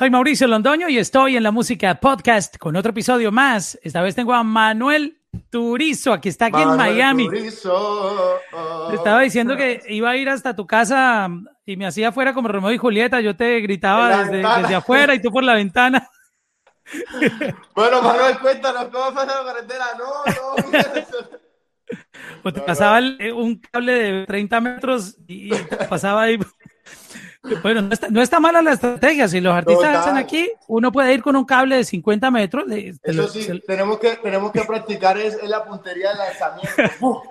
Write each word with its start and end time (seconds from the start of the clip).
Soy 0.00 0.08
Mauricio 0.08 0.46
Londoño 0.46 0.88
y 0.88 0.96
estoy 0.96 1.36
en 1.36 1.42
la 1.42 1.50
música 1.50 1.94
podcast 1.96 2.56
con 2.56 2.74
otro 2.74 2.88
episodio 2.88 3.30
más. 3.30 3.78
Esta 3.82 4.00
vez 4.00 4.14
tengo 4.14 4.32
a 4.32 4.42
Manuel 4.42 5.20
Turizo, 5.50 6.14
aquí 6.14 6.30
está 6.30 6.46
aquí 6.46 6.62
en 6.62 6.74
Miami. 6.74 7.26
Turizo. 7.26 8.38
Te 8.88 8.96
estaba 8.96 9.20
diciendo 9.20 9.58
que 9.58 9.82
iba 9.90 10.08
a 10.08 10.16
ir 10.16 10.30
hasta 10.30 10.56
tu 10.56 10.66
casa 10.66 11.28
y 11.66 11.76
me 11.76 11.86
hacía 11.86 12.08
afuera 12.08 12.32
como 12.32 12.48
Romeo 12.48 12.72
y 12.72 12.78
Julieta. 12.78 13.20
Yo 13.20 13.36
te 13.36 13.60
gritaba 13.60 14.24
desde, 14.24 14.38
desde, 14.38 14.74
afuera 14.74 15.14
y 15.14 15.20
tú 15.20 15.30
por 15.30 15.44
la 15.44 15.52
ventana. 15.52 16.08
Bueno, 17.74 18.00
Manuel, 18.00 18.38
cuéntanos 18.38 18.86
cómo 18.86 19.12
fue 19.12 19.26
la 19.26 19.44
carretera. 19.44 19.84
No, 19.98 20.06
no. 20.32 20.80
Pues 22.42 22.54
te 22.54 22.60
pasaba 22.62 23.00
un 23.34 23.60
cable 23.60 23.92
de 23.92 24.26
30 24.26 24.60
metros 24.62 25.18
y 25.28 25.50
pasaba 25.90 26.22
ahí. 26.22 26.38
Bueno, 27.62 27.88
no 28.10 28.22
está, 28.22 28.38
mala 28.38 28.60
la 28.60 28.72
estrategia. 28.72 29.26
Si 29.28 29.40
los 29.40 29.54
artistas 29.54 29.96
hacen 29.96 30.16
aquí, 30.16 30.50
uno 30.68 30.92
puede 30.92 31.14
ir 31.14 31.22
con 31.22 31.36
un 31.36 31.44
cable 31.44 31.76
de 31.76 31.84
50 31.84 32.30
metros. 32.30 32.64
Eso 33.02 33.28
sí, 33.28 33.48
tenemos, 33.66 33.98
que, 33.98 34.16
tenemos 34.16 34.52
que 34.52 34.62
practicar 34.62 35.16
es, 35.18 35.42
la 35.48 35.64
puntería 35.64 36.10
del 36.10 36.18
lanzamiento. 36.18 37.22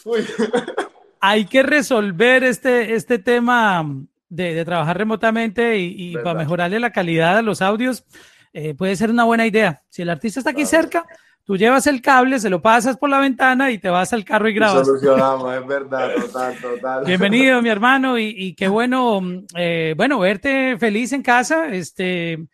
Hay 1.20 1.44
que 1.44 1.62
resolver 1.62 2.42
este, 2.42 2.94
este 2.94 3.20
tema 3.20 3.86
de, 4.28 4.64
trabajar 4.64 4.98
remotamente 4.98 5.78
y, 5.78 6.14
para 6.14 6.34
mejorarle 6.34 6.80
la 6.80 6.90
calidad 6.90 7.38
a 7.38 7.42
los 7.42 7.62
audios. 7.62 8.04
Eh, 8.52 8.74
puede 8.74 8.96
ser 8.96 9.10
una 9.10 9.24
buena 9.24 9.46
idea. 9.46 9.82
Si 9.88 10.02
el 10.02 10.10
artista 10.10 10.40
está 10.40 10.50
aquí 10.50 10.66
cerca, 10.66 11.06
Tú 11.44 11.56
llevas 11.56 11.88
el 11.88 12.00
cable, 12.00 12.38
se 12.38 12.48
lo 12.48 12.62
pasas 12.62 12.96
por 12.96 13.10
la 13.10 13.18
ventana 13.18 13.72
y 13.72 13.78
te 13.78 13.88
vas 13.88 14.12
al 14.12 14.24
carro 14.24 14.48
y 14.48 14.54
grabas. 14.54 14.86
Solucionamos, 14.86 15.52
es 15.52 15.66
verdad, 15.66 16.14
total, 16.14 16.56
total. 16.60 17.04
Bienvenido, 17.04 17.60
mi 17.60 17.68
hermano, 17.68 18.16
y, 18.16 18.54
qué 18.54 18.68
bueno, 18.68 19.20
eh, 19.56 19.94
bueno, 19.96 20.20
verte 20.20 20.76
feliz 20.78 21.12
en 21.12 21.22
casa. 21.22 21.66
Este, 21.66 22.46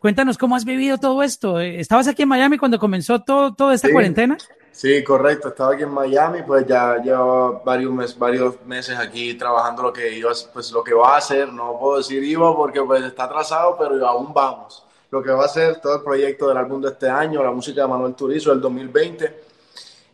cuéntanos 0.00 0.36
cómo 0.36 0.56
has 0.56 0.64
vivido 0.64 0.98
todo 0.98 1.22
esto. 1.22 1.60
¿Estabas 1.60 2.08
aquí 2.08 2.22
en 2.22 2.28
Miami 2.30 2.58
cuando 2.58 2.80
comenzó 2.80 3.22
todo, 3.22 3.54
toda 3.54 3.74
esta 3.74 3.88
cuarentena? 3.92 4.36
Sí, 4.72 5.04
correcto. 5.04 5.48
Estaba 5.48 5.74
aquí 5.74 5.84
en 5.84 5.90
Miami, 5.90 6.42
pues 6.42 6.66
ya 6.66 6.96
llevo 6.96 7.62
varios, 7.64 7.92
meses, 7.92 8.18
varios 8.18 8.60
meses 8.66 8.98
aquí 8.98 9.34
trabajando 9.34 9.84
lo 9.84 9.92
que 9.92 10.18
iba, 10.18 10.32
pues 10.52 10.72
lo 10.72 10.82
que 10.82 10.92
va 10.92 11.14
a 11.14 11.18
hacer. 11.18 11.52
No 11.52 11.78
puedo 11.78 11.98
decir 11.98 12.24
iba 12.24 12.52
porque 12.56 12.82
pues 12.82 13.04
está 13.04 13.24
atrasado, 13.24 13.76
pero 13.78 14.04
aún 14.04 14.34
vamos 14.34 14.87
lo 15.10 15.22
que 15.22 15.30
va 15.30 15.44
a 15.44 15.48
ser 15.48 15.80
todo 15.80 15.96
el 15.96 16.02
proyecto 16.02 16.48
del 16.48 16.58
álbum 16.58 16.82
de 16.82 16.88
este 16.88 17.08
año, 17.08 17.42
la 17.42 17.50
música 17.50 17.82
de 17.82 17.88
Manuel 17.88 18.14
Turizo 18.14 18.50
del 18.50 18.60
2020. 18.60 19.42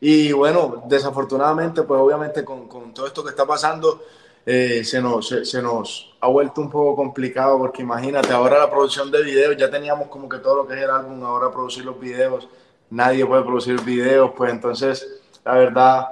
Y 0.01 0.33
bueno, 0.33 0.84
desafortunadamente, 0.86 1.83
pues 1.83 2.01
obviamente 2.01 2.45
con, 2.45 2.69
con 2.69 2.95
todo 2.95 3.06
esto 3.06 3.25
que 3.25 3.31
está 3.31 3.47
pasando, 3.47 4.03
eh, 4.47 4.84
se, 4.84 5.01
nos, 5.01 5.27
se, 5.28 5.62
nos 5.62 6.14
ha 6.20 6.28
vuelto 6.28 6.61
un 6.61 6.70
poco 6.70 6.95
complicado 6.95 7.59
porque 7.59 7.83
imagínate, 7.83 8.33
ahora 8.33 8.59
la 8.59 8.70
producción 8.70 9.11
de 9.11 9.23
videos, 9.23 9.56
ya 9.56 9.70
teníamos 9.70 10.09
como 10.09 10.28
que 10.28 10.39
todo 10.39 10.56
lo 10.56 10.67
que 10.67 10.75
es 10.75 10.83
el 10.83 10.91
álbum, 10.91 11.25
ahora 11.25 11.51
producir 11.51 11.84
los 11.84 11.98
videos, 11.98 12.47
nadie 12.91 13.25
puede 13.25 13.42
producir 13.42 13.81
videos, 13.81 14.33
pues 14.36 14.53
entonces, 14.53 15.23
la 15.45 15.55
verdad, 15.55 16.08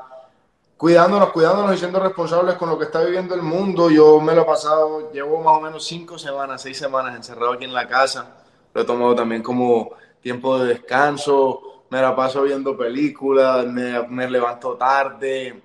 cuidándonos, 0.78 1.30
cuidándonos 1.30 1.74
y 1.74 1.78
siendo 1.78 2.00
responsables 2.00 2.54
con 2.56 2.70
lo 2.70 2.78
que 2.78 2.86
está 2.86 3.02
viviendo 3.04 3.34
el 3.34 3.42
mundo, 3.42 3.90
yo 3.90 4.18
me 4.20 4.34
lo 4.34 4.42
he 4.42 4.46
pasado, 4.46 5.12
llevo 5.12 5.42
más 5.42 5.58
o 5.58 5.60
menos 5.60 5.84
cinco 5.84 6.18
semanas, 6.18 6.62
seis 6.62 6.78
semanas 6.78 7.14
encerrado 7.14 7.52
aquí 7.52 7.64
en 7.64 7.74
la 7.74 7.86
casa 7.86 8.41
lo 8.72 8.80
he 8.80 8.84
tomado 8.84 9.14
también 9.14 9.42
como 9.42 9.90
tiempo 10.20 10.58
de 10.58 10.74
descanso, 10.74 11.84
me 11.90 12.00
la 12.00 12.14
paso 12.16 12.42
viendo 12.42 12.76
películas, 12.76 13.66
me, 13.66 14.02
me 14.08 14.30
levanto 14.30 14.74
tarde, 14.76 15.62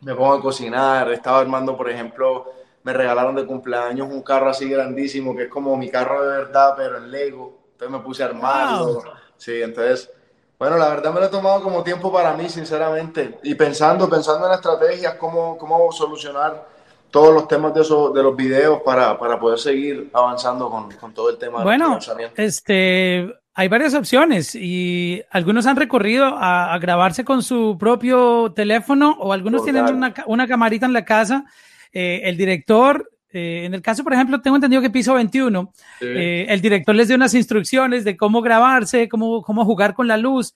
me 0.00 0.14
pongo 0.14 0.34
a 0.34 0.40
cocinar, 0.40 1.10
estaba 1.12 1.40
armando, 1.40 1.76
por 1.76 1.90
ejemplo, 1.90 2.52
me 2.82 2.92
regalaron 2.92 3.34
de 3.34 3.46
cumpleaños 3.46 4.08
un 4.10 4.22
carro 4.22 4.50
así 4.50 4.68
grandísimo, 4.68 5.36
que 5.36 5.44
es 5.44 5.48
como 5.48 5.76
mi 5.76 5.90
carro 5.90 6.22
de 6.22 6.38
verdad, 6.38 6.74
pero 6.76 6.96
en 6.98 7.10
Lego, 7.10 7.58
entonces 7.72 7.98
me 7.98 8.02
puse 8.02 8.22
a 8.22 8.26
armarlo, 8.26 9.02
sí, 9.36 9.62
entonces... 9.62 10.10
Bueno, 10.58 10.76
la 10.76 10.90
verdad 10.90 11.12
me 11.12 11.18
lo 11.18 11.26
he 11.26 11.28
tomado 11.28 11.60
como 11.60 11.82
tiempo 11.82 12.12
para 12.12 12.34
mí, 12.34 12.48
sinceramente, 12.48 13.40
y 13.42 13.56
pensando, 13.56 14.08
pensando 14.08 14.46
en 14.46 14.52
estrategias, 14.52 15.16
cómo, 15.16 15.58
cómo 15.58 15.90
solucionar 15.90 16.68
todos 17.12 17.32
los 17.32 17.46
temas 17.46 17.74
de, 17.74 17.82
eso, 17.82 18.10
de 18.10 18.22
los 18.22 18.34
videos 18.34 18.80
para, 18.82 19.16
para 19.18 19.38
poder 19.38 19.58
seguir 19.58 20.10
avanzando 20.12 20.68
con, 20.68 20.90
con 20.92 21.12
todo 21.12 21.30
el 21.30 21.36
tema 21.36 21.62
bueno, 21.62 21.98
Este, 22.36 23.32
hay 23.54 23.68
varias 23.68 23.94
opciones 23.94 24.54
y 24.54 25.22
algunos 25.30 25.66
han 25.66 25.76
recorrido 25.76 26.24
a, 26.26 26.76
grabarse 26.78 27.22
con 27.22 27.42
su 27.42 27.76
propio 27.78 28.52
teléfono 28.56 29.14
o 29.20 29.32
algunos 29.32 29.62
tienen 29.62 29.84
una, 29.84 30.14
una, 30.26 30.48
camarita 30.48 30.86
en 30.86 30.94
la 30.94 31.04
casa. 31.04 31.44
Eh, 31.92 32.22
el 32.24 32.38
director, 32.38 33.10
eh, 33.30 33.64
en 33.66 33.74
el 33.74 33.82
caso, 33.82 34.02
por 34.02 34.14
ejemplo, 34.14 34.40
tengo 34.40 34.56
entendido 34.56 34.80
que 34.80 34.88
Piso 34.88 35.12
21, 35.12 35.70
eh, 36.00 36.46
el 36.48 36.62
director 36.62 36.94
les 36.94 37.08
dio 37.08 37.16
unas 37.16 37.34
instrucciones 37.34 38.04
de 38.04 38.16
cómo 38.16 38.40
grabarse, 38.40 39.06
cómo, 39.10 39.42
cómo 39.42 39.66
jugar 39.66 39.92
con 39.92 40.08
la 40.08 40.16
luz. 40.16 40.54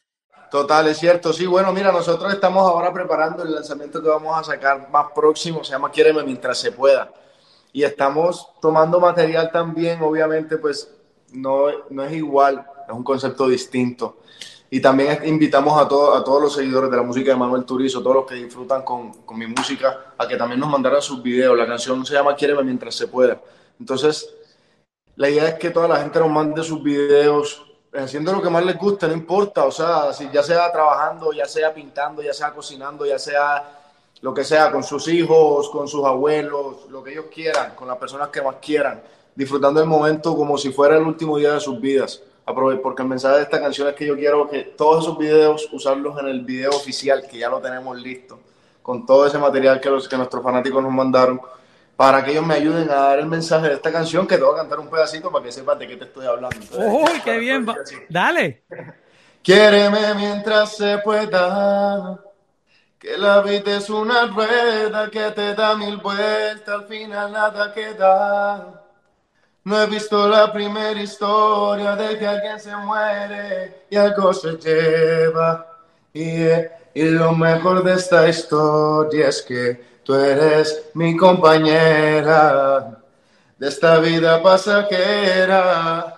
Total, 0.50 0.86
es 0.88 0.98
cierto. 0.98 1.32
Sí, 1.32 1.46
bueno, 1.46 1.72
mira, 1.72 1.90
nosotros 1.92 2.32
estamos 2.32 2.62
ahora 2.62 2.92
preparando 2.92 3.42
el 3.42 3.54
lanzamiento 3.54 4.00
que 4.02 4.08
vamos 4.08 4.38
a 4.38 4.44
sacar 4.44 4.88
más 4.90 5.06
próximo, 5.14 5.64
se 5.64 5.72
llama 5.72 5.90
Quiéreme 5.90 6.22
mientras 6.22 6.58
se 6.58 6.72
pueda. 6.72 7.10
Y 7.72 7.82
estamos 7.82 8.48
tomando 8.60 9.00
material 9.00 9.50
también, 9.50 10.00
obviamente, 10.02 10.56
pues 10.56 10.90
no, 11.32 11.66
no 11.90 12.04
es 12.04 12.12
igual, 12.12 12.64
es 12.88 12.94
un 12.94 13.04
concepto 13.04 13.48
distinto. 13.48 14.18
Y 14.70 14.80
también 14.80 15.20
invitamos 15.26 15.76
a, 15.78 15.82
a 15.82 15.88
todos 15.88 16.42
los 16.42 16.54
seguidores 16.54 16.90
de 16.90 16.96
la 16.96 17.02
música 17.02 17.32
de 17.32 17.36
Manuel 17.36 17.64
Turizo, 17.64 18.02
todos 18.02 18.16
los 18.16 18.26
que 18.26 18.36
disfrutan 18.36 18.82
con, 18.82 19.12
con 19.22 19.38
mi 19.38 19.46
música, 19.46 20.14
a 20.16 20.26
que 20.26 20.36
también 20.36 20.60
nos 20.60 20.70
mandaran 20.70 21.02
sus 21.02 21.22
videos. 21.22 21.56
La 21.56 21.66
canción 21.66 22.04
se 22.06 22.14
llama 22.14 22.34
Quiéreme 22.34 22.62
mientras 22.62 22.94
se 22.94 23.08
pueda. 23.08 23.40
Entonces, 23.78 24.28
la 25.16 25.28
idea 25.28 25.48
es 25.48 25.54
que 25.54 25.70
toda 25.70 25.88
la 25.88 25.96
gente 25.96 26.18
nos 26.18 26.30
mande 26.30 26.62
sus 26.62 26.82
videos, 26.82 27.65
haciendo 28.04 28.32
lo 28.32 28.42
que 28.42 28.50
más 28.50 28.64
les 28.64 28.78
gusta, 28.78 29.06
no 29.06 29.14
importa, 29.14 29.64
o 29.64 29.70
sea, 29.70 30.12
si 30.12 30.28
ya 30.30 30.42
sea 30.42 30.70
trabajando, 30.72 31.32
ya 31.32 31.46
sea 31.46 31.72
pintando, 31.72 32.22
ya 32.22 32.32
sea 32.32 32.52
cocinando, 32.52 33.06
ya 33.06 33.18
sea 33.18 33.76
lo 34.20 34.32
que 34.32 34.44
sea, 34.44 34.72
con 34.72 34.82
sus 34.82 35.08
hijos, 35.08 35.68
con 35.70 35.86
sus 35.86 36.04
abuelos, 36.04 36.88
lo 36.88 37.02
que 37.02 37.12
ellos 37.12 37.26
quieran, 37.32 37.74
con 37.74 37.86
las 37.86 37.98
personas 37.98 38.28
que 38.28 38.42
más 38.42 38.56
quieran, 38.56 39.02
disfrutando 39.34 39.80
el 39.80 39.86
momento 39.86 40.34
como 40.34 40.56
si 40.56 40.72
fuera 40.72 40.96
el 40.96 41.02
último 41.02 41.36
día 41.38 41.52
de 41.52 41.60
sus 41.60 41.80
vidas. 41.80 42.22
Porque 42.44 43.02
el 43.02 43.08
mensaje 43.08 43.36
de 43.38 43.42
esta 43.42 43.60
canción 43.60 43.88
es 43.88 43.94
que 43.94 44.06
yo 44.06 44.14
quiero 44.14 44.48
que 44.48 44.62
todos 44.62 45.04
esos 45.04 45.18
videos 45.18 45.68
usarlos 45.72 46.18
en 46.20 46.28
el 46.28 46.42
video 46.42 46.70
oficial, 46.70 47.26
que 47.28 47.38
ya 47.38 47.48
lo 47.48 47.60
tenemos 47.60 48.00
listo, 48.00 48.38
con 48.82 49.04
todo 49.04 49.26
ese 49.26 49.36
material 49.36 49.80
que, 49.80 49.90
los, 49.90 50.08
que 50.08 50.16
nuestros 50.16 50.44
fanáticos 50.44 50.80
nos 50.80 50.92
mandaron 50.92 51.40
para 51.96 52.22
que 52.22 52.32
ellos 52.32 52.46
me 52.46 52.54
ayuden 52.54 52.90
a 52.90 52.94
dar 52.94 53.18
el 53.18 53.26
mensaje 53.26 53.68
de 53.68 53.74
esta 53.74 53.90
canción, 53.90 54.26
que 54.26 54.36
te 54.36 54.44
voy 54.44 54.54
a 54.54 54.58
cantar 54.58 54.78
un 54.78 54.88
pedacito 54.88 55.32
para 55.32 55.44
que 55.44 55.50
sepas 55.50 55.78
de 55.78 55.88
qué 55.88 55.96
te 55.96 56.04
estoy 56.04 56.26
hablando. 56.26 56.58
¡Uy, 56.76 57.20
qué 57.24 57.38
bien! 57.38 57.66
Dale. 58.08 58.64
Quiéreme 59.42 60.12
mientras 60.14 60.76
se 60.76 60.98
pueda, 60.98 62.18
que 62.98 63.16
la 63.16 63.40
vida 63.42 63.76
es 63.76 63.88
una 63.88 64.26
rueda 64.26 65.08
que 65.08 65.30
te 65.30 65.54
da 65.54 65.76
mil 65.76 65.98
vueltas, 65.98 66.68
al 66.68 66.84
final 66.86 67.32
nada 67.32 67.72
queda. 67.72 68.82
No 69.62 69.80
he 69.80 69.86
visto 69.86 70.28
la 70.28 70.52
primera 70.52 71.00
historia 71.00 71.94
de 71.96 72.18
que 72.18 72.26
alguien 72.26 72.58
se 72.58 72.76
muere 72.76 73.84
y 73.88 73.96
algo 73.96 74.32
se 74.34 74.56
lleva. 74.56 75.66
Y, 76.12 76.46
y 76.94 77.10
lo 77.10 77.32
mejor 77.32 77.84
de 77.84 77.94
esta 77.94 78.28
historia 78.28 79.28
es 79.28 79.42
que 79.42 79.95
Tú 80.06 80.14
eres 80.14 80.84
mi 80.94 81.16
compañera 81.16 83.02
de 83.58 83.68
esta 83.68 83.98
vida 83.98 84.40
pasajera. 84.40 86.14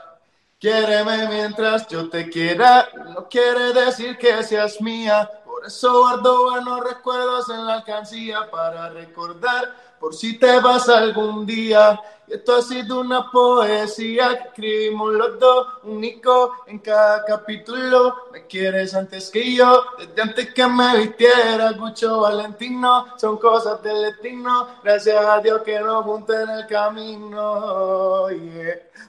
Quiéreme 0.58 1.26
mientras 1.28 1.88
yo 1.88 2.10
te 2.10 2.28
quiera, 2.28 2.86
no 3.14 3.26
quiere 3.30 3.72
decir 3.72 4.18
que 4.18 4.42
seas 4.42 4.78
mía. 4.82 5.30
Por 5.42 5.64
eso 5.64 6.00
guardo 6.00 6.50
buenos 6.50 6.80
recuerdos 6.84 7.48
en 7.48 7.64
la 7.64 7.76
alcancía 7.76 8.50
para 8.50 8.90
recordar 8.90 9.74
por 9.98 10.14
si 10.14 10.38
te 10.38 10.60
vas 10.60 10.88
algún 10.88 11.44
día. 11.46 12.00
Esto 12.26 12.56
ha 12.56 12.62
sido 12.62 13.00
una 13.00 13.30
poesía 13.30 14.36
que 14.36 14.48
escribimos 14.48 15.14
los 15.14 15.40
dos, 15.40 15.66
único 15.84 16.52
en 16.66 16.78
cada 16.78 17.24
capítulo. 17.24 18.14
Me 18.32 18.46
quieres 18.46 18.94
antes 18.94 19.30
que 19.30 19.54
yo, 19.54 19.82
desde 19.98 20.22
antes 20.22 20.52
que 20.52 20.66
me 20.66 20.98
vistiera, 20.98 21.72
Gucho 21.72 22.20
Valentino. 22.20 23.06
Son 23.16 23.38
cosas 23.38 23.82
del 23.82 24.02
destino, 24.02 24.68
gracias 24.84 25.24
a 25.24 25.40
Dios 25.40 25.62
que 25.62 25.80
nos 25.80 26.04
junten 26.04 26.42
en 26.42 26.50
el 26.50 26.66
camino. 26.66 28.26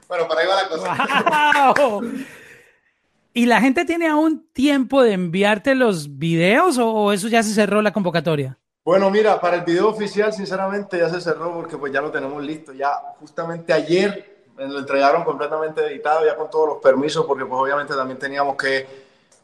Bueno, 0.08 0.28
para 0.28 0.42
ahí 0.42 0.48
va 0.48 0.64
la 0.64 0.70
cosa. 0.70 2.14
¿Y 3.34 3.46
la 3.46 3.60
gente 3.62 3.86
tiene 3.86 4.08
aún 4.08 4.48
tiempo 4.54 5.04
de 5.04 5.12
enviarte 5.14 5.76
los 5.76 6.18
videos 6.18 6.78
o 6.80 7.12
eso 7.12 7.28
ya 7.28 7.44
se 7.44 7.54
cerró 7.54 7.82
la 7.82 7.92
convocatoria? 7.94 8.58
Bueno, 8.90 9.12
mira, 9.12 9.40
para 9.40 9.58
el 9.58 9.62
video 9.62 9.88
oficial, 9.88 10.34
sinceramente, 10.34 10.98
ya 10.98 11.12
se 11.12 11.22
cerró 11.22 11.54
porque 11.54 11.78
pues 11.78 11.94
ya 11.94 12.02
lo 12.02 12.10
tenemos 12.10 12.44
listo. 12.44 12.74
Ya 12.74 12.92
justamente 13.20 13.72
ayer 13.72 14.48
me 14.58 14.68
lo 14.68 14.80
entregaron 14.80 15.24
completamente 15.24 15.86
editado, 15.86 16.26
ya 16.26 16.36
con 16.36 16.50
todos 16.50 16.70
los 16.70 16.78
permisos, 16.80 17.24
porque 17.28 17.46
pues 17.46 17.62
obviamente 17.62 17.94
también 17.94 18.18
teníamos 18.18 18.56
que 18.56 18.88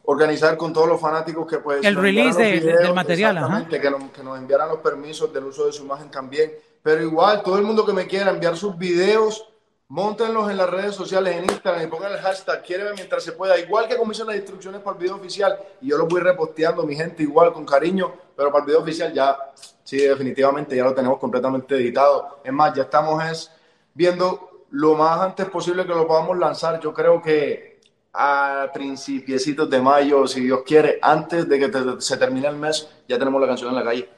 organizar 0.06 0.58
con 0.58 0.74
todos 0.74 0.88
los 0.88 1.00
fanáticos 1.00 1.46
que 1.46 1.60
pues... 1.60 1.86
El 1.86 1.96
release 1.96 2.42
del 2.42 2.92
material, 2.96 3.38
ajá. 3.38 3.68
Que, 3.68 3.80
nos, 3.88 4.10
que 4.10 4.24
nos 4.24 4.36
enviaran 4.40 4.68
los 4.68 4.80
permisos 4.80 5.32
del 5.32 5.44
uso 5.44 5.68
de 5.68 5.74
su 5.74 5.84
imagen 5.84 6.10
también. 6.10 6.52
Pero 6.82 7.04
igual, 7.04 7.44
todo 7.44 7.60
el 7.60 7.66
mundo 7.66 7.86
que 7.86 7.94
me 7.94 8.08
quiera 8.08 8.32
enviar 8.32 8.58
sus 8.58 8.76
videos, 8.76 9.48
Móntenlos 9.88 10.50
en 10.50 10.58
las 10.58 10.68
redes 10.68 10.96
sociales, 10.96 11.36
en 11.36 11.44
Instagram 11.44 11.84
y 11.84 11.88
pongan 11.88 12.12
el 12.12 12.18
hashtag 12.18 12.64
quiere 12.64 12.92
mientras 12.94 13.24
se 13.24 13.34
pueda. 13.34 13.60
Igual 13.60 13.88
que 13.88 13.96
como 13.96 14.12
hice 14.12 14.26
las 14.26 14.36
instrucciones 14.36 14.82
para 14.82 14.98
el 14.98 15.04
video 15.04 15.16
oficial 15.16 15.60
y 15.80 15.90
yo 15.90 15.98
lo 16.00 16.08
voy 16.08 16.22
reposteando, 16.22 16.82
mi 16.88 16.96
gente, 16.96 17.22
igual 17.22 17.54
con 17.54 17.68
cariño, 17.68 18.12
pero 18.36 18.52
para 18.52 18.64
el 18.64 18.66
video 18.66 18.82
oficial 18.82 19.14
ya, 19.14 19.38
sí, 19.84 19.98
definitivamente 19.98 20.76
ya 20.76 20.86
lo 20.86 20.96
tenemos 20.96 21.20
completamente 21.20 21.76
editado. 21.76 22.40
Es 22.44 22.52
más, 22.52 22.74
ya 22.74 22.82
estamos 22.82 23.24
es, 23.26 23.52
viendo 23.94 24.66
lo 24.72 24.96
más 24.96 25.20
antes 25.20 25.46
posible 25.50 25.86
que 25.86 25.94
lo 25.94 26.08
podamos 26.08 26.36
lanzar. 26.40 26.80
Yo 26.80 26.92
creo 26.92 27.22
que 27.22 27.80
a 28.12 28.72
principiecitos 28.74 29.70
de 29.70 29.82
mayo, 29.82 30.26
si 30.26 30.42
Dios 30.42 30.62
quiere, 30.66 30.98
antes 31.00 31.48
de 31.48 31.60
que 31.60 32.02
se 32.02 32.18
termine 32.18 32.48
el 32.48 32.56
mes, 32.56 32.90
ya 33.08 33.20
tenemos 33.20 33.40
la 33.40 33.48
canción 33.48 33.70
en 33.70 33.76
la 33.76 33.84
calle. 33.84 34.10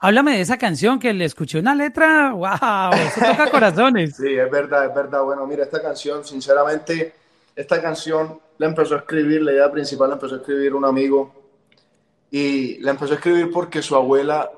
Háblame 0.00 0.36
de 0.36 0.42
esa 0.42 0.58
canción 0.58 1.00
que 1.00 1.12
le 1.12 1.24
escuché 1.24 1.58
una 1.58 1.74
letra, 1.74 2.32
wow, 2.32 2.92
eso 2.92 3.20
toca 3.20 3.50
corazones. 3.50 4.14
sí, 4.16 4.32
es 4.32 4.50
verdad, 4.50 4.86
es 4.86 4.94
verdad. 4.94 5.22
Bueno, 5.22 5.44
mira, 5.44 5.64
esta 5.64 5.82
canción, 5.82 6.24
sinceramente, 6.24 7.14
esta 7.56 7.82
canción 7.82 8.40
la 8.58 8.66
empezó 8.66 8.94
a 8.94 8.98
escribir, 8.98 9.42
la 9.42 9.52
idea 9.52 9.72
principal 9.72 10.10
la 10.10 10.14
empezó 10.14 10.36
a 10.36 10.38
escribir 10.38 10.72
un 10.74 10.84
amigo 10.84 11.34
y 12.30 12.78
la 12.78 12.92
empezó 12.92 13.14
a 13.14 13.16
escribir 13.16 13.50
porque 13.50 13.82
su 13.82 13.96
abuela 13.96 14.48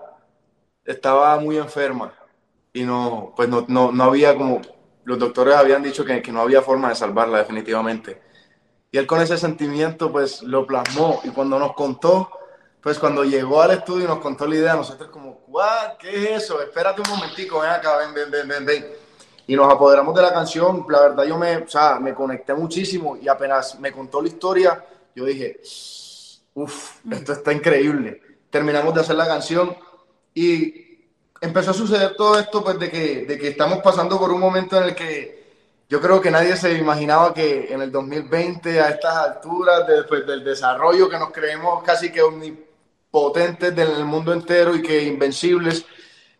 estaba 0.84 1.40
muy 1.40 1.56
enferma 1.56 2.12
y 2.74 2.82
no, 2.82 3.32
pues 3.34 3.48
no, 3.48 3.64
no, 3.66 3.92
no 3.92 4.04
había 4.04 4.36
como, 4.36 4.60
los 5.04 5.18
doctores 5.18 5.54
habían 5.54 5.82
dicho 5.82 6.04
que, 6.04 6.20
que 6.20 6.32
no 6.32 6.42
había 6.42 6.60
forma 6.60 6.90
de 6.90 6.96
salvarla 6.96 7.38
definitivamente. 7.38 8.20
Y 8.92 8.98
él 8.98 9.06
con 9.06 9.22
ese 9.22 9.38
sentimiento 9.38 10.12
pues 10.12 10.42
lo 10.42 10.66
plasmó 10.66 11.20
y 11.24 11.30
cuando 11.30 11.58
nos 11.58 11.72
contó, 11.72 12.30
pues 12.82 12.98
cuando 12.98 13.24
llegó 13.24 13.60
al 13.60 13.72
estudio 13.72 14.04
y 14.04 14.08
nos 14.08 14.20
contó 14.20 14.46
la 14.46 14.54
idea, 14.56 14.74
nosotros 14.74 15.10
como, 15.10 15.44
¿qué 15.98 16.34
es 16.34 16.44
eso? 16.44 16.60
Espérate 16.62 17.02
un 17.02 17.10
momentico, 17.10 17.60
ven 17.60 17.70
acá, 17.70 17.96
ven, 17.98 18.14
ven, 18.14 18.30
ven, 18.30 18.48
ven, 18.48 18.64
ven. 18.64 18.86
Y 19.46 19.56
nos 19.56 19.70
apoderamos 19.70 20.14
de 20.14 20.22
la 20.22 20.32
canción, 20.32 20.86
la 20.88 21.00
verdad 21.00 21.24
yo 21.24 21.36
me, 21.36 21.56
o 21.58 21.68
sea, 21.68 21.98
me 22.00 22.14
conecté 22.14 22.54
muchísimo 22.54 23.16
y 23.20 23.28
apenas 23.28 23.78
me 23.80 23.92
contó 23.92 24.22
la 24.22 24.28
historia, 24.28 24.84
yo 25.14 25.24
dije, 25.24 25.60
uff, 26.54 27.00
esto 27.10 27.32
está 27.32 27.52
increíble. 27.52 28.22
Terminamos 28.48 28.94
de 28.94 29.00
hacer 29.00 29.16
la 29.16 29.26
canción 29.26 29.76
y 30.32 31.08
empezó 31.40 31.72
a 31.72 31.74
suceder 31.74 32.14
todo 32.16 32.38
esto 32.38 32.62
pues 32.62 32.78
de 32.78 32.90
que, 32.90 33.24
de 33.26 33.38
que 33.38 33.48
estamos 33.48 33.78
pasando 33.78 34.18
por 34.18 34.30
un 34.30 34.40
momento 34.40 34.76
en 34.76 34.84
el 34.84 34.94
que 34.94 35.40
yo 35.88 36.00
creo 36.00 36.20
que 36.20 36.30
nadie 36.30 36.56
se 36.56 36.72
imaginaba 36.74 37.34
que 37.34 37.72
en 37.72 37.82
el 37.82 37.90
2020, 37.90 38.80
a 38.80 38.90
estas 38.90 39.16
alturas, 39.16 39.84
después 39.88 40.24
del 40.24 40.44
desarrollo 40.44 41.08
que 41.08 41.18
nos 41.18 41.32
creemos 41.32 41.82
casi 41.82 42.12
que 42.12 42.22
omnipotentes 43.10 43.74
del 43.74 44.04
mundo 44.04 44.32
entero 44.32 44.74
y 44.74 44.82
que 44.82 45.02
invencibles, 45.04 45.84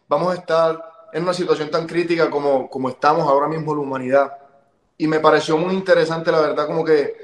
vamos 0.08 0.32
a 0.32 0.38
estar 0.38 1.08
en 1.12 1.22
una 1.25 1.34
situación 1.34 1.70
tan 1.70 1.87
crítica 1.87 2.31
como, 2.31 2.69
como 2.69 2.88
estamos 2.88 3.26
ahora 3.26 3.49
mismo 3.49 3.75
la 3.75 3.81
humanidad. 3.81 4.38
Y 4.96 5.06
me 5.06 5.19
pareció 5.19 5.56
muy 5.56 5.75
interesante, 5.75 6.31
la 6.31 6.40
verdad, 6.40 6.67
como 6.67 6.84
que 6.84 7.17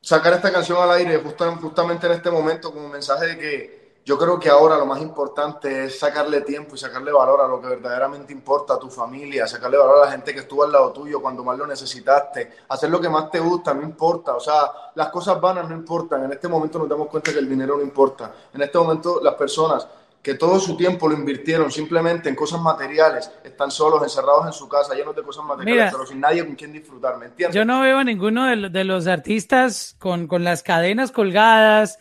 sacar 0.00 0.34
esta 0.34 0.52
canción 0.52 0.78
al 0.82 0.90
aire 0.90 1.22
justamente 1.60 2.06
en 2.06 2.12
este 2.12 2.30
momento 2.30 2.72
como 2.72 2.88
mensaje 2.88 3.26
de 3.28 3.38
que 3.38 3.81
yo 4.04 4.18
creo 4.18 4.38
que 4.40 4.48
ahora 4.48 4.76
lo 4.78 4.86
más 4.86 5.00
importante 5.00 5.84
es 5.84 5.98
sacarle 5.98 6.40
tiempo 6.40 6.74
y 6.74 6.78
sacarle 6.78 7.12
valor 7.12 7.40
a 7.40 7.46
lo 7.46 7.60
que 7.60 7.68
verdaderamente 7.68 8.32
importa 8.32 8.74
a 8.74 8.78
tu 8.78 8.90
familia, 8.90 9.46
sacarle 9.46 9.76
valor 9.76 9.98
a 9.98 10.06
la 10.06 10.10
gente 10.10 10.34
que 10.34 10.40
estuvo 10.40 10.64
al 10.64 10.72
lado 10.72 10.92
tuyo 10.92 11.22
cuando 11.22 11.44
más 11.44 11.56
lo 11.56 11.66
necesitaste, 11.66 12.50
hacer 12.68 12.90
lo 12.90 13.00
que 13.00 13.08
más 13.08 13.30
te 13.30 13.38
gusta, 13.38 13.72
no 13.72 13.82
importa, 13.82 14.34
o 14.34 14.40
sea, 14.40 14.70
las 14.96 15.08
cosas 15.10 15.40
vanas 15.40 15.68
no 15.68 15.76
importan, 15.76 16.24
en 16.24 16.32
este 16.32 16.48
momento 16.48 16.80
nos 16.80 16.88
damos 16.88 17.08
cuenta 17.08 17.32
que 17.32 17.38
el 17.38 17.48
dinero 17.48 17.76
no 17.76 17.82
importa, 17.82 18.32
en 18.52 18.62
este 18.62 18.76
momento 18.76 19.20
las 19.22 19.34
personas 19.34 19.86
que 20.20 20.34
todo 20.34 20.60
su 20.60 20.76
tiempo 20.76 21.08
lo 21.08 21.16
invirtieron 21.16 21.70
simplemente 21.70 22.28
en 22.28 22.36
cosas 22.36 22.60
materiales, 22.60 23.30
están 23.42 23.70
solos, 23.70 24.02
encerrados 24.02 24.46
en 24.46 24.52
su 24.52 24.68
casa, 24.68 24.94
llenos 24.94 25.16
de 25.16 25.22
cosas 25.22 25.44
materiales, 25.44 25.92
pero 25.92 26.06
sin 26.06 26.20
nadie 26.20 26.44
con 26.46 26.54
quien 26.54 26.72
disfrutar, 26.72 27.18
¿me 27.18 27.26
entiendes? 27.26 27.54
Yo 27.54 27.64
no 27.64 27.80
veo 27.80 27.98
a 27.98 28.04
ninguno 28.04 28.46
de, 28.46 28.84
los 28.84 29.06
artistas 29.08 29.96
con, 29.98 30.28
con 30.28 30.44
las 30.44 30.62
cadenas 30.62 31.10
colgadas, 31.10 31.98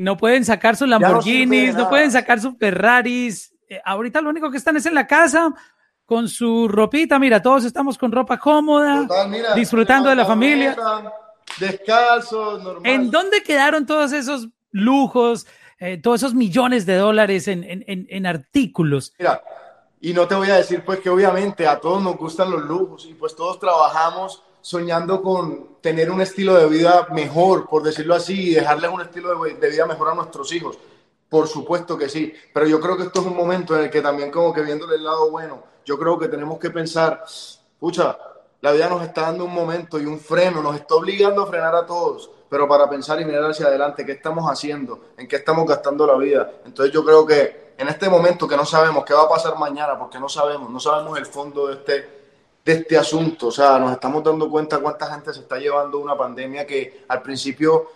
no 0.00 0.16
pueden 0.16 0.46
sacar 0.46 0.76
sus 0.76 0.88
Lamborghinis, 0.88 1.74
no, 1.74 1.88
pueden 1.90 2.10
sacar 2.10 2.40
sus 2.40 2.56
Ferraris. 2.56 3.54
Eh, 3.68 3.80
ahorita 3.84 4.22
lo 4.22 4.30
único 4.30 4.50
que 4.50 4.56
están 4.56 4.76
es 4.78 4.86
en 4.86 4.94
la 4.94 5.06
casa 5.06 5.52
con 6.06 6.26
su 6.26 6.68
ropita. 6.68 7.18
Mira, 7.18 7.42
todos 7.42 7.64
estamos 7.64 7.98
con 7.98 8.10
ropa 8.10 8.38
cómoda, 8.38 9.06
disfrutando 9.54 10.08
de 10.08 10.16
la 10.16 10.24
familia. 10.24 10.74
Descalzos, 11.58 12.62
normal. 12.62 12.90
¿En 12.90 13.10
dónde 13.10 13.42
quedaron 13.42 13.84
todos 13.84 14.12
esos 14.12 14.48
lujos, 14.70 15.46
eh, 15.78 15.98
todos 15.98 16.20
esos 16.22 16.34
millones 16.34 16.86
de 16.86 16.96
dólares 16.96 17.46
en, 17.46 17.62
en, 17.64 17.84
en 17.86 18.26
artículos? 18.26 19.12
Mira, 19.18 19.42
y 20.00 20.14
no 20.14 20.26
te 20.26 20.34
voy 20.34 20.48
a 20.48 20.56
decir 20.56 20.82
pues 20.82 21.00
que 21.00 21.10
obviamente 21.10 21.66
a 21.66 21.78
todos 21.78 22.02
nos 22.02 22.16
gustan 22.16 22.50
los 22.50 22.62
lujos 22.62 23.04
y 23.04 23.12
pues 23.12 23.36
todos 23.36 23.58
trabajamos 23.58 24.42
soñando 24.60 25.22
con 25.22 25.76
tener 25.80 26.10
un 26.10 26.20
estilo 26.20 26.54
de 26.54 26.66
vida 26.66 27.06
mejor, 27.12 27.68
por 27.68 27.82
decirlo 27.82 28.14
así, 28.14 28.50
y 28.50 28.54
dejarles 28.54 28.90
un 28.90 29.00
estilo 29.00 29.42
de, 29.42 29.70
vida 29.70 29.86
mejor 29.86 30.08
a 30.10 30.14
nuestros 30.14 30.52
hijos. 30.52 30.78
Por 31.28 31.46
supuesto 31.48 31.96
que 31.96 32.08
sí, 32.08 32.32
pero 32.52 32.66
yo 32.66 32.80
creo 32.80 32.96
que 32.96 33.04
esto 33.04 33.20
es 33.20 33.26
un 33.26 33.36
momento 33.36 33.76
en 33.76 33.84
el 33.84 33.90
que 33.90 34.00
también 34.00 34.30
como 34.30 34.52
que 34.52 34.62
viéndole 34.62 34.96
el 34.96 35.04
lado 35.04 35.30
bueno, 35.30 35.62
yo 35.84 35.98
creo 35.98 36.18
que 36.18 36.28
tenemos 36.28 36.58
que 36.58 36.70
pensar, 36.70 37.24
pucha, 37.78 38.18
la 38.60 38.72
vida 38.72 38.88
nos 38.88 39.02
está 39.02 39.22
dando 39.22 39.44
un 39.44 39.54
momento 39.54 39.98
y 39.98 40.06
un 40.06 40.18
freno, 40.18 40.62
nos 40.62 40.76
está 40.76 40.96
obligando 40.96 41.42
a 41.42 41.46
frenar 41.46 41.74
a 41.74 41.86
todos, 41.86 42.30
pero 42.48 42.68
para 42.68 42.90
pensar 42.90 43.20
y 43.20 43.24
mirar 43.24 43.44
hacia 43.50 43.66
adelante, 43.66 44.04
¿qué 44.04 44.12
estamos 44.12 44.50
haciendo? 44.50 45.00
¿En 45.16 45.28
qué 45.28 45.36
estamos 45.36 45.66
gastando 45.66 46.06
la 46.06 46.16
vida? 46.16 46.50
Entonces 46.64 46.92
yo 46.92 47.04
creo 47.04 47.24
que 47.24 47.70
en 47.78 47.88
este 47.88 48.10
momento 48.10 48.46
que 48.46 48.56
no 48.56 48.66
sabemos 48.66 49.04
qué 49.06 49.14
va 49.14 49.22
a 49.22 49.28
pasar 49.28 49.56
mañana, 49.56 49.98
porque 49.98 50.18
no 50.18 50.28
sabemos, 50.28 50.68
no 50.68 50.78
sabemos 50.78 51.16
el 51.16 51.24
fondo 51.24 51.68
de 51.68 51.74
este, 51.74 52.19
de 52.64 52.72
este 52.72 52.96
asunto. 52.96 53.48
O 53.48 53.52
sea, 53.52 53.78
nos 53.78 53.92
estamos 53.92 54.22
dando 54.22 54.50
cuenta 54.50 54.78
cuánta 54.78 55.12
gente 55.12 55.32
se 55.32 55.40
está 55.40 55.58
llevando 55.58 55.98
una 55.98 56.16
pandemia 56.16 56.66
que 56.66 57.04
al 57.08 57.22
principio 57.22 57.90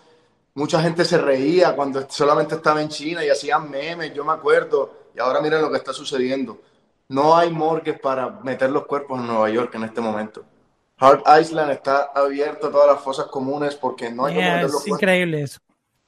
mucha 0.54 0.80
gente 0.80 1.04
se 1.04 1.18
reía 1.18 1.74
cuando 1.74 2.06
solamente 2.08 2.54
estaba 2.54 2.80
en 2.80 2.88
China 2.88 3.24
y 3.24 3.28
hacían 3.28 3.70
memes, 3.70 4.14
yo 4.14 4.24
me 4.24 4.32
acuerdo, 4.32 5.08
y 5.14 5.20
ahora 5.20 5.40
miren 5.40 5.62
lo 5.62 5.70
que 5.70 5.78
está 5.78 5.92
sucediendo. 5.92 6.60
No 7.08 7.36
hay 7.36 7.50
morgues 7.50 7.98
para 8.00 8.30
meter 8.42 8.70
los 8.70 8.86
cuerpos 8.86 9.20
en 9.20 9.26
Nueva 9.26 9.50
York 9.50 9.74
en 9.74 9.84
este 9.84 10.00
momento. 10.00 10.44
Hard 10.96 11.22
Island 11.40 11.72
está 11.72 12.12
abierto 12.14 12.68
a 12.68 12.70
todas 12.70 12.86
las 12.94 13.02
fosas 13.02 13.26
comunes 13.26 13.74
porque 13.74 14.10
no 14.10 14.26
hay 14.26 14.36
meter 14.36 14.62
los 14.62 14.80
Es 14.80 14.86
increíble 14.86 15.42
eso. 15.42 15.58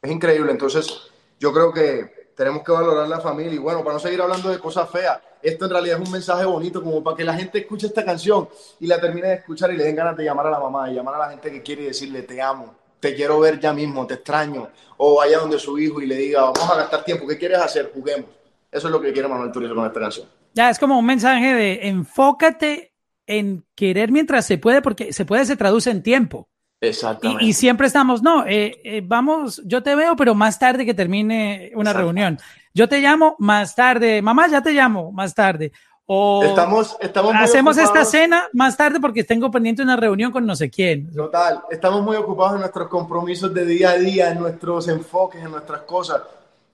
Es 0.00 0.10
increíble, 0.10 0.52
entonces 0.52 1.10
yo 1.38 1.52
creo 1.52 1.72
que 1.72 2.32
tenemos 2.36 2.62
que 2.62 2.72
valorar 2.72 3.08
la 3.08 3.20
familia 3.20 3.54
y 3.54 3.58
bueno, 3.58 3.82
para 3.82 3.94
no 3.94 3.98
seguir 3.98 4.20
hablando 4.20 4.48
de 4.48 4.58
cosas 4.58 4.88
feas, 4.88 5.18
esto 5.48 5.66
en 5.66 5.70
realidad 5.70 6.00
es 6.00 6.06
un 6.06 6.12
mensaje 6.12 6.44
bonito 6.44 6.82
como 6.82 7.02
para 7.02 7.16
que 7.16 7.24
la 7.24 7.34
gente 7.34 7.58
escuche 7.58 7.86
esta 7.86 8.04
canción 8.04 8.48
y 8.80 8.86
la 8.86 9.00
termine 9.00 9.28
de 9.28 9.34
escuchar 9.34 9.72
y 9.72 9.76
le 9.76 9.84
den 9.84 9.96
ganas 9.96 10.16
de 10.16 10.24
llamar 10.24 10.46
a 10.46 10.50
la 10.50 10.60
mamá 10.60 10.90
y 10.90 10.94
llamar 10.94 11.14
a 11.14 11.18
la 11.18 11.30
gente 11.30 11.50
que 11.50 11.62
quiere 11.62 11.82
y 11.82 11.86
decirle 11.86 12.22
te 12.22 12.40
amo, 12.42 12.74
te 13.00 13.14
quiero 13.14 13.40
ver 13.40 13.60
ya 13.60 13.72
mismo, 13.72 14.06
te 14.06 14.14
extraño. 14.14 14.68
O 14.96 15.16
vaya 15.16 15.38
donde 15.38 15.58
su 15.58 15.78
hijo 15.78 16.00
y 16.00 16.06
le 16.06 16.16
diga 16.16 16.42
vamos 16.42 16.70
a 16.70 16.76
gastar 16.76 17.04
tiempo, 17.04 17.26
¿qué 17.26 17.38
quieres 17.38 17.58
hacer? 17.58 17.90
Juguemos. 17.94 18.30
Eso 18.70 18.88
es 18.88 18.92
lo 18.92 19.00
que 19.00 19.12
quiere 19.12 19.28
Manuel 19.28 19.52
Turizo 19.52 19.74
con 19.74 19.86
esta 19.86 20.00
canción. 20.00 20.26
Ya, 20.54 20.70
es 20.70 20.78
como 20.78 20.98
un 20.98 21.06
mensaje 21.06 21.54
de 21.54 21.88
enfócate 21.88 22.92
en 23.26 23.64
querer 23.74 24.10
mientras 24.10 24.46
se 24.46 24.58
puede, 24.58 24.82
porque 24.82 25.12
se 25.12 25.24
puede 25.24 25.44
se 25.44 25.56
traduce 25.56 25.90
en 25.90 26.02
tiempo. 26.02 26.48
Exactamente. 26.80 27.44
Y, 27.44 27.52
siempre 27.52 27.86
estamos, 27.86 28.22
no, 28.22 28.44
eh, 28.46 28.80
eh, 28.84 29.02
vamos, 29.04 29.62
yo 29.64 29.82
te 29.82 29.94
veo, 29.94 30.14
pero 30.14 30.34
más 30.34 30.58
tarde 30.58 30.84
que 30.84 30.94
termine 30.94 31.72
una 31.74 31.92
reunión. 31.92 32.38
Yo 32.74 32.88
te 32.88 33.00
llamo 33.00 33.36
más 33.38 33.74
tarde, 33.74 34.20
mamá, 34.20 34.48
ya 34.48 34.62
te 34.62 34.72
llamo 34.72 35.10
más 35.10 35.34
tarde. 35.34 35.72
O 36.08 36.44
estamos, 36.44 36.96
estamos 37.00 37.34
hacemos 37.34 37.76
esta 37.76 38.04
cena 38.04 38.46
más 38.52 38.76
tarde 38.76 39.00
porque 39.00 39.24
tengo 39.24 39.50
pendiente 39.50 39.82
una 39.82 39.96
reunión 39.96 40.30
con 40.30 40.46
no 40.46 40.54
sé 40.54 40.70
quién. 40.70 41.12
Total, 41.12 41.62
estamos 41.68 42.02
muy 42.02 42.14
ocupados 42.16 42.54
en 42.54 42.60
nuestros 42.60 42.88
compromisos 42.88 43.52
de 43.52 43.66
día 43.66 43.90
a 43.90 43.98
día, 43.98 44.30
en 44.30 44.38
nuestros 44.38 44.86
enfoques, 44.86 45.42
en 45.42 45.50
nuestras 45.50 45.80
cosas. 45.80 46.22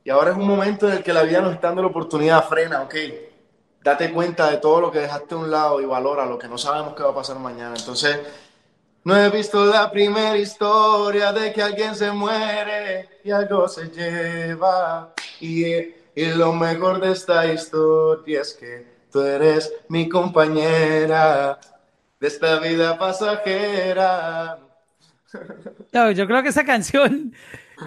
Y 0.05 0.11
ahora 0.11 0.33
es 0.33 0.37
un 0.37 0.47
momento 0.47 0.87
en 0.87 0.99
el 0.99 1.03
que 1.03 1.15
la 1.15 1.23
vida 1.23 1.41
nos 1.41 1.55
está 1.55 1.69
dando 1.69 1.83
la 1.83 1.89
oportunidad, 1.89 2.47
frena, 2.47 2.83
ok. 2.83 2.95
Date 3.83 4.13
cuenta 4.13 4.51
de 4.51 4.59
todo 4.59 4.81
lo 4.83 4.91
que 4.91 4.99
dejaste 4.99 5.35
a 5.35 5.39
un 5.39 5.51
lado 5.51 5.81
y 5.81 5.87
valora 5.87 6.27
lo 6.27 6.39
que 6.39 6.49
no 6.49 6.59
sabemos 6.59 6.95
qué 6.95 7.03
va 7.03 7.11
a 7.11 7.15
pasar 7.15 7.39
mañana. 7.39 7.75
Entonces, 7.77 8.19
no 9.05 9.17
he 9.17 9.31
visto 9.31 9.67
la 9.67 9.91
primera 9.91 10.37
historia 10.37 11.33
de 11.33 11.53
que 11.53 11.63
alguien 11.63 11.95
se 11.95 12.13
muere 12.13 13.09
y 13.25 13.31
algo 13.31 13.67
se 13.69 13.89
lleva. 13.89 15.13
Y, 15.41 15.65
y, 16.15 16.27
lo 16.37 16.53
mejor 16.53 17.01
de 17.01 17.13
esta 17.13 17.53
historia 17.53 18.43
es 18.43 18.55
que 18.55 18.87
tú 19.11 19.21
eres 19.21 19.73
mi 19.89 20.09
compañera 20.09 21.59
de 22.21 22.29
esta 22.29 22.61
vida 22.61 22.97
pasajera. 22.97 24.59
yo 26.15 26.27
creo 26.27 26.43
que 26.43 26.51
esa 26.51 26.65
canción, 26.65 27.35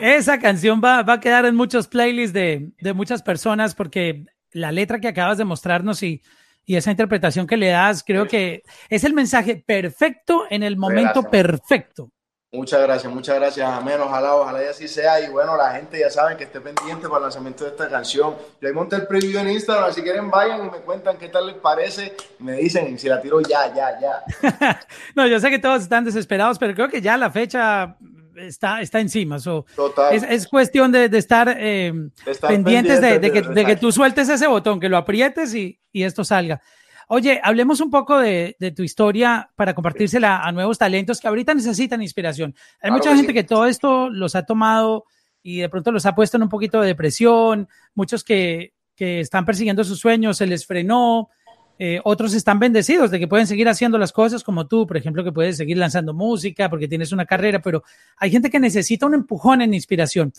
esa 0.02 0.38
canción 0.38 0.82
va, 0.84 1.02
va 1.04 1.14
a 1.14 1.20
quedar 1.22 1.46
en 1.46 1.56
muchos 1.56 1.88
playlists 1.88 2.34
de, 2.34 2.72
de 2.78 2.94
muchas 2.94 3.24
personas 3.24 3.74
porque 3.74 4.26
la 4.52 4.74
letra 4.74 5.00
que 5.00 5.08
acabas 5.08 5.38
de 5.38 5.46
mostrarnos 5.46 6.04
y 6.04 6.22
y 6.66 6.76
esa 6.76 6.92
interpretación 6.92 7.48
que 7.48 7.58
le 7.58 7.70
das, 7.70 8.04
creo 8.04 8.28
que 8.28 8.64
es 8.90 9.04
el 9.04 9.14
mensaje 9.14 9.64
perfecto 9.66 10.46
en 10.50 10.64
el 10.64 10.78
momento 10.78 11.24
perfecto. 11.24 12.10
Muchas 12.56 12.82
gracias, 12.82 13.14
muchas 13.14 13.36
gracias. 13.36 13.70
Amén, 13.70 14.00
ojalá, 14.00 14.36
ojalá 14.36 14.64
y 14.64 14.68
así 14.68 14.88
sea. 14.88 15.20
Y 15.20 15.30
bueno, 15.30 15.58
la 15.58 15.72
gente 15.72 16.00
ya 16.00 16.10
saben 16.10 16.38
que 16.38 16.46
esté 16.46 16.62
pendiente 16.62 17.08
para 17.08 17.18
el 17.18 17.24
lanzamiento 17.24 17.66
de 17.66 17.72
esta 17.72 17.90
canción. 17.90 18.36
Yo 18.62 18.68
ahí 18.68 18.74
monté 18.74 18.96
el 18.96 19.08
preview 19.08 19.40
en 19.42 19.50
Instagram, 19.50 19.92
si 19.92 20.02
quieren 20.02 20.32
vayan 20.32 20.66
y 20.66 20.72
me 20.72 20.78
cuentan 20.78 21.18
qué 21.18 21.28
tal 21.28 21.48
les 21.48 21.58
parece. 21.58 22.16
me 22.40 22.54
dicen 22.54 22.98
si 22.98 23.10
la 23.10 23.22
tiro 23.22 23.42
ya, 23.42 23.74
ya, 23.74 24.00
ya. 24.00 24.80
no, 25.16 25.28
yo 25.28 25.40
sé 25.40 25.50
que 25.50 25.60
todos 25.60 25.82
están 25.82 26.06
desesperados, 26.06 26.58
pero 26.58 26.74
creo 26.74 26.88
que 26.88 27.02
ya 27.02 27.18
la 27.18 27.30
fecha 27.30 27.98
está, 28.38 28.82
está 28.82 29.00
encima. 29.02 29.38
Total. 29.40 30.14
Es, 30.14 30.48
cuestión 30.48 30.92
de, 30.92 31.06
estar, 31.18 31.54
eh, 31.60 31.94
pendientes 32.42 33.02
de, 33.02 33.20
que, 33.32 33.42
de, 33.42 33.66
que, 33.66 33.76
tú 33.76 33.92
sueltes 33.92 34.30
ese 34.30 34.48
botón, 34.48 34.80
que 34.80 34.88
lo 34.88 34.98
aprietes 34.98 35.54
y, 35.54 35.80
y 35.96 36.04
esto 36.04 36.26
salga. 36.26 36.62
Oye, 37.08 37.40
hablemos 37.42 37.80
un 37.80 37.90
poco 37.90 38.20
de, 38.20 38.58
tu 38.76 38.84
historia 38.84 39.50
para 39.56 39.74
compartírsela 39.74 40.42
a 40.42 40.52
nuevos 40.52 40.78
talentos 40.78 41.22
que 41.22 41.28
ahorita 41.30 41.54
necesitan 41.54 42.02
inspiración. 42.02 42.54
Hay 42.82 42.92
mucha 42.92 43.16
gente 43.16 43.34
que 43.34 43.46
todo 43.46 43.66
esto 43.66 44.10
los 44.10 44.36
ha 44.36 44.44
tomado 44.44 45.06
y 45.42 45.60
de 45.60 45.70
pronto 45.70 45.94
los 45.94 46.06
ha 46.06 46.14
puesto 46.14 46.36
en 46.36 46.44
un 46.44 46.50
poquito 46.50 46.82
de 46.82 46.88
depresión, 46.88 47.70
muchos 47.94 48.24
que, 48.24 48.74
están 48.98 49.46
persiguiendo 49.46 49.84
sus 49.84 50.00
sueños, 50.00 50.38
se 50.38 50.48
les 50.48 50.66
frenó, 50.66 51.30
eh, 51.78 52.00
otros 52.04 52.34
están 52.34 52.60
bendecidos 52.60 53.12
de 53.12 53.20
que 53.20 53.28
pueden 53.28 53.46
seguir 53.46 53.68
haciendo 53.68 53.98
las 53.98 54.14
cosas 54.14 54.44
como 54.44 54.68
tú, 54.68 54.88
por 54.88 54.98
ejemplo, 54.98 55.24
que 55.24 55.34
puedes 55.34 55.58
seguir 55.58 55.78
lanzando 55.78 56.14
música 56.14 56.70
porque 56.70 56.88
tienes 56.88 57.12
una 57.12 57.26
carrera, 57.26 57.62
pero 57.62 57.84
hay 58.18 58.32
gente 58.32 58.50
que 58.50 58.60
necesita 58.60 59.06
un 59.06 59.14
empujón 59.14 59.62
en 59.62 59.74
inspiración. 59.74 60.34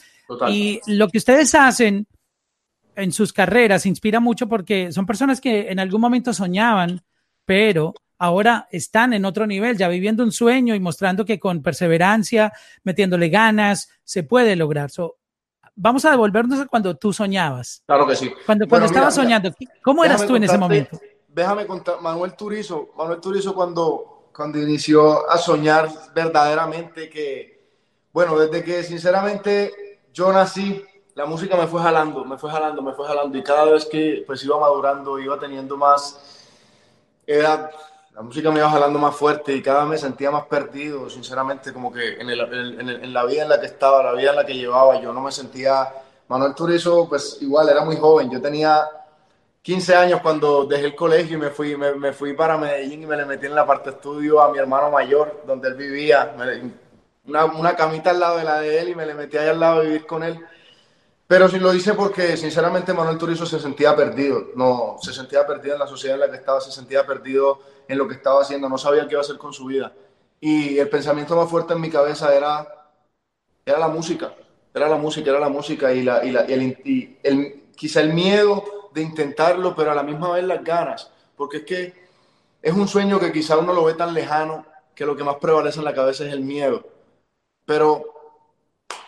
Y 0.48 0.80
lo 0.86 1.08
que 1.08 1.18
ustedes 1.18 1.54
hacen 1.54 2.06
en 2.96 3.12
sus 3.12 3.32
carreras 3.32 3.86
inspira 3.86 4.20
mucho 4.20 4.48
porque 4.48 4.90
son 4.90 5.06
personas 5.06 5.40
que 5.40 5.70
en 5.70 5.78
algún 5.78 6.00
momento 6.00 6.32
soñaban, 6.32 7.02
pero 7.44 7.94
ahora 8.18 8.66
están 8.70 9.12
en 9.12 9.24
otro 9.24 9.46
nivel, 9.46 9.76
ya 9.76 9.88
viviendo 9.88 10.24
un 10.24 10.32
sueño 10.32 10.74
y 10.74 10.80
mostrando 10.80 11.24
que 11.24 11.38
con 11.38 11.62
perseverancia, 11.62 12.52
metiéndole 12.82 13.28
ganas, 13.28 13.90
se 14.02 14.22
puede 14.22 14.56
lograr. 14.56 14.90
vamos 15.74 16.04
a 16.04 16.10
devolvernos 16.10 16.58
a 16.60 16.66
cuando 16.66 16.96
tú 16.96 17.12
soñabas. 17.12 17.82
Claro 17.86 18.06
que 18.06 18.16
sí. 18.16 18.32
Cuando, 18.46 18.66
cuando 18.66 18.86
estabas 18.86 19.14
soñando, 19.14 19.52
¿cómo 19.82 20.04
eras 20.04 20.26
tú 20.26 20.36
en 20.36 20.44
ese 20.44 20.58
momento? 20.58 20.98
Déjame 21.28 21.66
contar, 21.66 22.00
Manuel 22.00 22.34
Turizo, 22.34 22.90
Manuel 22.96 23.20
Turizo 23.20 23.54
cuando, 23.54 24.30
cuando 24.34 24.60
inició 24.60 25.30
a 25.30 25.36
soñar 25.36 25.90
verdaderamente 26.14 27.10
que, 27.10 27.68
bueno, 28.10 28.38
desde 28.38 28.64
que 28.64 28.82
sinceramente 28.82 30.00
yo 30.14 30.32
nací, 30.32 30.82
la 31.16 31.24
música 31.24 31.56
me 31.56 31.66
fue 31.66 31.80
jalando, 31.80 32.26
me 32.26 32.36
fue 32.36 32.50
jalando, 32.50 32.82
me 32.82 32.92
fue 32.92 33.06
jalando. 33.06 33.36
Y 33.38 33.42
cada 33.42 33.64
vez 33.64 33.86
que 33.86 34.22
pues 34.26 34.44
iba 34.44 34.60
madurando, 34.60 35.18
iba 35.18 35.38
teniendo 35.40 35.74
más 35.78 36.20
edad, 37.26 37.70
la 38.14 38.20
música 38.20 38.50
me 38.50 38.58
iba 38.58 38.68
jalando 38.70 38.98
más 38.98 39.16
fuerte 39.16 39.54
y 39.56 39.62
cada 39.62 39.80
vez 39.80 39.88
me 39.88 39.98
sentía 39.98 40.30
más 40.30 40.44
perdido, 40.44 41.08
sinceramente, 41.08 41.72
como 41.72 41.90
que 41.90 42.20
en, 42.20 42.28
en, 42.28 43.14
la 43.14 43.24
vida 43.24 43.44
en 43.44 43.48
la 43.48 43.58
que 43.58 43.64
estaba, 43.64 44.02
la 44.02 44.12
vida 44.12 44.30
en 44.30 44.36
la 44.36 44.44
que 44.44 44.54
llevaba, 44.54 45.00
yo 45.00 45.12
no 45.12 45.20
me 45.20 45.32
sentía... 45.32 45.90
Manuel 46.28 46.56
Turizo, 46.56 47.08
pues 47.08 47.38
igual, 47.40 47.68
era 47.68 47.84
muy 47.84 47.96
joven, 47.96 48.28
yo 48.28 48.42
tenía 48.42 48.84
15 49.62 49.94
años 49.94 50.20
cuando 50.20 50.66
dejé 50.66 50.86
el 50.86 50.96
colegio 50.96 51.36
y 51.36 51.40
me 51.40 51.50
fui, 51.50 51.76
me, 51.76 52.12
fui 52.12 52.34
para 52.34 52.58
Medellín 52.58 53.04
y 53.04 53.06
me 53.06 53.16
le 53.16 53.24
metí 53.24 53.46
en 53.46 53.54
la 53.54 53.64
parte 53.64 53.90
estudio 53.90 54.42
a 54.42 54.50
mi 54.50 54.58
hermano 54.58 54.90
mayor, 54.90 55.44
donde 55.46 55.68
él 55.68 55.74
vivía, 55.74 56.34
una, 57.24 57.44
una 57.44 57.76
camita 57.76 58.10
al 58.10 58.18
lado 58.18 58.38
de 58.38 58.44
la 58.44 58.58
de 58.58 58.80
él 58.80 58.88
y 58.88 58.94
me 58.96 59.06
le 59.06 59.14
metí 59.14 59.36
ahí 59.36 59.48
al 59.48 59.60
lado 59.60 59.80
a 59.80 59.84
vivir 59.84 60.04
con 60.04 60.24
él 60.24 60.44
pero 61.26 61.48
sí 61.48 61.58
lo 61.58 61.74
hice 61.74 61.94
porque, 61.94 62.36
sinceramente, 62.36 62.92
Manuel 62.92 63.18
Turizo 63.18 63.46
se 63.46 63.58
sentía 63.58 63.96
perdido. 63.96 64.48
No, 64.54 64.96
se 65.00 65.12
sentía 65.12 65.46
perdido 65.46 65.74
en 65.74 65.80
la 65.80 65.86
sociedad 65.86 66.14
en 66.14 66.20
la 66.20 66.30
que 66.30 66.36
estaba, 66.36 66.60
se 66.60 66.70
sentía 66.70 67.04
perdido 67.04 67.60
en 67.88 67.98
lo 67.98 68.06
que 68.06 68.14
estaba 68.14 68.42
haciendo, 68.42 68.68
no 68.68 68.78
sabía 68.78 69.06
qué 69.06 69.14
iba 69.14 69.20
a 69.20 69.24
hacer 69.24 69.38
con 69.38 69.52
su 69.52 69.66
vida. 69.66 69.92
Y 70.40 70.78
el 70.78 70.88
pensamiento 70.88 71.34
más 71.34 71.50
fuerte 71.50 71.72
en 71.72 71.80
mi 71.80 71.90
cabeza 71.90 72.34
era, 72.34 72.90
era 73.64 73.78
la 73.78 73.88
música, 73.88 74.34
era 74.72 74.88
la 74.88 74.96
música, 74.96 75.30
era 75.30 75.40
la 75.40 75.48
música 75.48 75.92
y, 75.92 76.02
la, 76.02 76.24
y, 76.24 76.30
la, 76.30 76.44
y, 76.48 77.18
el, 77.22 77.70
quizá 77.74 78.00
el 78.00 78.12
miedo 78.12 78.62
de 78.92 79.02
intentarlo, 79.02 79.74
pero 79.74 79.90
a 79.90 79.94
la 79.94 80.02
misma 80.02 80.32
vez 80.32 80.44
las 80.44 80.62
ganas, 80.62 81.10
porque 81.36 81.58
es 81.58 81.64
que 81.64 82.06
es 82.62 82.72
un 82.72 82.86
sueño 82.86 83.18
que 83.18 83.32
quizá 83.32 83.56
uno 83.58 83.72
lo 83.72 83.84
ve 83.84 83.94
tan 83.94 84.14
lejano 84.14 84.64
que 84.94 85.06
lo 85.06 85.16
que 85.16 85.24
más 85.24 85.36
prevalece 85.36 85.78
en 85.78 85.84
la 85.84 85.94
cabeza 85.94 86.24
es 86.24 86.32
el 86.32 86.40
miedo. 86.40 86.86
Pero 87.64 88.04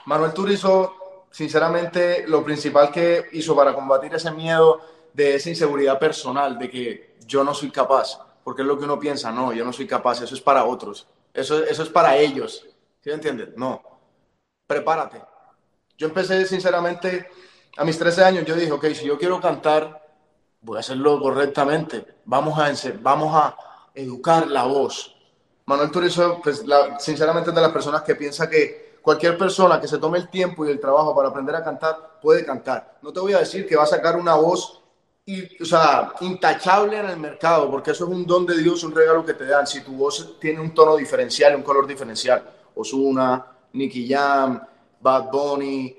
Manuel 0.06 0.32
Turizo 0.32 0.98
sinceramente, 1.30 2.26
lo 2.26 2.44
principal 2.44 2.90
que 2.90 3.26
hizo 3.32 3.54
para 3.54 3.75
combatir 3.75 4.14
ese 4.14 4.30
miedo 4.30 4.80
de 5.12 5.35
esa 5.35 5.50
inseguridad 5.50 5.99
personal, 5.99 6.58
de 6.58 6.70
que 6.70 7.16
yo 7.26 7.44
no 7.44 7.54
soy 7.54 7.70
capaz, 7.70 8.18
porque 8.44 8.62
es 8.62 8.68
lo 8.68 8.78
que 8.78 8.85
uno 8.85 8.99
piensa, 8.99 9.30
no, 9.32 9.52
yo 9.52 9.64
no 9.64 9.73
soy 9.73 9.87
capaz, 9.87 10.23
eso 10.23 10.35
es 10.35 10.40
para 10.40 10.64
otros, 10.64 11.06
eso, 11.35 11.62
eso 11.64 11.82
es 11.82 11.88
para 11.88 12.16
ellos, 12.16 12.66
¿sí 13.00 13.11
me 13.11 13.14
entiendes? 13.14 13.50
No, 13.56 13.82
prepárate. 14.66 15.20
Yo 15.97 16.06
empecé, 16.06 16.47
sinceramente, 16.47 17.28
a 17.76 17.85
mis 17.85 17.99
13 17.99 18.25
años, 18.25 18.44
yo 18.44 18.54
dije, 18.54 18.73
ok, 18.73 18.87
si 18.94 19.06
yo 19.06 19.18
quiero 19.18 19.40
cantar, 19.40 20.06
voy 20.61 20.76
a 20.76 20.80
hacerlo 20.80 21.20
correctamente, 21.20 22.04
vamos 22.25 22.58
a, 22.58 22.73
vamos 23.00 23.35
a 23.35 23.56
educar 23.94 24.47
la 24.47 24.64
voz. 24.64 25.14
Manuel 25.66 25.90
Turizo, 25.90 26.40
pues, 26.42 26.64
sinceramente, 26.99 27.50
es 27.50 27.56
de 27.56 27.62
las 27.62 27.73
personas 27.73 28.02
que 28.02 28.14
piensa 28.14 28.49
que 28.49 28.88
Cualquier 29.02 29.38
persona 29.38 29.81
que 29.81 29.88
se 29.88 29.99
tome 29.99 30.19
el 30.19 30.28
tiempo 30.28 30.67
y 30.67 30.71
el 30.71 30.81
trabajo 30.81 31.14
para 31.14 31.28
aprender 31.28 31.55
a 31.57 31.64
cantar 31.64 32.19
puede 32.21 32.45
cantar. 32.45 32.99
No 33.02 33.12
te 33.12 33.21
voy 33.21 33.33
a 33.33 33.38
decir 33.38 33.67
que 33.67 33.76
va 33.76 33.85
a 33.85 33.87
sacar 33.87 34.17
una 34.17 34.35
voz 34.35 34.83
o 35.61 35.64
sea, 35.64 36.14
intachable 36.21 36.99
en 36.99 37.07
el 37.07 37.19
mercado, 37.19 37.71
porque 37.71 37.90
eso 37.90 38.05
es 38.05 38.11
un 38.11 38.26
don 38.26 38.47
de 38.47 38.57
Dios, 38.57 38.83
un 38.83 38.95
regalo 38.95 39.25
que 39.25 39.35
te 39.35 39.45
dan. 39.45 39.67
Si 39.67 39.83
tu 39.83 39.93
voz 39.93 40.38
tiene 40.40 40.61
un 40.61 40.73
tono 40.73 40.97
diferencial, 40.97 41.55
un 41.55 41.62
color 41.62 41.87
diferencial, 41.87 42.43
Osuna, 42.75 43.45
Nicky 43.75 44.09
Jam, 44.09 44.61
Bad 45.00 45.31
Bunny, 45.31 45.97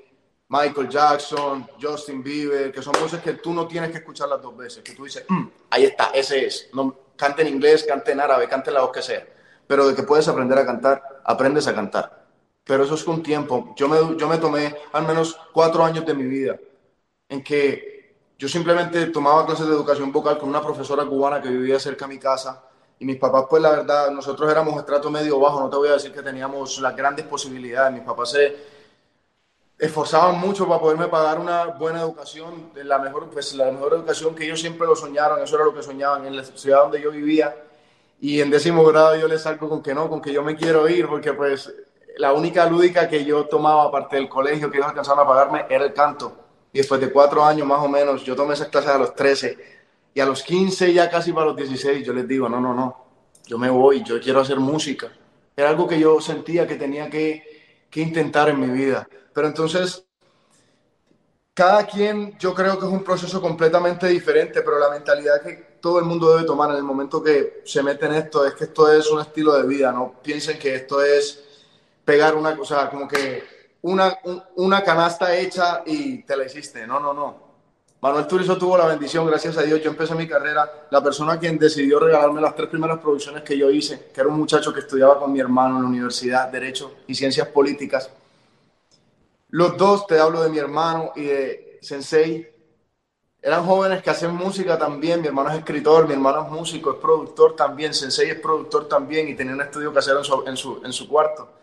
Michael 0.48 0.88
Jackson, 0.88 1.68
Justin 1.80 2.24
Bieber, 2.24 2.72
que 2.72 2.82
son 2.82 2.92
voces 3.00 3.20
que 3.22 3.34
tú 3.34 3.54
no 3.54 3.68
tienes 3.68 3.92
que 3.92 3.98
escucharlas 3.98 4.42
dos 4.42 4.56
veces, 4.56 4.82
que 4.82 4.94
tú 4.94 5.04
dices, 5.04 5.24
mm, 5.28 5.46
ahí 5.70 5.84
está, 5.84 6.10
ese 6.12 6.46
es. 6.46 6.68
No, 6.72 6.96
cante 7.14 7.42
en 7.42 7.48
inglés, 7.48 7.84
cante 7.86 8.10
en 8.10 8.20
árabe, 8.20 8.48
cante 8.48 8.70
en 8.70 8.74
la 8.74 8.80
voz 8.80 8.90
que 8.90 9.02
sea. 9.02 9.24
Pero 9.68 9.86
de 9.86 9.94
que 9.94 10.02
puedes 10.02 10.26
aprender 10.26 10.58
a 10.58 10.66
cantar, 10.66 11.20
aprendes 11.24 11.68
a 11.68 11.74
cantar 11.74 12.19
pero 12.64 12.84
eso 12.84 12.94
es 12.94 13.04
con 13.04 13.22
tiempo. 13.22 13.74
Yo 13.76 13.88
me, 13.88 14.16
yo 14.16 14.28
me 14.28 14.38
tomé 14.38 14.76
al 14.92 15.06
menos 15.06 15.36
cuatro 15.52 15.84
años 15.84 16.06
de 16.06 16.14
mi 16.14 16.24
vida 16.24 16.58
en 17.28 17.42
que 17.42 18.14
yo 18.38 18.48
simplemente 18.48 19.06
tomaba 19.06 19.44
clases 19.44 19.66
de 19.66 19.74
educación 19.74 20.10
vocal 20.10 20.38
con 20.38 20.48
una 20.48 20.62
profesora 20.62 21.04
cubana 21.04 21.42
que 21.42 21.48
vivía 21.48 21.78
cerca 21.78 22.06
de 22.06 22.14
mi 22.14 22.18
casa 22.18 22.64
y 22.98 23.04
mis 23.04 23.16
papás, 23.16 23.46
pues 23.48 23.62
la 23.62 23.70
verdad, 23.70 24.10
nosotros 24.10 24.50
éramos 24.50 24.78
estrato 24.78 25.10
medio 25.10 25.38
bajo, 25.40 25.60
no 25.60 25.70
te 25.70 25.76
voy 25.76 25.88
a 25.88 25.92
decir 25.92 26.12
que 26.12 26.22
teníamos 26.22 26.78
las 26.80 26.94
grandes 26.94 27.24
posibilidades, 27.26 27.94
mis 27.94 28.02
papás 28.02 28.30
se 28.32 28.56
esforzaban 29.78 30.38
mucho 30.38 30.68
para 30.68 30.80
poderme 30.80 31.08
pagar 31.08 31.38
una 31.38 31.64
buena 31.66 32.02
educación, 32.02 32.70
la 32.74 32.98
mejor, 32.98 33.30
pues, 33.30 33.54
la 33.54 33.70
mejor 33.70 33.94
educación 33.94 34.34
que 34.34 34.44
ellos 34.44 34.60
siempre 34.60 34.86
lo 34.86 34.94
soñaron, 34.94 35.42
eso 35.42 35.56
era 35.56 35.64
lo 35.64 35.74
que 35.74 35.82
soñaban 35.82 36.26
en 36.26 36.36
la 36.36 36.44
ciudad 36.44 36.82
donde 36.82 37.00
yo 37.00 37.10
vivía. 37.10 37.56
Y 38.20 38.42
en 38.42 38.50
décimo 38.50 38.84
grado 38.84 39.16
yo 39.16 39.26
les 39.26 39.40
salgo 39.40 39.70
con 39.70 39.82
que 39.82 39.94
no, 39.94 40.10
con 40.10 40.20
que 40.20 40.32
yo 40.32 40.42
me 40.42 40.54
quiero 40.54 40.86
ir, 40.86 41.08
porque 41.08 41.32
pues 41.32 41.72
la 42.18 42.32
única 42.32 42.66
lúdica 42.66 43.08
que 43.08 43.24
yo 43.24 43.46
tomaba, 43.46 43.84
aparte 43.84 44.16
del 44.16 44.28
colegio, 44.28 44.70
que 44.70 44.78
ellos 44.78 44.88
alcanzaban 44.88 45.24
a 45.24 45.28
pagarme, 45.28 45.66
era 45.68 45.84
el 45.84 45.92
canto. 45.92 46.32
Y 46.72 46.78
después 46.78 47.00
de 47.00 47.10
cuatro 47.10 47.44
años 47.44 47.66
más 47.66 47.82
o 47.84 47.88
menos, 47.88 48.24
yo 48.24 48.36
tomé 48.36 48.54
esas 48.54 48.68
clases 48.68 48.90
a 48.90 48.98
los 48.98 49.14
13 49.14 49.58
y 50.14 50.20
a 50.20 50.26
los 50.26 50.42
15, 50.42 50.92
ya 50.92 51.10
casi 51.10 51.32
para 51.32 51.46
los 51.46 51.56
16, 51.56 52.06
yo 52.06 52.12
les 52.12 52.26
digo, 52.26 52.48
no, 52.48 52.60
no, 52.60 52.74
no, 52.74 53.04
yo 53.46 53.58
me 53.58 53.70
voy, 53.70 54.02
yo 54.02 54.20
quiero 54.20 54.40
hacer 54.40 54.58
música. 54.58 55.12
Era 55.56 55.68
algo 55.68 55.86
que 55.88 55.98
yo 55.98 56.20
sentía 56.20 56.66
que 56.66 56.76
tenía 56.76 57.10
que, 57.10 57.86
que 57.90 58.00
intentar 58.00 58.48
en 58.48 58.60
mi 58.60 58.68
vida. 58.68 59.08
Pero 59.32 59.46
entonces, 59.46 60.04
cada 61.54 61.86
quien, 61.86 62.38
yo 62.38 62.54
creo 62.54 62.78
que 62.78 62.86
es 62.86 62.92
un 62.92 63.04
proceso 63.04 63.40
completamente 63.40 64.06
diferente, 64.06 64.62
pero 64.62 64.78
la 64.78 64.90
mentalidad 64.90 65.42
que 65.42 65.70
todo 65.80 65.98
el 65.98 66.04
mundo 66.04 66.32
debe 66.34 66.46
tomar 66.46 66.70
en 66.70 66.76
el 66.76 66.82
momento 66.82 67.22
que 67.22 67.62
se 67.64 67.82
mete 67.82 68.06
en 68.06 68.14
esto 68.14 68.46
es 68.46 68.54
que 68.54 68.64
esto 68.64 68.92
es 68.92 69.10
un 69.10 69.20
estilo 69.20 69.52
de 69.54 69.66
vida, 69.66 69.92
no 69.92 70.14
piensen 70.22 70.58
que 70.58 70.74
esto 70.74 71.02
es 71.02 71.49
pegar 72.10 72.34
una, 72.34 72.56
cosa 72.56 72.90
como 72.90 73.06
que 73.06 73.44
una, 73.82 74.18
una 74.56 74.82
canasta 74.82 75.36
hecha 75.36 75.82
y 75.86 76.24
te 76.24 76.36
la 76.36 76.44
hiciste. 76.44 76.84
No, 76.84 76.98
no, 76.98 77.14
no. 77.14 77.50
Manuel 78.00 78.26
Turizo 78.26 78.58
tuvo 78.58 78.76
la 78.76 78.86
bendición, 78.86 79.24
gracias 79.28 79.56
a 79.58 79.62
Dios. 79.62 79.80
Yo 79.80 79.90
empecé 79.90 80.16
mi 80.16 80.26
carrera. 80.26 80.88
La 80.90 81.00
persona 81.00 81.38
quien 81.38 81.56
decidió 81.56 82.00
regalarme 82.00 82.40
las 82.40 82.56
tres 82.56 82.68
primeras 82.68 82.98
producciones 82.98 83.44
que 83.44 83.56
yo 83.56 83.70
hice, 83.70 84.10
que 84.12 84.20
era 84.20 84.28
un 84.28 84.40
muchacho 84.40 84.72
que 84.72 84.80
estudiaba 84.80 85.20
con 85.20 85.32
mi 85.32 85.38
hermano 85.38 85.76
en 85.76 85.82
la 85.82 85.88
universidad, 85.88 86.48
Derecho 86.48 86.94
y 87.06 87.14
Ciencias 87.14 87.46
Políticas. 87.46 88.10
Los 89.50 89.76
dos, 89.76 90.08
te 90.08 90.18
hablo 90.18 90.42
de 90.42 90.48
mi 90.48 90.58
hermano 90.58 91.12
y 91.14 91.22
de 91.22 91.78
Sensei, 91.80 92.48
eran 93.40 93.64
jóvenes 93.64 94.02
que 94.02 94.10
hacen 94.10 94.34
música 94.34 94.76
también. 94.76 95.20
Mi 95.20 95.28
hermano 95.28 95.50
es 95.50 95.58
escritor, 95.58 96.08
mi 96.08 96.14
hermano 96.14 96.42
es 96.42 96.50
músico, 96.50 96.90
es 96.90 96.96
productor 96.96 97.54
también. 97.54 97.94
Sensei 97.94 98.30
es 98.30 98.40
productor 98.40 98.88
también 98.88 99.28
y 99.28 99.36
tenía 99.36 99.54
un 99.54 99.60
estudio 99.60 99.94
casero 99.94 100.18
en 100.18 100.24
su, 100.24 100.44
en 100.44 100.56
su, 100.56 100.80
en 100.84 100.92
su 100.92 101.08
cuarto. 101.08 101.59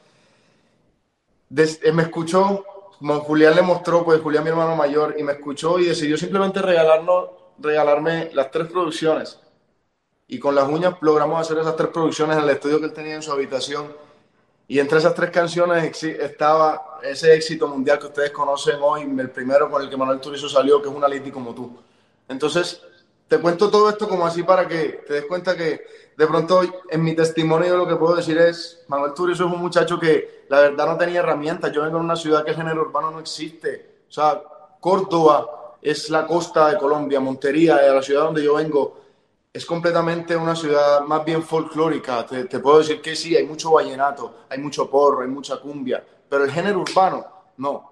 Eh, 1.56 1.92
me 1.92 2.04
escuchó, 2.04 2.66
como 3.00 3.20
Julián 3.22 3.56
le 3.56 3.62
mostró, 3.62 4.04
pues 4.04 4.22
Julián 4.22 4.44
mi 4.44 4.50
hermano 4.50 4.76
mayor, 4.76 5.16
y 5.18 5.24
me 5.24 5.34
escuchó 5.34 5.80
y 5.80 5.86
decidió 5.86 6.18
simplemente 6.18 6.62
regalarnos, 6.62 7.30
regalarme 7.60 8.30
las 8.34 8.52
tres 8.52 8.68
producciones. 8.68 9.40
Y 10.28 10.40
con 10.40 10.56
las 10.56 10.68
uñas 10.68 10.96
logramos 11.02 11.40
hacer 11.40 11.58
esas 11.58 11.76
tres 11.76 11.90
producciones 11.90 12.38
en 12.38 12.44
el 12.44 12.50
estudio 12.50 12.80
que 12.80 12.86
él 12.86 12.94
tenía 12.94 13.16
en 13.16 13.22
su 13.22 13.32
habitación. 13.32 13.94
Y 14.68 14.80
entre 14.80 14.98
esas 14.98 15.16
tres 15.16 15.32
canciones 15.32 16.04
estaba 16.04 17.00
ese 17.02 17.34
éxito 17.34 17.68
mundial 17.70 18.00
que 18.00 18.08
ustedes 18.08 18.32
conocen 18.32 18.78
hoy, 18.82 19.04
el 19.04 19.30
primero 19.30 19.72
con 19.72 19.82
el 19.82 19.90
que 19.90 19.96
Manuel 19.96 20.20
Turizo 20.20 20.50
salió, 20.50 20.82
que 20.82 20.90
es 20.90 20.94
Una 20.94 21.08
Lady 21.08 21.32
como 21.32 21.56
tú. 21.56 21.78
Entonces, 22.28 22.82
te 23.28 23.40
cuento 23.40 23.70
todo 23.70 23.90
esto 23.90 24.08
como 24.08 24.26
así 24.26 24.44
para 24.44 24.68
que 24.68 25.04
te 25.06 25.14
des 25.14 25.26
cuenta 25.26 25.56
que 25.56 25.86
de 26.16 26.28
pronto 26.28 26.62
en 26.90 27.04
mi 27.04 27.16
testimonio 27.16 27.78
lo 27.78 27.88
que 27.88 27.96
puedo 27.96 28.16
decir 28.16 28.38
es, 28.38 28.84
Manuel 28.88 29.14
Turizo 29.14 29.46
es 29.46 29.54
un 29.54 29.60
muchacho 29.60 30.00
que 30.00 30.46
la 30.50 30.62
verdad 30.62 30.88
no 30.88 30.98
tenía 30.98 31.20
herramientas. 31.20 31.72
Yo 31.72 31.84
vengo 31.84 31.98
de 31.98 32.04
una 32.04 32.16
ciudad 32.16 32.44
que 32.44 32.52
el 32.52 32.58
género 32.58 32.82
urbano 32.82 33.12
no 33.12 33.20
existe. 33.20 33.98
O 34.10 34.12
sea, 34.12 34.42
Córdoba 34.80 35.76
es 35.82 36.10
la 36.10 36.26
costa 36.26 36.70
de 36.70 36.78
Colombia, 36.78 37.20
Montería, 37.20 37.82
la 37.94 38.02
ciudad 38.02 38.24
donde 38.24 38.44
yo 38.44 38.56
vengo, 38.56 39.00
es 39.54 39.66
completamente 39.66 40.36
una 40.36 40.56
ciudad 40.56 41.02
más 41.02 41.24
bien 41.24 41.44
folclórica. 41.44 42.26
Te, 42.26 42.60
puedo 42.60 42.80
decir 42.80 43.02
que 43.02 43.16
sí, 43.16 43.36
hay 43.36 43.46
mucho 43.46 43.72
vallenato, 43.72 44.46
hay 44.50 44.60
mucho 44.60 44.90
porro, 44.90 45.22
hay 45.22 45.28
mucha 45.28 45.58
cumbia, 45.58 46.04
pero 46.30 46.44
el 46.44 46.52
género 46.52 46.80
urbano, 46.80 47.26
no. 47.58 47.92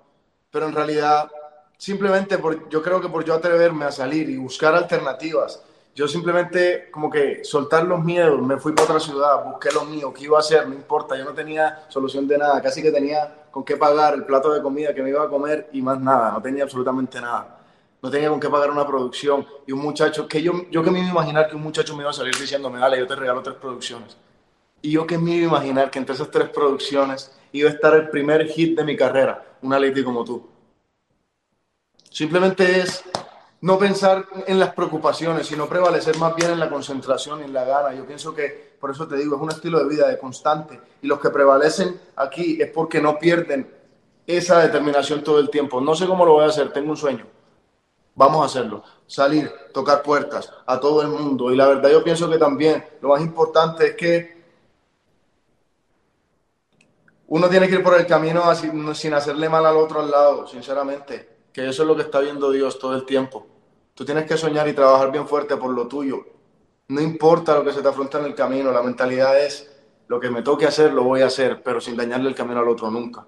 Pero 0.49 0.67
en 0.67 0.73
realidad, 0.73 1.29
simplemente 1.77 2.37
por, 2.37 2.69
yo 2.69 2.81
creo 2.81 3.01
que 3.01 3.09
por 3.09 3.23
yo 3.23 3.33
atreverme 3.33 3.85
a 3.85 3.91
salir 3.91 4.29
y 4.29 4.37
buscar 4.37 4.75
alternativas, 4.75 5.61
yo 5.95 6.07
simplemente 6.07 6.89
como 6.91 7.09
que 7.09 7.43
soltar 7.43 7.85
los 7.85 8.03
miedos, 8.03 8.41
me 8.41 8.57
fui 8.57 8.73
para 8.73 8.85
otra 8.85 8.99
ciudad, 8.99 9.45
busqué 9.45 9.71
lo 9.71 9.85
mío, 9.85 10.13
qué 10.13 10.25
iba 10.25 10.37
a 10.37 10.41
hacer, 10.41 10.67
no 10.67 10.73
importa, 10.73 11.17
yo 11.17 11.23
no 11.23 11.33
tenía 11.33 11.85
solución 11.87 12.27
de 12.27 12.37
nada, 12.37 12.61
casi 12.61 12.81
que 12.81 12.91
tenía 12.91 13.47
con 13.51 13.63
qué 13.63 13.77
pagar 13.77 14.13
el 14.13 14.25
plato 14.25 14.51
de 14.51 14.61
comida 14.61 14.93
que 14.93 15.01
me 15.01 15.09
iba 15.09 15.23
a 15.23 15.29
comer 15.29 15.69
y 15.71 15.81
más 15.81 15.99
nada, 15.99 16.31
no 16.31 16.41
tenía 16.41 16.63
absolutamente 16.63 17.21
nada 17.21 17.55
no 18.05 18.11
tenía 18.11 18.29
con 18.29 18.39
qué 18.39 18.49
pagar 18.49 18.69
una 18.69 18.85
producción. 18.85 19.45
Y 19.65 19.71
un 19.71 19.79
muchacho, 19.79 20.27
que 20.27 20.39
yo, 20.41 20.69
yo 20.69 20.83
que 20.83 20.91
me 20.91 20.99
iba 20.99 21.07
a 21.07 21.11
imaginar 21.11 21.49
que 21.49 21.55
un 21.55 21.63
muchacho 21.63 21.95
me 21.95 22.03
iba 22.03 22.11
a 22.11 22.13
salir 22.13 22.35
diciéndome, 22.35 22.79
dale, 22.79 22.99
yo 22.99 23.07
te 23.07 23.15
regalo 23.15 23.41
tres 23.41 23.55
producciones. 23.55 24.15
Y 24.83 24.91
yo 24.91 25.07
que 25.07 25.17
me 25.17 25.31
iba 25.31 25.45
a 25.45 25.49
imaginar 25.49 25.89
que 25.89 25.97
entre 25.97 26.13
esas 26.13 26.29
tres 26.29 26.49
producciones 26.49 27.35
iba 27.51 27.67
a 27.67 27.73
estar 27.73 27.95
el 27.95 28.09
primer 28.09 28.47
hit 28.47 28.77
de 28.77 28.83
mi 28.83 28.95
carrera, 28.95 29.43
una 29.63 29.79
lady 29.79 30.03
como 30.03 30.23
tú. 30.23 30.47
Simplemente 32.15 32.79
es 32.79 33.03
no 33.59 33.77
pensar 33.77 34.25
en 34.47 34.57
las 34.57 34.73
preocupaciones, 34.73 35.47
sino 35.47 35.67
prevalecer 35.67 36.17
más 36.17 36.33
bien 36.33 36.51
en 36.51 36.61
la 36.61 36.69
concentración 36.69 37.41
y 37.41 37.43
en 37.43 37.51
la 37.51 37.65
gana. 37.65 37.93
Yo 37.93 38.07
pienso 38.07 38.33
que, 38.33 38.77
por 38.79 38.89
eso 38.89 39.05
te 39.05 39.17
digo, 39.17 39.35
es 39.35 39.41
un 39.41 39.49
estilo 39.49 39.79
de 39.79 39.89
vida 39.89 40.07
de 40.07 40.17
constante. 40.17 40.79
Y 41.01 41.07
los 41.07 41.19
que 41.19 41.29
prevalecen 41.29 41.99
aquí 42.15 42.57
es 42.61 42.71
porque 42.71 43.01
no 43.01 43.19
pierden 43.19 43.69
esa 44.25 44.59
determinación 44.59 45.25
todo 45.25 45.39
el 45.39 45.49
tiempo. 45.49 45.81
No 45.81 45.93
sé 45.93 46.07
cómo 46.07 46.25
lo 46.25 46.31
voy 46.31 46.45
a 46.45 46.47
hacer, 46.47 46.71
tengo 46.71 46.91
un 46.91 46.95
sueño 46.95 47.25
Vamos 48.15 48.43
a 48.43 48.45
hacerlo. 48.45 48.81
Salir, 49.05 49.51
tocar 49.73 50.01
puertas 50.01 50.49
a 50.65 50.79
todo 50.79 51.01
el 51.01 51.09
mundo. 51.09 51.51
Y 51.51 51.57
la 51.57 51.67
verdad 51.67 51.89
yo 51.91 52.01
pienso 52.01 52.29
que 52.29 52.37
también 52.37 52.81
lo 53.01 53.09
más 53.09 53.19
importante 53.19 53.87
es 53.87 53.95
que 53.97 54.41
uno 57.27 57.49
tiene 57.49 57.67
que 57.67 57.75
ir 57.75 57.83
por 57.83 57.99
el 57.99 58.07
camino 58.07 58.41
sin 58.95 59.13
hacerle 59.13 59.49
mal 59.49 59.65
al 59.65 59.75
otro 59.75 59.99
al 59.99 60.09
lado, 60.09 60.47
sinceramente. 60.47 61.34
Que 61.55 61.69
eso 61.69 61.83
es 61.83 61.87
lo 61.87 61.95
que 61.95 62.01
está 62.01 62.19
viendo 62.19 62.51
Dios 62.51 62.77
todo 62.77 62.93
el 62.95 63.05
tiempo. 63.05 63.47
Tú 63.93 64.03
tienes 64.03 64.25
que 64.25 64.35
soñar 64.35 64.67
y 64.67 64.73
trabajar 64.73 65.09
bien 65.09 65.25
fuerte 65.25 65.55
por 65.55 65.71
lo 65.71 65.87
tuyo. 65.87 66.25
No 66.89 66.99
importa 66.99 67.55
lo 67.55 67.63
que 67.63 67.71
se 67.71 67.81
te 67.81 67.87
afronta 67.87 68.19
en 68.19 68.25
el 68.25 68.35
camino, 68.35 68.73
la 68.73 68.81
mentalidad 68.81 69.39
es 69.39 69.71
lo 70.09 70.19
que 70.19 70.29
me 70.29 70.41
toque 70.41 70.65
hacer, 70.65 70.91
lo 70.91 71.05
voy 71.05 71.21
a 71.21 71.27
hacer, 71.27 71.63
pero 71.63 71.79
sin 71.79 71.95
dañarle 71.95 72.27
el 72.27 72.35
camino 72.35 72.59
al 72.59 72.67
otro 72.67 72.91
nunca. 72.91 73.25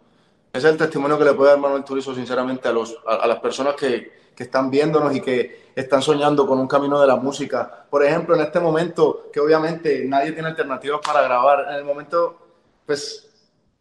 Ese 0.52 0.68
es 0.68 0.74
el 0.74 0.78
testimonio 0.78 1.18
que 1.18 1.24
le 1.24 1.36
puede 1.36 1.52
dar 1.52 1.60
Manuel 1.60 1.86
Turizo, 1.86 2.14
sinceramente, 2.14 2.68
a, 2.68 2.74
los, 2.74 3.00
a 3.08 3.26
las 3.28 3.40
personas 3.40 3.76
que, 3.76 4.12
que 4.36 4.44
están 4.44 4.70
viéndonos 4.70 5.16
y 5.16 5.22
que 5.22 5.72
están 5.74 6.02
soñando 6.02 6.46
con 6.46 6.60
un 6.60 6.68
camino 6.68 7.00
de 7.00 7.08
la 7.08 7.16
música. 7.16 7.86
Por 7.90 8.04
ejemplo, 8.04 8.36
en 8.36 8.42
este 8.42 8.60
momento, 8.60 9.30
que 9.32 9.40
obviamente 9.40 10.04
nadie 10.04 10.34
tiene 10.34 10.50
alternativas 10.50 11.00
para 11.02 11.22
grabar, 11.22 11.68
en 11.70 11.76
el 11.76 11.86
momento, 11.86 12.40
pues 12.86 13.30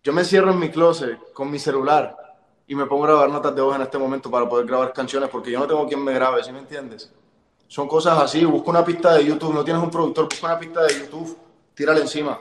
yo 0.05 0.13
me 0.13 0.23
cierro 0.23 0.53
en 0.53 0.61
mi 0.61 0.71
closet 0.71 1.33
con 1.33 1.51
mi 1.51 1.59
celular 1.59 2.26
y 2.67 2.75
me 2.75 2.87
pongo 2.87 3.05
a 3.05 3.09
grabar 3.09 3.31
notas 3.31 3.55
de 3.55 3.63
voz 3.63 3.77
en 3.77 3.83
este 3.83 3.99
momento 3.99 4.31
para 4.31 4.49
poder 4.49 4.67
grabar 4.67 4.93
canciones 4.93 5.29
porque 5.29 5.51
yo 5.51 5.61
no 5.61 5.67
tengo 5.67 5.87
quien 5.87 6.03
me 6.03 6.13
grabe, 6.13 6.43
¿sí 6.43 6.53
me 6.53 6.59
entiendes? 6.59 7.13
Son 7.69 7.89
cosas 7.89 8.19
así, 8.19 8.45
busca 8.45 8.71
una 8.71 8.85
pista 8.85 9.15
de 9.15 9.25
YouTube, 9.25 9.55
no 9.55 9.65
tienes 9.65 9.83
un 9.83 9.91
productor, 9.91 10.25
busca 10.25 10.47
una 10.47 10.59
pista 10.59 10.83
de 10.85 11.01
YouTube, 11.01 11.37
tírala 11.75 12.01
encima. 12.01 12.41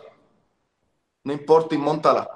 No 1.23 1.33
importa 1.33 1.73
y 1.73 1.77
montala. 1.77 2.29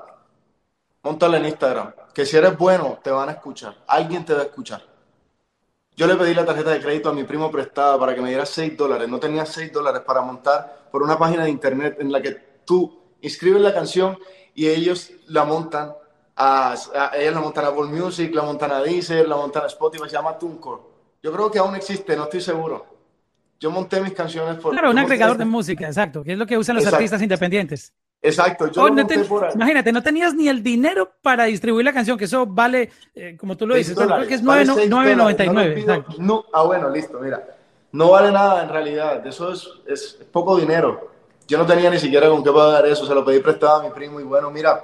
Montala 1.04 1.38
en 1.38 1.46
Instagram. 1.46 1.94
Que 2.14 2.26
si 2.26 2.36
eres 2.38 2.58
bueno, 2.58 3.00
te 3.04 3.12
van 3.12 3.30
a 3.30 3.34
escuchar. 3.34 3.76
Alguien 3.88 4.26
te 4.26 4.34
va 4.34 4.42
a 4.42 4.46
escuchar. 4.46 4.82
Yo 5.96 6.08
le 6.08 6.16
pedí 6.16 6.34
la 6.34 6.46
tarjeta 6.46 6.72
de 6.72 6.82
crédito 6.82 7.10
a 7.10 7.14
mi 7.14 7.24
primo 7.24 7.52
prestada 7.52 8.00
para 8.00 8.16
que 8.16 8.22
me 8.22 8.30
diera 8.30 8.46
6 8.46 8.76
dólares. 8.76 9.08
No 9.08 9.20
tenía 9.20 9.46
6 9.46 9.72
dólares 9.72 10.02
para 10.06 10.22
montar 10.22 10.88
por 10.92 11.04
una 11.04 11.18
página 11.18 11.44
de 11.44 11.52
internet 11.52 11.98
en 12.00 12.12
la 12.12 12.22
que 12.22 12.32
tú 12.66 13.00
inscribes 13.22 13.62
la 13.62 13.74
canción 13.74 14.18
y 14.56 14.68
ellos 14.68 15.12
la 15.28 15.44
montan 15.44 15.94
a, 16.40 17.12
ellos 17.16 17.34
la 17.34 17.42
montan 17.42 17.66
a 17.66 17.68
Apple 17.68 17.86
Music, 17.86 18.34
la 18.34 18.44
montan 18.44 18.72
a 18.72 18.82
Deezer, 18.82 19.28
la 19.28 19.36
montan 19.36 19.64
a 19.64 19.68
Spotify, 19.68 20.06
se 20.06 20.14
llama 20.14 20.38
TuneCore. 20.38 20.82
Yo 21.22 21.34
creo 21.34 21.52
que 21.52 21.60
aún 21.60 21.76
existe, 21.76 22.16
no 22.16 22.24
estoy 22.24 22.40
seguro. 22.40 22.86
Yo 23.60 23.70
monté 23.70 24.00
mis 24.00 24.14
canciones 24.14 24.56
por... 24.56 24.72
Claro, 24.72 24.92
un 24.92 24.98
agregador 24.98 25.38
de 25.38 25.44
música, 25.44 25.86
exacto, 25.86 26.24
que 26.24 26.32
es 26.32 26.38
lo 26.38 26.46
que 26.46 26.58
usan 26.58 26.78
los 26.78 26.88
artistas 26.88 27.22
independientes. 27.22 27.94
Exacto, 28.22 28.72
yo 28.72 28.84
oh, 28.84 28.88
Imagínate, 28.90 29.92
no 29.92 30.02
tenías 30.02 30.34
ni 30.34 30.48
el 30.48 30.64
dinero 30.64 31.12
para 31.22 31.46
distribuir 31.46 31.86
la 31.86 31.94
canción, 31.94 32.18
que 32.18 32.26
eso 32.26 32.46
vale, 32.46 32.90
eh, 33.16 33.36
como 33.38 33.56
tú 33.58 33.68
lo 33.68 33.76
dices, 33.76 33.96
creo 33.96 34.28
que 34.28 34.34
es 34.34 34.44
9.99. 34.44 36.18
No, 36.20 36.46
ah, 36.54 36.64
bueno, 36.64 36.90
listo, 36.90 37.20
mira. 37.20 37.56
No 37.92 38.12
vale 38.12 38.32
nada 38.32 38.64
en 38.64 38.70
realidad, 38.70 39.26
eso 39.26 39.52
es, 39.52 39.68
es, 39.88 40.20
poco 40.32 40.58
dinero. 40.58 41.12
Yo 41.48 41.58
no 41.58 41.66
tenía 41.66 41.90
ni 41.90 41.98
siquiera 41.98 42.30
con 42.30 42.44
qué 42.44 42.52
pagar 42.52 42.86
eso, 42.86 43.06
se 43.06 43.16
lo 43.16 43.26
pedí 43.26 43.40
prestado 43.40 43.82
a 43.82 43.84
mi 43.84 43.90
primo 43.90 44.20
y 44.20 44.24
bueno, 44.24 44.52
mira, 44.52 44.84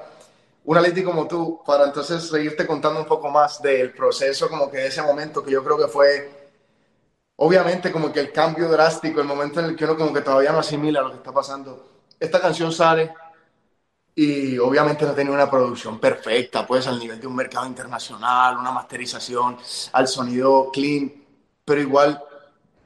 una 0.65 0.81
Leti 0.81 1.03
como 1.03 1.27
tú, 1.27 1.61
para 1.65 1.85
entonces 1.85 2.27
seguirte 2.27 2.65
contando 2.65 2.99
un 2.99 3.05
poco 3.05 3.29
más 3.29 3.61
del 3.61 3.93
proceso, 3.93 4.49
como 4.49 4.69
que 4.69 4.77
de 4.77 4.87
ese 4.87 5.01
momento 5.01 5.43
que 5.43 5.51
yo 5.51 5.63
creo 5.63 5.77
que 5.77 5.87
fue, 5.87 6.49
obviamente 7.35 7.91
como 7.91 8.11
que 8.11 8.19
el 8.19 8.31
cambio 8.31 8.67
drástico, 8.69 9.21
el 9.21 9.27
momento 9.27 9.59
en 9.59 9.67
el 9.67 9.75
que 9.75 9.85
uno 9.85 9.95
como 9.95 10.13
que 10.13 10.21
todavía 10.21 10.51
no 10.51 10.59
asimila 10.59 11.01
lo 11.01 11.11
que 11.11 11.17
está 11.17 11.31
pasando. 11.31 11.87
Esta 12.19 12.41
canción 12.41 12.71
sale, 12.71 13.13
y 14.15 14.57
obviamente 14.57 15.05
no 15.05 15.13
tenía 15.13 15.33
una 15.33 15.51
producción 15.51 15.99
perfecta, 15.99 16.65
pues 16.65 16.87
al 16.87 16.97
nivel 16.97 17.19
de 17.19 17.27
un 17.27 17.35
mercado 17.35 17.67
internacional, 17.67 18.57
una 18.57 18.71
masterización 18.71 19.57
al 19.91 20.07
sonido 20.07 20.71
clean, 20.71 21.11
pero 21.65 21.81
igual 21.81 22.23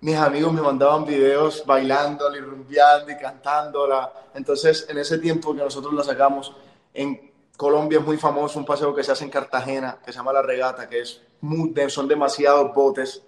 mis 0.02 0.16
amigos 0.16 0.52
me 0.52 0.62
mandaban 0.62 1.06
videos 1.06 1.64
bailando, 1.66 2.36
y 2.36 2.40
rumbeando 2.40 3.12
y 3.12 3.18
cantándola. 3.18 4.12
Entonces, 4.34 4.88
en 4.90 4.98
ese 4.98 5.20
tiempo 5.20 5.54
que 5.54 5.62
nosotros 5.62 5.94
la 5.94 6.04
sacamos, 6.04 6.56
en 6.94 7.29
Colombia 7.60 8.00
es 8.00 8.06
muy 8.06 8.16
famoso 8.16 8.58
un 8.58 8.64
paseo 8.64 8.96
que 8.96 9.04
se 9.04 9.12
hace 9.12 9.26
en 9.26 9.30
Cartagena, 9.30 9.98
que 10.06 10.14
se 10.14 10.18
llama 10.18 10.32
La 10.32 10.42
Regata, 10.42 10.88
que 10.88 11.02
es 11.02 11.22
muy, 11.42 11.74
son 11.90 12.08
demasiados 12.08 12.74
botes 12.74 13.22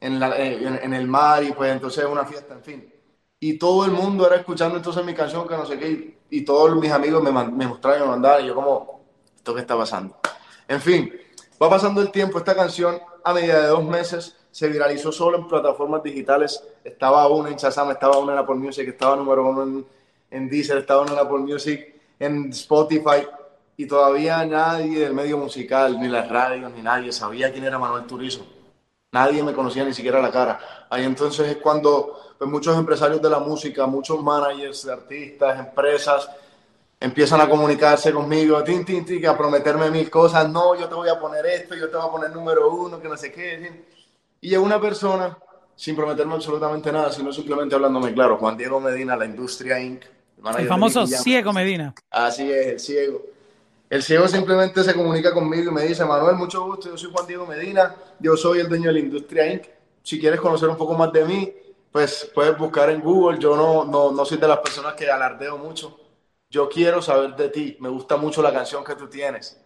en, 0.00 0.18
la, 0.18 0.34
en, 0.34 0.94
el 0.94 1.06
mar 1.06 1.44
y 1.44 1.52
pues 1.52 1.70
entonces 1.72 2.04
es 2.04 2.10
una 2.10 2.24
fiesta, 2.24 2.54
en 2.54 2.62
fin. 2.62 2.94
Y 3.38 3.58
todo 3.58 3.84
el 3.84 3.90
mundo 3.90 4.26
era 4.26 4.36
escuchando 4.36 4.78
entonces 4.78 5.04
mi 5.04 5.12
canción, 5.12 5.46
que 5.46 5.58
no 5.58 5.66
sé 5.66 5.78
qué, 5.78 6.16
y, 6.30 6.40
todos 6.40 6.74
mis 6.76 6.90
amigos 6.90 7.22
me, 7.22 7.30
me 7.30 7.66
mostraron 7.66 8.00
me 8.00 8.06
mandaban, 8.06 8.44
y 8.44 8.48
yo 8.48 8.54
como, 8.54 9.02
¿esto 9.36 9.54
qué 9.54 9.60
está 9.60 9.76
pasando? 9.76 10.16
En 10.66 10.80
fin, 10.80 11.12
va 11.62 11.68
pasando 11.68 12.00
el 12.00 12.10
tiempo, 12.10 12.38
esta 12.38 12.54
canción 12.54 12.98
a 13.22 13.34
medida 13.34 13.60
de 13.60 13.66
dos 13.66 13.84
meses 13.84 14.38
se 14.50 14.68
viralizó 14.68 15.12
solo 15.12 15.36
en 15.36 15.48
plataformas 15.48 16.02
digitales, 16.02 16.64
estaba 16.82 17.28
uno 17.28 17.50
en 17.50 17.56
Shazam, 17.56 17.90
estaba 17.90 18.16
uno 18.16 18.32
en 18.32 18.38
Apple 18.38 18.54
Music, 18.54 18.88
estaba 18.88 19.16
número 19.16 19.46
uno 19.46 19.62
en, 19.64 19.86
en 20.30 20.48
Deezer, 20.48 20.78
estaba 20.78 21.02
uno 21.02 21.12
en 21.12 21.18
Apple 21.18 21.40
Music, 21.40 21.94
en 22.18 22.48
Spotify, 22.48 23.26
y 23.76 23.86
todavía 23.86 24.44
nadie 24.46 25.00
del 25.00 25.12
medio 25.12 25.36
musical, 25.36 26.00
ni 26.00 26.08
las 26.08 26.28
radios, 26.28 26.72
ni 26.72 26.82
nadie 26.82 27.12
sabía 27.12 27.52
quién 27.52 27.64
era 27.64 27.78
Manuel 27.78 28.06
Turizo. 28.06 28.46
Nadie 29.12 29.42
me 29.42 29.52
conocía 29.52 29.84
ni 29.84 29.92
siquiera 29.92 30.20
la 30.20 30.30
cara. 30.30 30.86
Ahí 30.90 31.04
entonces 31.04 31.48
es 31.48 31.56
cuando 31.56 32.34
pues, 32.38 32.50
muchos 32.50 32.76
empresarios 32.76 33.20
de 33.20 33.30
la 33.30 33.38
música, 33.38 33.86
muchos 33.86 34.22
managers 34.22 34.84
de 34.84 34.92
artistas, 34.92 35.58
empresas, 35.58 36.28
empiezan 36.98 37.40
a 37.40 37.48
comunicarse 37.48 38.12
conmigo, 38.12 38.62
tin, 38.62 38.84
tin, 38.84 39.04
tin, 39.04 39.26
a 39.26 39.36
prometerme 39.36 39.90
mil 39.90 40.10
cosas. 40.10 40.48
No, 40.48 40.74
yo 40.74 40.88
te 40.88 40.94
voy 40.94 41.08
a 41.08 41.20
poner 41.20 41.44
esto, 41.46 41.74
yo 41.74 41.88
te 41.90 41.96
voy 41.96 42.06
a 42.06 42.10
poner 42.10 42.30
número 42.30 42.70
uno, 42.72 43.00
que 43.00 43.08
no 43.08 43.16
sé 43.16 43.30
qué. 43.30 43.84
Y 44.40 44.50
llegó 44.50 44.64
una 44.64 44.80
persona 44.80 45.36
sin 45.74 45.94
prometerme 45.94 46.34
absolutamente 46.34 46.90
nada, 46.90 47.12
sino 47.12 47.32
simplemente 47.32 47.74
hablándome 47.74 48.12
claro. 48.14 48.38
Juan 48.38 48.56
Diego 48.56 48.80
Medina, 48.80 49.16
la 49.16 49.26
Industria 49.26 49.78
Inc. 49.78 50.02
El 50.58 50.68
famoso 50.68 51.06
Ciego 51.06 51.52
Medina. 51.52 51.94
Así 52.10 52.50
es, 52.50 52.66
el 52.66 52.80
Ciego. 52.80 53.35
El 53.88 54.02
ciego 54.02 54.26
simplemente 54.26 54.82
se 54.82 54.94
comunica 54.94 55.32
conmigo 55.32 55.70
y 55.70 55.74
me 55.74 55.82
dice, 55.82 56.04
Manuel, 56.04 56.36
mucho 56.36 56.64
gusto, 56.64 56.88
yo 56.88 56.98
soy 56.98 57.10
Juan 57.12 57.26
Diego 57.26 57.46
Medina, 57.46 57.94
yo 58.18 58.36
soy 58.36 58.58
el 58.58 58.68
dueño 58.68 58.88
de 58.88 58.94
la 58.94 58.98
Industria 58.98 59.52
Inc. 59.52 59.64
Si 60.02 60.20
quieres 60.20 60.40
conocer 60.40 60.68
un 60.68 60.76
poco 60.76 60.94
más 60.94 61.12
de 61.12 61.24
mí, 61.24 61.52
pues 61.92 62.30
puedes 62.34 62.56
buscar 62.58 62.90
en 62.90 63.00
Google. 63.00 63.38
Yo 63.38 63.56
no, 63.56 63.84
no, 63.84 64.12
no 64.12 64.24
soy 64.24 64.38
de 64.38 64.48
las 64.48 64.58
personas 64.58 64.94
que 64.94 65.10
alardeo 65.10 65.56
mucho. 65.56 65.98
Yo 66.50 66.68
quiero 66.68 67.00
saber 67.00 67.34
de 67.36 67.48
ti. 67.48 67.76
Me 67.80 67.88
gusta 67.88 68.16
mucho 68.16 68.42
la 68.42 68.52
canción 68.52 68.84
que 68.84 68.94
tú 68.94 69.08
tienes. 69.08 69.60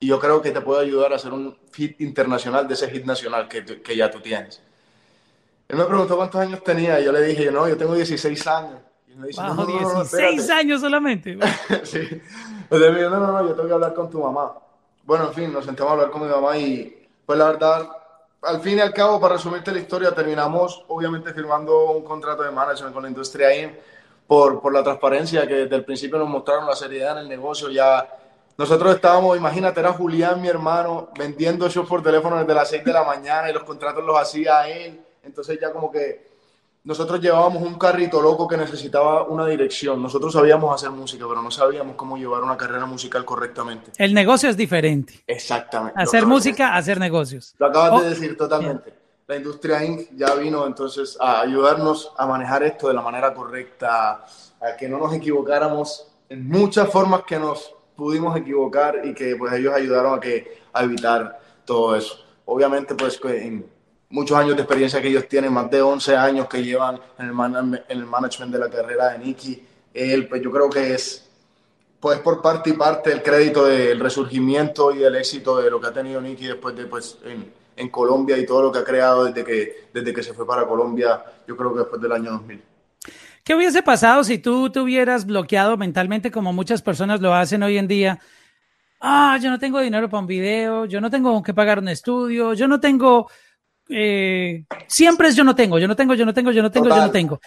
Y 0.00 0.08
yo 0.08 0.18
creo 0.18 0.40
que 0.42 0.50
te 0.52 0.60
puedo 0.60 0.80
ayudar 0.80 1.12
a 1.12 1.16
hacer 1.16 1.32
un 1.32 1.58
hit 1.74 2.00
internacional 2.00 2.66
de 2.66 2.74
ese 2.74 2.90
hit 2.90 3.04
nacional 3.04 3.48
que, 3.48 3.64
que 3.64 3.96
ya 3.96 4.10
tú 4.10 4.20
tienes. 4.20 4.62
Él 5.68 5.76
me 5.76 5.84
preguntó 5.84 6.16
cuántos 6.16 6.40
años 6.40 6.64
tenía. 6.64 7.00
Y 7.00 7.04
yo 7.04 7.12
le 7.12 7.22
dije, 7.22 7.50
no, 7.50 7.68
yo 7.68 7.76
tengo 7.76 7.94
16 7.94 8.46
años. 8.46 8.80
Y 9.28 9.36
Bajo 9.36 9.64
16 9.64 10.50
años 10.50 10.80
solamente. 10.80 11.38
sí. 11.84 12.00
Entonces 12.70 13.10
no, 13.10 13.10
no, 13.10 13.32
no, 13.32 13.48
yo 13.48 13.54
tengo 13.54 13.68
que 13.68 13.74
hablar 13.74 13.94
con 13.94 14.10
tu 14.10 14.20
mamá. 14.20 14.52
Bueno, 15.04 15.28
en 15.28 15.32
fin, 15.32 15.52
nos 15.52 15.64
sentamos 15.64 15.90
a 15.90 15.94
hablar 15.94 16.10
con 16.10 16.22
mi 16.22 16.28
mamá 16.28 16.56
y 16.58 17.06
pues 17.24 17.38
la 17.38 17.46
verdad, 17.46 17.88
al 18.42 18.60
fin 18.60 18.78
y 18.78 18.80
al 18.80 18.92
cabo, 18.92 19.20
para 19.20 19.36
resumirte 19.36 19.72
la 19.72 19.78
historia, 19.78 20.12
terminamos 20.12 20.84
obviamente 20.88 21.32
firmando 21.32 21.92
un 21.92 22.04
contrato 22.04 22.42
de 22.42 22.50
management 22.50 22.92
con 22.92 23.02
la 23.04 23.08
industria 23.08 23.48
ahí 23.48 23.78
por, 24.26 24.60
por 24.60 24.72
la 24.72 24.82
transparencia 24.82 25.46
que 25.46 25.54
desde 25.54 25.76
el 25.76 25.84
principio 25.84 26.18
nos 26.18 26.28
mostraron 26.28 26.66
la 26.66 26.74
seriedad 26.74 27.12
en 27.12 27.18
el 27.18 27.28
negocio. 27.28 27.70
Ya 27.70 28.08
nosotros 28.58 28.94
estábamos, 28.94 29.36
imagínate, 29.36 29.80
era 29.80 29.92
Julián, 29.92 30.42
mi 30.42 30.48
hermano, 30.48 31.10
vendiendo 31.18 31.68
shows 31.68 31.88
por 31.88 32.02
teléfono 32.02 32.38
desde 32.38 32.54
las 32.54 32.68
6 32.68 32.84
de 32.84 32.92
la 32.92 33.04
mañana 33.04 33.48
y 33.48 33.52
los 33.52 33.64
contratos 33.64 34.04
los 34.04 34.18
hacía 34.18 34.68
él. 34.68 35.00
Entonces 35.22 35.58
ya 35.60 35.72
como 35.72 35.90
que 35.90 36.35
nosotros 36.86 37.20
llevábamos 37.20 37.64
un 37.64 37.74
carrito 37.74 38.22
loco 38.22 38.46
que 38.46 38.56
necesitaba 38.56 39.24
una 39.24 39.44
dirección. 39.44 40.00
Nosotros 40.00 40.32
sabíamos 40.32 40.72
hacer 40.72 40.90
música, 40.90 41.26
pero 41.28 41.42
no 41.42 41.50
sabíamos 41.50 41.96
cómo 41.96 42.16
llevar 42.16 42.44
una 42.44 42.56
carrera 42.56 42.86
musical 42.86 43.24
correctamente. 43.24 43.90
El 43.98 44.14
negocio 44.14 44.48
es 44.48 44.56
diferente. 44.56 45.24
Exactamente. 45.26 46.00
Hacer 46.00 46.24
música, 46.26 46.76
hacer 46.76 47.00
negocios. 47.00 47.56
Lo 47.58 47.66
acabas 47.66 48.02
de 48.02 48.06
oh, 48.06 48.10
decir 48.10 48.36
totalmente. 48.36 48.94
La 49.26 49.34
industria 49.34 49.84
Inc. 49.84 50.10
ya 50.14 50.36
vino 50.36 50.64
entonces 50.64 51.18
a 51.20 51.40
ayudarnos 51.40 52.12
a 52.16 52.24
manejar 52.24 52.62
esto 52.62 52.86
de 52.86 52.94
la 52.94 53.02
manera 53.02 53.34
correcta, 53.34 54.24
a 54.60 54.76
que 54.78 54.88
no 54.88 54.98
nos 54.98 55.12
equivocáramos 55.12 56.06
en 56.28 56.48
muchas 56.48 56.88
formas 56.88 57.24
que 57.24 57.36
nos 57.36 57.74
pudimos 57.96 58.36
equivocar 58.36 59.00
y 59.02 59.12
que 59.12 59.34
pues 59.34 59.52
ellos 59.54 59.74
ayudaron 59.74 60.14
a, 60.14 60.20
que, 60.20 60.62
a 60.72 60.84
evitar 60.84 61.40
todo 61.64 61.96
eso. 61.96 62.14
Obviamente 62.44 62.94
pues 62.94 63.18
en 63.24 63.68
muchos 64.10 64.36
años 64.36 64.56
de 64.56 64.62
experiencia 64.62 65.00
que 65.00 65.08
ellos 65.08 65.28
tienen, 65.28 65.52
más 65.52 65.70
de 65.70 65.82
11 65.82 66.16
años 66.16 66.48
que 66.48 66.62
llevan 66.62 67.00
en 67.18 67.28
el, 67.28 67.84
en 67.88 67.98
el 67.98 68.06
management 68.06 68.52
de 68.52 68.58
la 68.58 68.70
carrera 68.70 69.10
de 69.10 69.18
Nicky. 69.18 69.62
Él, 69.92 70.28
pues 70.28 70.42
yo 70.42 70.50
creo 70.50 70.68
que 70.70 70.94
es, 70.94 71.28
pues 71.98 72.18
por 72.20 72.42
parte 72.42 72.70
y 72.70 72.74
parte 72.74 73.12
el 73.12 73.22
crédito 73.22 73.64
del 73.64 73.98
resurgimiento 73.98 74.92
y 74.92 74.98
del 74.98 75.16
éxito 75.16 75.60
de 75.60 75.70
lo 75.70 75.80
que 75.80 75.88
ha 75.88 75.92
tenido 75.92 76.20
Nicky 76.20 76.46
después 76.46 76.76
de, 76.76 76.86
pues, 76.86 77.18
en, 77.24 77.52
en, 77.74 77.88
Colombia 77.88 78.36
y 78.36 78.46
todo 78.46 78.62
lo 78.62 78.72
que 78.72 78.78
ha 78.80 78.84
creado 78.84 79.24
desde 79.24 79.44
que, 79.44 79.88
desde 79.92 80.12
que 80.12 80.22
se 80.22 80.34
fue 80.34 80.46
para 80.46 80.66
Colombia, 80.66 81.24
yo 81.46 81.56
creo 81.56 81.72
que 81.72 81.80
después 81.80 82.00
del 82.00 82.12
año 82.12 82.32
2000. 82.32 82.62
¿Qué 83.42 83.54
hubiese 83.54 83.82
pasado 83.82 84.24
si 84.24 84.38
tú 84.38 84.70
te 84.70 84.80
hubieras 84.80 85.24
bloqueado 85.24 85.76
mentalmente 85.76 86.32
como 86.32 86.52
muchas 86.52 86.82
personas 86.82 87.20
lo 87.20 87.32
hacen 87.32 87.62
hoy 87.62 87.78
en 87.78 87.86
día? 87.86 88.18
Ah, 89.00 89.38
yo 89.40 89.50
no 89.50 89.58
tengo 89.58 89.78
dinero 89.80 90.08
para 90.08 90.20
un 90.20 90.26
video, 90.26 90.84
yo 90.86 91.00
no 91.00 91.10
tengo 91.10 91.40
que 91.42 91.54
pagar 91.54 91.78
un 91.78 91.88
estudio, 91.88 92.54
yo 92.54 92.66
no 92.66 92.80
tengo 92.80 93.30
eh, 93.88 94.64
siempre 94.86 95.28
es 95.28 95.36
yo 95.36 95.44
no 95.44 95.54
tengo, 95.54 95.78
yo 95.78 95.88
no 95.88 95.96
tengo, 95.96 96.14
yo 96.14 96.26
no 96.26 96.34
tengo, 96.34 96.50
yo 96.50 96.62
no 96.62 96.70
tengo, 96.70 96.88
yo 96.88 96.96
no 96.96 97.10
tengo. 97.10 97.40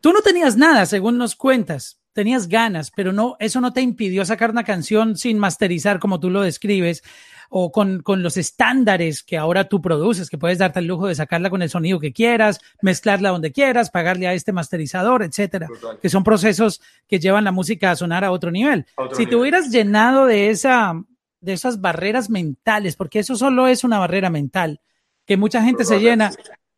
Tú 0.00 0.12
no 0.12 0.20
tenías 0.20 0.56
nada, 0.56 0.86
según 0.86 1.16
nos 1.16 1.34
cuentas, 1.34 1.98
tenías 2.12 2.48
ganas, 2.48 2.90
pero 2.90 3.12
no, 3.12 3.36
eso 3.40 3.60
no 3.60 3.72
te 3.72 3.80
impidió 3.80 4.24
sacar 4.24 4.50
una 4.50 4.64
canción 4.64 5.16
sin 5.16 5.38
masterizar 5.38 5.98
como 5.98 6.20
tú 6.20 6.30
lo 6.30 6.42
describes 6.42 7.02
o 7.50 7.70
con, 7.70 8.02
con 8.02 8.22
los 8.22 8.36
estándares 8.36 9.22
que 9.22 9.36
ahora 9.36 9.68
tú 9.68 9.80
produces, 9.80 10.28
que 10.28 10.38
puedes 10.38 10.58
darte 10.58 10.80
el 10.80 10.86
lujo 10.86 11.06
de 11.06 11.14
sacarla 11.14 11.50
con 11.50 11.62
el 11.62 11.70
sonido 11.70 12.00
que 12.00 12.12
quieras, 12.12 12.60
mezclarla 12.82 13.30
donde 13.30 13.52
quieras, 13.52 13.90
pagarle 13.90 14.26
a 14.26 14.34
este 14.34 14.52
masterizador, 14.52 15.22
etcétera, 15.22 15.68
que 16.00 16.08
son 16.08 16.24
procesos 16.24 16.80
que 17.06 17.18
llevan 17.18 17.44
la 17.44 17.52
música 17.52 17.90
a 17.90 17.96
sonar 17.96 18.24
a 18.24 18.30
otro 18.30 18.50
nivel. 18.50 18.86
si 19.12 19.26
te 19.26 19.36
hubieras 19.36 19.70
llenado 19.70 20.26
de 20.26 20.50
esa, 20.50 20.94
de 21.40 21.52
esas 21.52 21.80
barreras 21.80 22.30
mentales, 22.30 22.96
porque 22.96 23.20
eso 23.20 23.36
solo 23.36 23.68
es 23.68 23.84
una 23.84 23.98
barrera 23.98 24.30
mental, 24.30 24.80
que 25.26 25.36
mucha 25.36 25.62
gente 25.62 25.84
se 25.84 25.98
llena, 26.00 26.30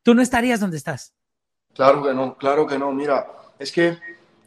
tú 0.03 0.15
no 0.15 0.23
estarías 0.23 0.61
donde 0.61 0.77
estás. 0.77 1.13
Claro 1.75 2.03
que 2.03 2.15
no, 2.15 2.37
claro 2.37 2.67
que 2.67 2.79
no. 2.79 2.93
Mira, 2.93 3.27
es 3.59 3.71
que 3.73 3.99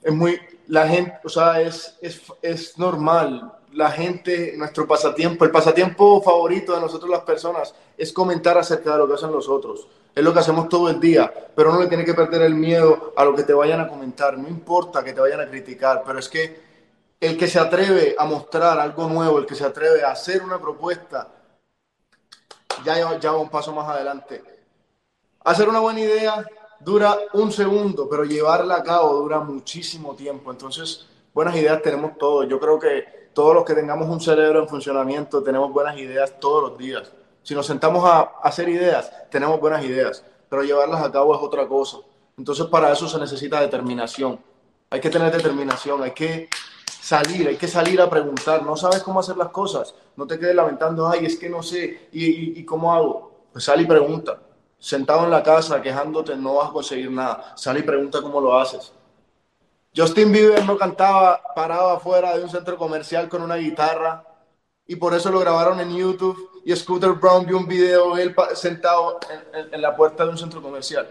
es 0.02 0.14
muy, 0.14 0.40
la 0.68 0.88
gente, 0.88 1.14
o 1.24 1.30
sea, 1.30 1.62
es, 1.62 1.98
es, 2.02 2.22
es 2.42 2.78
normal. 2.78 3.54
La 3.74 3.92
gente, 3.92 4.56
nuestro 4.58 4.88
pasatiempo, 4.88 5.46
el 5.46 5.52
pasatiempo 5.52 6.22
favorito 6.22 6.74
de 6.74 6.82
nosotros 6.82 7.10
las 7.10 7.22
personas 7.22 7.76
es 7.98 8.12
comentar 8.12 8.58
acerca 8.58 8.94
de 8.94 8.98
lo 8.98 9.08
que 9.08 9.14
hacen 9.14 9.32
los 9.32 9.48
otros. 9.48 9.88
Es 10.16 10.24
lo 10.24 10.34
que 10.34 10.40
hacemos 10.40 10.68
todo 10.70 10.90
el 10.90 11.00
día, 11.00 11.32
pero 11.56 11.72
no 11.72 11.80
le 11.80 11.88
tiene 11.88 12.04
que 12.04 12.16
perder 12.16 12.42
el 12.42 12.56
miedo 12.56 13.14
a 13.16 13.24
lo 13.24 13.36
que 13.36 13.44
te 13.44 13.54
vayan 13.54 13.80
a 13.80 13.88
comentar. 13.88 14.38
No 14.38 14.48
importa 14.48 15.04
que 15.04 15.14
te 15.14 15.22
vayan 15.22 15.42
a 15.42 15.48
criticar, 15.48 16.02
pero 16.06 16.18
es 16.18 16.28
que 16.28 16.60
el 17.20 17.38
que 17.38 17.48
se 17.48 17.60
atreve 17.60 18.16
a 18.18 18.26
mostrar 18.26 18.80
algo 18.80 19.08
nuevo, 19.08 19.38
el 19.38 19.46
que 19.46 19.56
se 19.56 19.66
atreve 19.66 20.04
a 20.04 20.12
hacer 20.12 20.42
una 20.42 20.58
propuesta, 20.58 21.28
ya, 22.84 23.20
ya 23.20 23.32
un 23.34 23.50
paso 23.50 23.74
más 23.74 23.88
adelante. 23.88 24.44
Hacer 25.44 25.70
una 25.70 25.80
buena 25.80 26.00
idea 26.02 26.46
dura 26.80 27.18
un 27.34 27.52
segundo, 27.52 28.08
pero 28.10 28.24
llevarla 28.24 28.76
a 28.76 28.84
cabo 28.84 29.14
dura 29.16 29.40
muchísimo 29.40 30.16
tiempo. 30.16 30.52
Entonces, 30.52 31.08
buenas 31.34 31.56
ideas 31.56 31.82
tenemos 31.82 32.18
todos. 32.18 32.48
Yo 32.48 32.60
creo 32.60 32.80
que 32.80 33.30
todos 33.34 33.54
los 33.54 33.64
que 33.64 33.74
tengamos 33.74 34.08
un 34.10 34.20
cerebro 34.20 34.60
en 34.62 34.68
funcionamiento 34.68 35.44
tenemos 35.44 35.72
buenas 35.72 35.98
ideas 35.98 36.40
todos 36.40 36.70
los 36.70 36.78
días. 36.78 37.12
Si 37.44 37.56
nos 37.56 37.66
sentamos 37.66 38.04
a 38.06 38.22
hacer 38.44 38.70
ideas, 38.70 39.12
tenemos 39.30 39.60
buenas 39.60 39.84
ideas, 39.84 40.24
pero 40.50 40.64
llevarlas 40.64 41.02
a 41.04 41.12
cabo 41.12 41.36
es 41.36 41.42
otra 41.42 41.68
cosa. 41.68 41.98
Entonces, 42.38 42.66
para 42.68 42.92
eso 42.92 43.08
se 43.08 43.18
necesita 43.20 43.60
determinación. 43.62 44.40
Hay 44.90 45.00
que 45.00 45.10
tener 45.10 45.32
determinación, 45.32 46.04
hay 46.04 46.12
que 46.12 46.50
salir, 47.10 47.48
hay 47.48 47.56
que 47.56 47.68
salir 47.68 48.00
a 48.00 48.10
preguntar. 48.10 48.62
No 48.64 48.78
sabes 48.78 49.02
cómo 49.02 49.20
hacer 49.20 49.36
las 49.36 49.50
cosas, 49.50 49.96
no 50.16 50.28
te 50.28 50.38
quedes 50.38 50.54
lamentando, 50.54 51.10
ay, 51.10 51.26
es 51.26 51.38
que 51.38 51.50
no 51.50 51.64
sé, 51.64 52.10
¿y, 52.12 52.64
cómo 52.66 52.94
hago? 52.94 53.48
Pues 53.52 53.64
sal 53.64 53.82
y 53.82 53.86
pregunta. 53.86 54.40
Sentado 54.78 55.24
en 55.24 55.32
la 55.32 55.42
casa 55.42 55.82
quejándote 55.82 56.36
no 56.38 56.56
vas 56.56 56.70
a 56.70 56.72
conseguir 56.72 57.10
nada. 57.10 57.54
Sal 57.58 57.80
y 57.80 57.82
pregunta 57.82 58.22
cómo 58.22 58.40
lo 58.40 58.58
haces. 58.58 58.94
Justin 59.96 60.32
Bieber 60.32 60.64
no 60.66 60.78
cantaba 60.78 61.42
parado 61.56 61.90
afuera 61.90 62.38
de 62.38 62.44
un 62.44 62.50
centro 62.50 62.78
comercial 62.78 63.28
con 63.28 63.42
una 63.42 63.56
guitarra 63.56 64.24
y 64.86 64.96
por 64.96 65.16
eso 65.16 65.32
lo 65.32 65.40
grabaron 65.40 65.80
en 65.80 65.96
YouTube 65.96 66.62
y 66.64 66.76
Scooter 66.76 67.14
Brown 67.14 67.46
vio 67.48 67.58
un 67.58 67.68
video 67.68 68.18
él 68.18 68.36
sentado 68.54 69.20
en, 69.72 69.82
la 69.82 69.96
puerta 69.96 70.26
de 70.26 70.30
un 70.30 70.38
centro 70.38 70.62
comercial. 70.62 71.10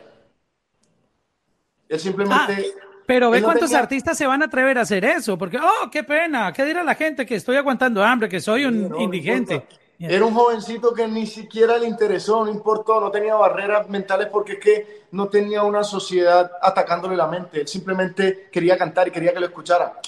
Él 1.88 1.98
simplemente... 1.98 2.72
Ah, 2.82 2.87
pero 3.08 3.30
ve 3.30 3.42
cuántos 3.42 3.72
artistas 3.72 4.18
se 4.18 4.26
van 4.26 4.42
a 4.42 4.44
atrever 4.44 4.76
a 4.76 4.82
hacer 4.82 5.02
eso, 5.02 5.38
porque, 5.38 5.56
oh, 5.56 5.88
qué 5.90 6.04
pena, 6.04 6.52
¿qué 6.52 6.62
dirá 6.66 6.84
la 6.84 6.94
gente 6.94 7.24
que 7.24 7.36
estoy 7.36 7.56
aguantando 7.56 8.04
hambre, 8.04 8.28
que 8.28 8.38
soy 8.38 8.66
un 8.66 8.94
indigente? 9.00 9.66
Era 9.98 10.26
un 10.26 10.34
jovencito 10.34 10.92
que 10.92 11.08
ni 11.08 11.26
siquiera 11.26 11.78
le 11.78 11.86
interesó, 11.86 12.44
no 12.44 12.50
importó, 12.50 13.00
no 13.00 13.10
tenía 13.10 13.34
barreras 13.34 13.88
mentales 13.88 14.28
porque 14.30 14.52
es 14.52 14.58
que 14.58 15.06
no 15.12 15.26
tenía 15.30 15.62
una 15.62 15.84
sociedad 15.84 16.52
atacándole 16.60 17.16
la 17.16 17.26
mente. 17.28 17.62
Él 17.62 17.66
simplemente 17.66 18.50
quería 18.52 18.76
cantar 18.76 19.08
y 19.08 19.10
quería 19.10 19.32
que 19.32 19.40
lo 19.40 19.46
escuchara. 19.46 19.98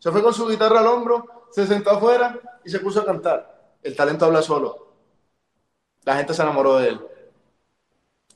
Se 0.00 0.10
fue 0.10 0.20
con 0.20 0.34
su 0.34 0.48
guitarra 0.48 0.80
al 0.80 0.88
hombro, 0.88 1.46
se 1.52 1.68
sentó 1.68 1.90
afuera 1.90 2.36
y 2.64 2.70
se 2.70 2.80
puso 2.80 3.02
a 3.02 3.06
cantar. 3.06 3.76
El 3.80 3.94
talento 3.94 4.24
habla 4.24 4.42
solo. 4.42 4.88
La 6.02 6.16
gente 6.16 6.34
se 6.34 6.42
enamoró 6.42 6.78
de 6.78 6.88
él. 6.88 7.00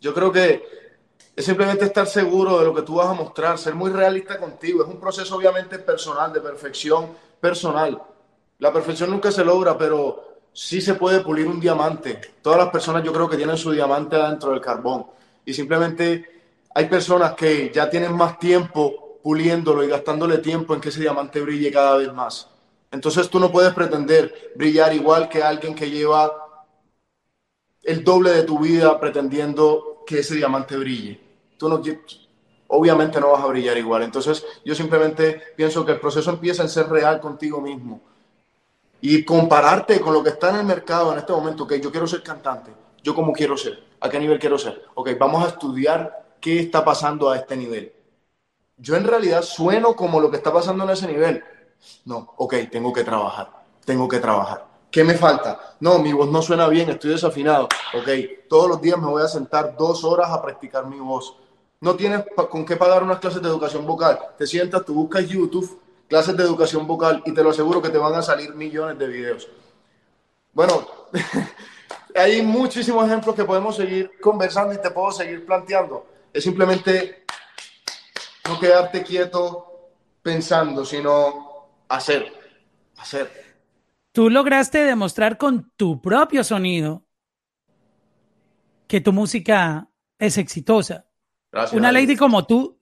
Yo 0.00 0.14
creo 0.14 0.30
que 0.30 0.83
es 1.36 1.44
simplemente 1.44 1.84
estar 1.84 2.06
seguro 2.06 2.58
de 2.58 2.64
lo 2.64 2.74
que 2.74 2.82
tú 2.82 2.96
vas 2.96 3.08
a 3.08 3.12
mostrar, 3.14 3.58
ser 3.58 3.74
muy 3.74 3.90
realista 3.90 4.38
contigo. 4.38 4.84
Es 4.84 4.88
un 4.88 5.00
proceso 5.00 5.34
obviamente 5.36 5.80
personal, 5.80 6.32
de 6.32 6.40
perfección 6.40 7.08
personal. 7.40 8.00
La 8.58 8.72
perfección 8.72 9.10
nunca 9.10 9.32
se 9.32 9.44
logra, 9.44 9.76
pero 9.76 10.38
sí 10.52 10.80
se 10.80 10.94
puede 10.94 11.20
pulir 11.20 11.48
un 11.48 11.58
diamante. 11.58 12.20
Todas 12.40 12.58
las 12.58 12.68
personas 12.68 13.02
yo 13.02 13.12
creo 13.12 13.28
que 13.28 13.36
tienen 13.36 13.56
su 13.56 13.72
diamante 13.72 14.16
dentro 14.16 14.52
del 14.52 14.60
carbón. 14.60 15.06
Y 15.44 15.52
simplemente 15.52 16.42
hay 16.72 16.86
personas 16.86 17.34
que 17.34 17.72
ya 17.74 17.90
tienen 17.90 18.16
más 18.16 18.38
tiempo 18.38 19.18
puliéndolo 19.20 19.82
y 19.82 19.88
gastándole 19.88 20.38
tiempo 20.38 20.72
en 20.74 20.80
que 20.80 20.90
ese 20.90 21.00
diamante 21.00 21.40
brille 21.40 21.72
cada 21.72 21.96
vez 21.96 22.12
más. 22.12 22.48
Entonces 22.92 23.28
tú 23.28 23.40
no 23.40 23.50
puedes 23.50 23.74
pretender 23.74 24.52
brillar 24.54 24.94
igual 24.94 25.28
que 25.28 25.42
alguien 25.42 25.74
que 25.74 25.90
lleva 25.90 26.30
el 27.82 28.04
doble 28.04 28.30
de 28.30 28.44
tu 28.44 28.60
vida 28.60 29.00
pretendiendo 29.00 30.04
que 30.06 30.20
ese 30.20 30.36
diamante 30.36 30.76
brille 30.76 31.23
tú 31.56 31.68
no, 31.68 31.82
obviamente 32.68 33.20
no 33.20 33.32
vas 33.32 33.42
a 33.42 33.46
brillar 33.46 33.76
igual. 33.78 34.02
Entonces 34.02 34.44
yo 34.64 34.74
simplemente 34.74 35.40
pienso 35.56 35.84
que 35.84 35.92
el 35.92 36.00
proceso 36.00 36.30
empieza 36.30 36.62
en 36.62 36.68
ser 36.68 36.88
real 36.88 37.20
contigo 37.20 37.60
mismo 37.60 38.00
y 39.00 39.24
compararte 39.24 40.00
con 40.00 40.14
lo 40.14 40.22
que 40.22 40.30
está 40.30 40.50
en 40.50 40.56
el 40.56 40.64
mercado 40.64 41.12
en 41.12 41.18
este 41.18 41.32
momento, 41.32 41.66
que 41.66 41.80
yo 41.80 41.90
quiero 41.90 42.06
ser 42.06 42.22
cantante, 42.22 42.72
yo 43.02 43.14
cómo 43.14 43.32
quiero 43.32 43.56
ser, 43.56 43.84
a 44.00 44.08
qué 44.08 44.18
nivel 44.18 44.38
quiero 44.38 44.56
ser, 44.56 44.82
ok, 44.94 45.10
vamos 45.18 45.44
a 45.44 45.48
estudiar 45.48 46.24
qué 46.40 46.60
está 46.60 46.84
pasando 46.84 47.30
a 47.30 47.36
este 47.36 47.56
nivel. 47.56 47.92
Yo 48.76 48.96
en 48.96 49.04
realidad 49.04 49.42
sueno 49.42 49.94
como 49.94 50.20
lo 50.20 50.30
que 50.30 50.38
está 50.38 50.52
pasando 50.52 50.84
en 50.84 50.90
ese 50.90 51.06
nivel. 51.06 51.44
No, 52.06 52.32
ok, 52.38 52.54
tengo 52.72 52.92
que 52.92 53.04
trabajar, 53.04 53.50
tengo 53.84 54.08
que 54.08 54.20
trabajar. 54.20 54.66
¿Qué 54.90 55.04
me 55.04 55.14
falta? 55.14 55.76
No, 55.80 55.98
mi 55.98 56.12
voz 56.12 56.30
no 56.30 56.40
suena 56.40 56.66
bien, 56.68 56.88
estoy 56.88 57.10
desafinado. 57.10 57.68
Ok, 57.94 58.08
todos 58.48 58.68
los 58.68 58.80
días 58.80 58.98
me 58.98 59.08
voy 59.08 59.22
a 59.22 59.28
sentar 59.28 59.76
dos 59.76 60.02
horas 60.02 60.30
a 60.30 60.40
practicar 60.40 60.86
mi 60.86 60.98
voz 60.98 61.36
no 61.84 61.96
tienes 61.96 62.24
con 62.48 62.64
qué 62.64 62.76
pagar 62.76 63.02
unas 63.02 63.18
clases 63.18 63.42
de 63.42 63.48
educación 63.48 63.84
vocal. 63.86 64.18
Te 64.38 64.46
sientas, 64.46 64.86
tú 64.86 64.94
buscas 64.94 65.28
YouTube, 65.28 65.82
clases 66.08 66.34
de 66.34 66.42
educación 66.42 66.86
vocal 66.86 67.22
y 67.26 67.34
te 67.34 67.42
lo 67.42 67.50
aseguro 67.50 67.82
que 67.82 67.90
te 67.90 67.98
van 67.98 68.14
a 68.14 68.22
salir 68.22 68.54
millones 68.54 68.98
de 68.98 69.06
videos. 69.06 69.50
Bueno, 70.54 70.86
hay 72.14 72.40
muchísimos 72.40 73.04
ejemplos 73.04 73.36
que 73.36 73.44
podemos 73.44 73.76
seguir 73.76 74.12
conversando 74.18 74.72
y 74.72 74.80
te 74.80 74.90
puedo 74.92 75.12
seguir 75.12 75.44
planteando. 75.44 76.06
Es 76.32 76.42
simplemente 76.42 77.26
no 78.48 78.58
quedarte 78.58 79.02
quieto, 79.02 79.90
pensando, 80.22 80.86
sino 80.86 81.68
hacer, 81.86 82.32
hacer. 82.96 83.30
Tú 84.10 84.30
lograste 84.30 84.78
demostrar 84.84 85.36
con 85.36 85.70
tu 85.76 86.00
propio 86.00 86.44
sonido 86.44 87.04
que 88.86 89.02
tu 89.02 89.12
música 89.12 89.90
es 90.18 90.38
exitosa. 90.38 91.04
Gracias. 91.54 91.78
Una 91.78 91.92
lady 91.92 92.16
como 92.16 92.44
tú, 92.46 92.78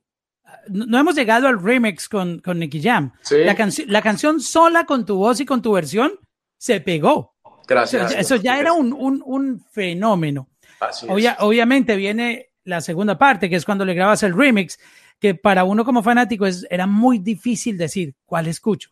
no 0.69 0.99
hemos 0.99 1.15
llegado 1.15 1.47
al 1.47 1.63
remix 1.63 2.09
con, 2.09 2.39
con 2.41 2.59
Nicky 2.59 2.83
Jam. 2.83 3.13
Sí. 3.23 3.37
La, 3.45 3.55
canci- 3.57 3.87
la 3.87 4.01
canción 4.03 4.41
sola 4.41 4.85
con 4.87 5.05
tu 5.07 5.17
voz 5.17 5.41
y 5.41 5.45
con 5.47 5.61
tu 5.63 5.73
versión 5.73 6.13
se 6.57 6.81
pegó. 6.81 7.35
Gracias. 7.69 8.07
O 8.07 8.09
sea, 8.09 8.21
eso 8.21 8.37
ya 8.37 8.59
era 8.59 8.73
un, 8.73 8.93
un, 8.93 9.23
un 9.25 9.65
fenómeno. 9.71 10.49
Así 10.81 11.07
es. 11.07 11.13
Obvia- 11.13 11.37
obviamente 11.41 11.97
viene 11.97 12.49
la 12.65 12.81
segunda 12.81 13.19
parte, 13.19 13.51
que 13.51 13.57
es 13.57 13.65
cuando 13.65 13.85
le 13.85 13.95
grabas 13.95 14.23
el 14.23 14.35
remix, 14.37 14.79
que 15.19 15.35
para 15.35 15.65
uno 15.65 15.85
como 15.85 16.03
fanático 16.03 16.47
es, 16.47 16.67
era 16.71 16.87
muy 16.87 17.19
difícil 17.19 17.77
decir 17.77 18.15
cuál 18.25 18.47
escucho. 18.47 18.91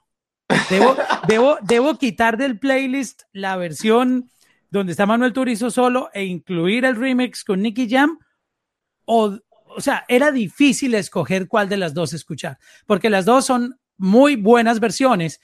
Debo, 0.68 0.96
debo, 1.28 1.58
debo 1.62 1.96
quitar 1.98 2.36
del 2.36 2.58
playlist 2.58 3.22
la 3.32 3.56
versión 3.56 4.30
donde 4.70 4.92
está 4.92 5.06
Manuel 5.06 5.32
Turizo 5.32 5.70
solo 5.70 6.10
e 6.12 6.24
incluir 6.24 6.84
el 6.84 6.96
remix 6.96 7.44
con 7.44 7.62
Nicky 7.62 7.88
Jam. 7.88 8.18
O, 9.04 9.36
o 9.76 9.80
sea, 9.80 10.04
era 10.08 10.30
difícil 10.32 10.94
escoger 10.94 11.48
cuál 11.48 11.68
de 11.68 11.76
las 11.76 11.94
dos 11.94 12.12
escuchar, 12.12 12.58
porque 12.86 13.10
las 13.10 13.24
dos 13.24 13.44
son 13.44 13.78
muy 13.96 14.36
buenas 14.36 14.80
versiones, 14.80 15.40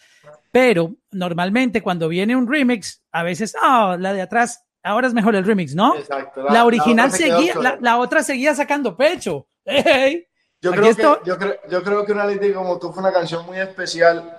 pero 0.50 0.96
normalmente 1.10 1.82
cuando 1.82 2.08
viene 2.08 2.36
un 2.36 2.50
remix, 2.50 3.02
a 3.12 3.22
veces, 3.22 3.54
ah, 3.60 3.96
la 3.98 4.12
de 4.12 4.22
atrás, 4.22 4.64
ahora 4.82 5.06
es 5.06 5.14
mejor 5.14 5.36
el 5.36 5.44
remix, 5.44 5.74
¿no? 5.74 5.96
Exacto. 5.96 6.44
La, 6.48 6.64
original 6.64 7.12
seguía, 7.12 7.54
la, 7.56 7.78
la 7.80 7.98
otra 7.98 8.22
seguía 8.22 8.54
sacando 8.54 8.96
pecho. 8.96 9.46
Yo 10.62 10.72
creo, 10.72 10.96
que, 10.96 11.02
yo, 11.02 11.38
creo, 11.38 11.54
yo 11.68 11.82
creo 11.82 12.06
que 12.06 12.12
una 12.12 12.26
ley 12.26 12.52
como 12.52 12.78
tú 12.78 12.90
fue 12.90 13.02
una 13.02 13.12
canción 13.12 13.44
muy 13.44 13.58
especial 13.58 14.38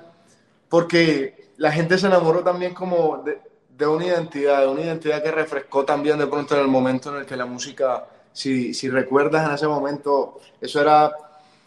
porque 0.68 1.52
la 1.58 1.72
gente 1.72 1.98
se 1.98 2.08
enamoró 2.08 2.44
también 2.44 2.74
como 2.74 3.20
de, 3.20 3.40
de 3.70 3.88
una 3.88 4.08
identidad, 4.08 4.62
de 4.62 4.68
una 4.68 4.82
identidad 4.82 5.22
que 5.24 5.32
refrescó 5.32 5.86
también 5.86 6.18
de 6.18 6.28
pronto 6.28 6.56
en 6.56 6.62
el 6.62 6.68
momento 6.68 7.12
en 7.12 7.22
el 7.22 7.26
que 7.26 7.38
la 7.38 7.46
música, 7.46 8.08
si, 8.38 8.76
si 8.76 8.88
recuerdas 8.88 9.48
en 9.48 9.56
ese 9.56 9.68
momento, 9.68 10.40
eso 10.62 10.80
era 10.80 11.12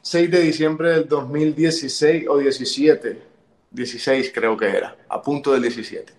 6 0.03 0.31
de 0.31 0.41
diciembre 0.41 0.91
del 0.91 1.09
2016 1.09 2.29
o 2.29 2.39
17, 2.39 3.23
16 3.73 4.31
creo 4.33 4.57
que 4.57 4.69
era, 4.69 4.97
a 5.09 5.21
punto 5.21 5.51
del 5.51 5.63
17. 5.63 6.13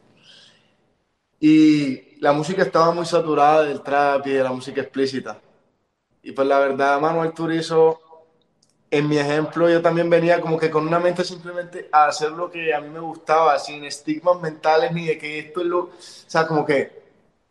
Y 1.39 2.19
la 2.19 2.33
música 2.33 2.63
estaba 2.63 2.91
muy 2.91 3.05
saturada 3.05 3.63
del 3.63 3.81
trap 3.81 4.27
y 4.27 4.31
de 4.31 4.43
la 4.43 4.51
música 4.51 4.81
explícita. 4.81 5.39
Y 6.21 6.33
pues 6.33 6.45
la 6.45 6.59
verdad, 6.59 6.99
Manuel 6.99 7.31
Turizo, 7.31 8.01
en 8.91 9.07
mi 9.07 9.19
ejemplo, 9.19 9.69
yo 9.69 9.81
también 9.81 10.09
venía 10.09 10.41
como 10.41 10.59
que 10.59 10.69
con 10.69 10.85
una 10.85 10.99
mente 10.99 11.23
simplemente 11.23 11.87
a 11.93 12.07
hacer 12.07 12.31
lo 12.31 12.51
que 12.51 12.73
a 12.73 12.81
mí 12.81 12.89
me 12.89 12.99
gustaba, 12.99 13.57
sin 13.57 13.85
estigmas 13.85 14.41
mentales 14.41 14.91
ni 14.91 15.07
de 15.07 15.17
que 15.17 15.39
esto 15.39 15.61
es 15.61 15.67
lo... 15.67 15.79
O 15.79 15.91
sea, 16.27 16.45
como 16.45 16.65
que 16.65 17.00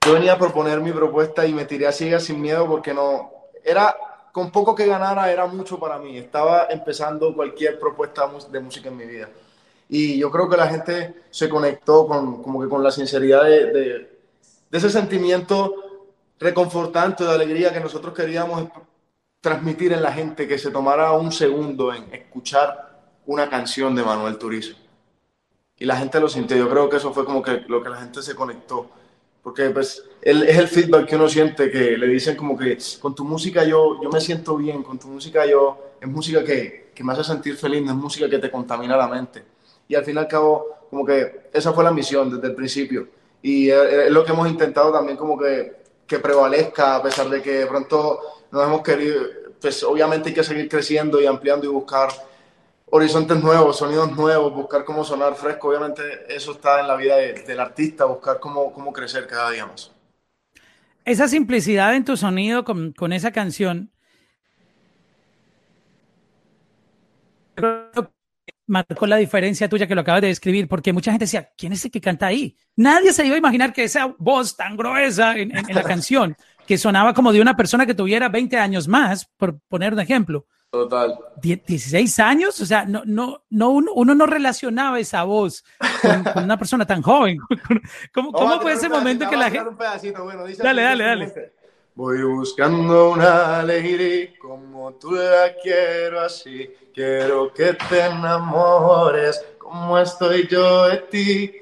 yo 0.07 0.15
venía 0.15 0.33
a 0.33 0.39
proponer 0.39 0.81
mi 0.81 0.93
propuesta 0.93 1.47
y 1.47 1.53
me 1.53 1.67
tiré 1.67 1.87
a 1.87 1.93
ciegas 1.93 2.25
sin 2.25 2.41
miedo 2.41 2.67
porque 2.67 2.95
no... 2.95 3.31
Era, 3.63 3.95
con 4.33 4.51
poco 4.51 4.75
que 4.75 4.87
ganara, 4.87 5.31
era 5.31 5.47
mucho 5.47 5.79
para 5.79 5.99
mí. 5.99 6.17
Estaba 6.17 6.67
empezando 6.71 7.35
cualquier 7.35 7.79
propuesta 7.79 8.31
de 8.51 8.61
música 8.61 8.89
en 8.89 8.97
mi 8.97 9.05
vida. 9.05 9.29
Y 9.89 10.19
yo 10.19 10.31
creo 10.31 10.49
que 10.49 10.57
la 10.57 10.69
gente 10.69 11.25
se 11.31 11.49
conectó 11.49 12.07
con, 12.07 12.43
como 12.43 12.63
que 12.63 12.69
con 12.69 12.83
la 12.83 12.91
sinceridad 12.91 13.45
de, 13.45 13.67
de, 13.67 14.21
de 14.71 14.79
ese 14.79 14.89
sentimiento 14.89 15.75
reconfortante, 16.39 17.25
de 17.25 17.33
alegría 17.33 17.73
que 17.73 17.81
nosotros 17.81 18.15
queríamos 18.15 18.69
transmitir 19.41 19.93
en 19.93 20.03
la 20.03 20.13
gente, 20.13 20.49
que 20.49 20.59
se 20.59 20.71
tomara 20.71 21.13
un 21.13 21.33
segundo 21.33 21.93
en 21.93 22.13
escuchar 22.15 23.01
una 23.27 23.51
canción 23.51 23.95
de 23.95 24.03
Manuel 24.03 24.39
Turizo. 24.39 24.77
Y 25.77 25.85
la 25.85 25.97
gente 25.97 26.21
lo 26.21 26.29
sintió, 26.29 26.57
yo 26.57 26.69
creo 26.71 26.89
que 26.89 26.97
eso 26.97 27.13
fue 27.13 27.25
como 27.25 27.43
que 27.43 27.65
lo 27.69 27.83
que 27.83 27.89
la 27.89 27.97
gente 27.97 28.23
se 28.23 28.35
conectó. 28.35 28.91
Porque 29.43 29.71
pues 29.71 30.05
es 30.21 30.59
el 30.59 30.69
feedback 30.69 31.07
que 31.07 31.17
uno 31.17 31.29
siente, 31.29 31.71
que 31.71 31.97
le 31.97 32.07
dicen 32.07 32.37
como 32.37 32.57
que 32.59 32.77
con 33.01 33.15
tu 33.15 33.25
música 33.25 33.65
yo, 33.65 34.01
yo 34.03 34.11
me 34.11 34.21
siento 34.21 34.57
bien, 34.57 34.83
con 34.83 34.99
tu 34.99 35.09
música 35.09 35.47
yo, 35.47 35.95
es 36.01 36.09
música 36.09 36.45
que, 36.45 36.91
que 36.95 37.03
me 37.03 37.13
hace 37.13 37.25
sentir 37.25 37.57
feliz, 37.57 37.83
no 37.83 37.93
es 37.93 37.97
música 37.97 38.29
que 38.29 38.39
te 38.39 38.51
contamina 38.51 38.97
la 38.97 39.09
mente. 39.09 39.43
Y 39.89 39.95
al 39.95 40.05
fin 40.05 40.17
y 40.17 40.19
al 40.19 40.29
cabo, 40.29 40.67
como 40.91 41.05
que 41.07 41.49
esa 41.53 41.73
fue 41.73 41.85
la 41.85 41.91
misión 41.91 42.31
desde 42.31 42.49
el 42.49 42.55
principio. 42.55 43.09
Y 43.43 43.71
es, 43.71 43.93
es 43.93 44.11
lo 44.11 44.25
que 44.25 44.33
hemos 44.33 44.49
intentado 44.49 44.93
también 44.93 45.17
como 45.17 45.39
que, 45.39 45.81
que 46.07 46.19
prevalezca, 46.19 46.97
a 46.97 47.03
pesar 47.03 47.29
de 47.31 47.41
que 47.41 47.61
de 47.61 47.67
pronto 47.67 48.21
nos 48.51 48.67
hemos 48.67 48.83
querido, 48.83 49.23
pues 49.61 49.83
obviamente 49.85 50.31
hay 50.31 50.35
que 50.35 50.45
seguir 50.45 50.69
creciendo 50.69 51.21
y 51.21 51.27
ampliando 51.27 51.67
y 51.67 51.69
buscar 51.69 52.09
horizontes 52.91 53.43
nuevos, 53.43 53.79
sonidos 53.79 54.11
nuevos, 54.17 54.53
buscar 54.53 54.85
cómo 54.85 55.05
sonar 55.05 55.35
fresco. 55.35 55.69
Obviamente 55.69 56.03
eso 56.29 56.53
está 56.53 56.81
en 56.81 56.89
la 56.89 56.97
vida 56.97 57.17
de- 57.17 57.43
del 57.45 57.61
artista, 57.61 58.05
buscar 58.05 58.39
cómo, 58.41 58.73
cómo 58.73 58.93
crecer 58.93 59.27
cada 59.27 59.51
día 59.51 59.67
más. 59.67 59.93
Esa 61.05 61.29
simplicidad 61.29 61.95
en 61.95 62.05
tu 62.05 62.17
sonido 62.17 62.65
con, 62.65 62.93
con 62.93 63.13
esa 63.13 63.33
canción 63.33 63.91
marcó 68.67 69.07
la 69.07 69.17
diferencia 69.17 69.69
tuya 69.69 69.87
que 69.87 69.95
lo 69.95 70.03
acabas 70.03 70.23
de 70.23 70.29
describir, 70.29 70.69
porque 70.69 70.93
mucha 70.93 71.11
gente 71.11 71.25
decía, 71.25 71.51
¿quién 71.57 71.73
es 71.73 71.85
el 71.85 71.91
que 71.91 72.01
canta 72.01 72.27
ahí? 72.27 72.57
Nadie 72.77 73.13
se 73.13 73.27
iba 73.27 73.35
a 73.35 73.39
imaginar 73.39 73.73
que 73.73 73.85
esa 73.85 74.15
voz 74.19 74.57
tan 74.57 74.77
gruesa 74.77 75.37
en, 75.37 75.57
en- 75.57 75.69
en 75.69 75.75
la 75.75 75.83
canción, 75.95 76.37
que 76.67 76.79
sonaba 76.79 77.13
como 77.13 77.33
de 77.33 77.41
una 77.41 77.57
persona 77.57 77.85
que 77.85 77.95
tuviera 77.95 78.29
20 78.29 78.57
años 78.59 78.87
más, 78.87 79.27
por 79.37 79.59
poner 79.69 79.93
un 79.93 80.01
ejemplo, 80.01 80.47
Total. 80.71 81.19
Die- 81.43 81.61
16 81.67 82.21
años, 82.21 82.61
o 82.61 82.67
sea, 82.67 82.85
no, 82.85 83.03
no, 83.05 83.43
no, 83.51 83.71
uno, 83.71 83.93
uno 83.93 84.15
no 84.15 84.27
relacionaba 84.27 85.01
esa 85.01 85.25
voz 85.25 85.65
con, 86.01 86.23
con 86.23 86.45
una 86.45 86.57
persona 86.57 86.87
tan 86.87 87.03
joven. 87.03 87.39
¿Cómo, 88.15 88.61
fue 88.61 88.73
ese 88.75 88.89
momento 88.89 89.29
que 89.29 89.37
la 89.37 89.51
gente... 89.51 89.71
bueno, 90.23 90.45
dice 90.47 90.63
Dale, 90.63 90.83
dale, 90.83 91.05
dale. 91.05 91.53
Voy 91.97 92.23
buscando 92.23 93.11
una 93.11 93.59
alegría 93.61 94.31
como 94.41 94.93
tú 94.95 95.11
la 95.11 95.55
quiero 95.61 96.21
así. 96.21 96.71
Quiero 96.95 97.53
que 97.53 97.75
te 97.75 98.07
enamores 98.07 99.45
como 99.59 99.99
estoy 99.99 100.47
yo 100.47 100.87
de 100.87 100.97
ti. 100.99 101.53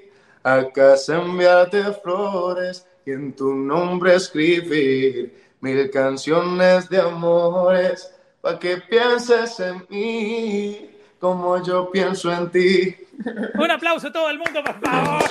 Acaso 0.42 1.14
enviarte 1.14 1.82
flores 2.02 2.86
y 3.06 3.12
en 3.12 3.34
tu 3.34 3.54
nombre 3.54 4.14
escribir 4.16 5.34
mil 5.60 5.90
canciones 5.90 6.88
de 6.90 7.00
amores 7.00 8.14
para 8.48 8.58
que 8.58 8.78
pienses 8.78 9.60
en 9.60 9.84
mí 9.90 10.90
como 11.20 11.62
yo 11.62 11.90
pienso 11.90 12.32
en 12.32 12.50
ti. 12.50 12.96
Un 13.54 13.70
aplauso 13.70 14.08
a 14.08 14.12
todo 14.12 14.30
el 14.30 14.38
mundo, 14.38 14.62
por 14.64 14.80
favor. 14.80 15.22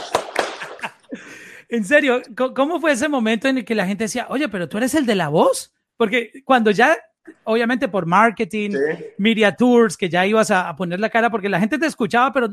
En 1.69 1.84
serio, 1.84 2.21
¿cómo 2.56 2.80
fue 2.80 2.91
ese 2.91 3.10
momento 3.10 3.47
en 3.47 3.58
el 3.58 3.65
que 3.65 3.75
la 3.75 3.86
gente 3.88 4.03
decía, 4.06 4.27
oye, 4.30 4.47
pero 4.49 4.69
tú 4.69 4.77
eres 4.77 4.93
el 4.95 5.06
de 5.06 5.15
la 5.15 5.30
voz? 5.30 5.73
Porque 5.97 6.32
cuando 6.45 6.71
ya, 6.71 6.95
obviamente 7.43 7.88
por 7.88 8.06
marketing, 8.06 8.71
Sí. 8.71 9.06
media 9.17 9.56
tours, 9.56 9.97
que 9.97 10.10
ya 10.10 10.25
ibas 10.25 10.51
a, 10.51 10.69
a 10.69 10.75
poner 10.75 10.99
la 10.99 11.10
cara, 11.10 11.30
porque 11.30 11.49
la 11.49 11.60
gente 11.60 11.77
te 11.80 11.86
escuchaba, 11.88 12.32
pero 12.32 12.49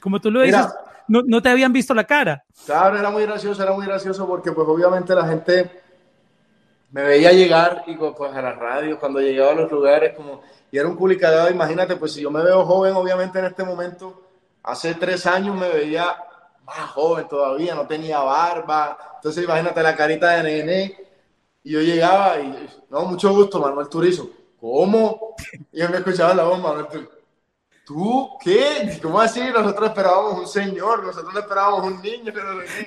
como 0.00 0.20
tú 0.20 0.30
lo 0.30 0.40
Mira. 0.40 0.58
dices, 0.58 0.74
no, 1.08 1.22
no 1.26 1.40
te 1.42 1.48
habían 1.48 1.72
visto 1.72 1.94
la 1.94 2.04
cara. 2.04 2.44
Claro, 2.66 2.98
era 2.98 3.10
muy 3.10 3.22
gracioso, 3.22 3.62
era 3.62 3.72
muy 3.72 3.86
gracioso 3.86 4.26
porque 4.26 4.52
pues 4.52 4.68
obviamente 4.68 5.14
la 5.14 5.26
gente 5.26 5.70
me 6.90 7.04
veía 7.04 7.32
llegar 7.32 7.84
y 7.86 7.94
pues 7.94 8.32
a 8.32 8.42
la 8.42 8.52
radio, 8.52 8.98
cuando 8.98 9.20
llegaba 9.20 9.52
a 9.52 9.54
los 9.54 9.70
lugares, 9.70 10.14
como, 10.16 10.42
y 10.70 10.78
era 10.78 10.88
un 10.88 10.96
culicagado, 10.96 11.50
imagínate, 11.50 11.96
pues 11.96 12.12
si 12.12 12.22
yo 12.22 12.30
me 12.30 12.42
veo 12.42 12.64
joven, 12.64 12.94
obviamente 12.94 13.38
en 13.38 13.44
este 13.46 13.64
momento, 13.64 14.20
hace 14.62 14.94
tres 14.94 15.26
años 15.26 15.56
me 15.56 15.68
veía 15.68 16.16
más 16.64 16.90
joven 16.90 17.28
todavía, 17.28 17.74
no 17.74 17.86
tenía 17.86 18.20
barba, 18.20 18.98
entonces 19.16 19.44
imagínate 19.44 19.82
la 19.82 19.96
carita 19.96 20.30
de 20.30 20.42
nene, 20.42 20.96
y 21.62 21.72
yo 21.72 21.80
llegaba 21.80 22.40
y, 22.40 22.68
no, 22.88 23.02
mucho 23.02 23.32
gusto, 23.32 23.60
Manuel 23.60 23.88
Turizo, 23.88 24.30
¿cómo? 24.60 25.36
Y 25.72 25.78
yo 25.80 25.88
me 25.88 25.98
escuchaba 25.98 26.34
la 26.34 26.44
voz, 26.44 26.58
Manuel 26.58 26.86
Turizo. 26.86 27.19
¿Tú 27.90 28.30
qué? 28.40 29.00
¿Cómo 29.02 29.20
así? 29.20 29.40
Nosotros 29.52 29.88
esperábamos 29.88 30.38
un 30.38 30.46
señor, 30.46 31.02
nosotros 31.02 31.34
no 31.34 31.40
esperábamos 31.40 31.84
un 31.86 32.00
niño. 32.00 32.32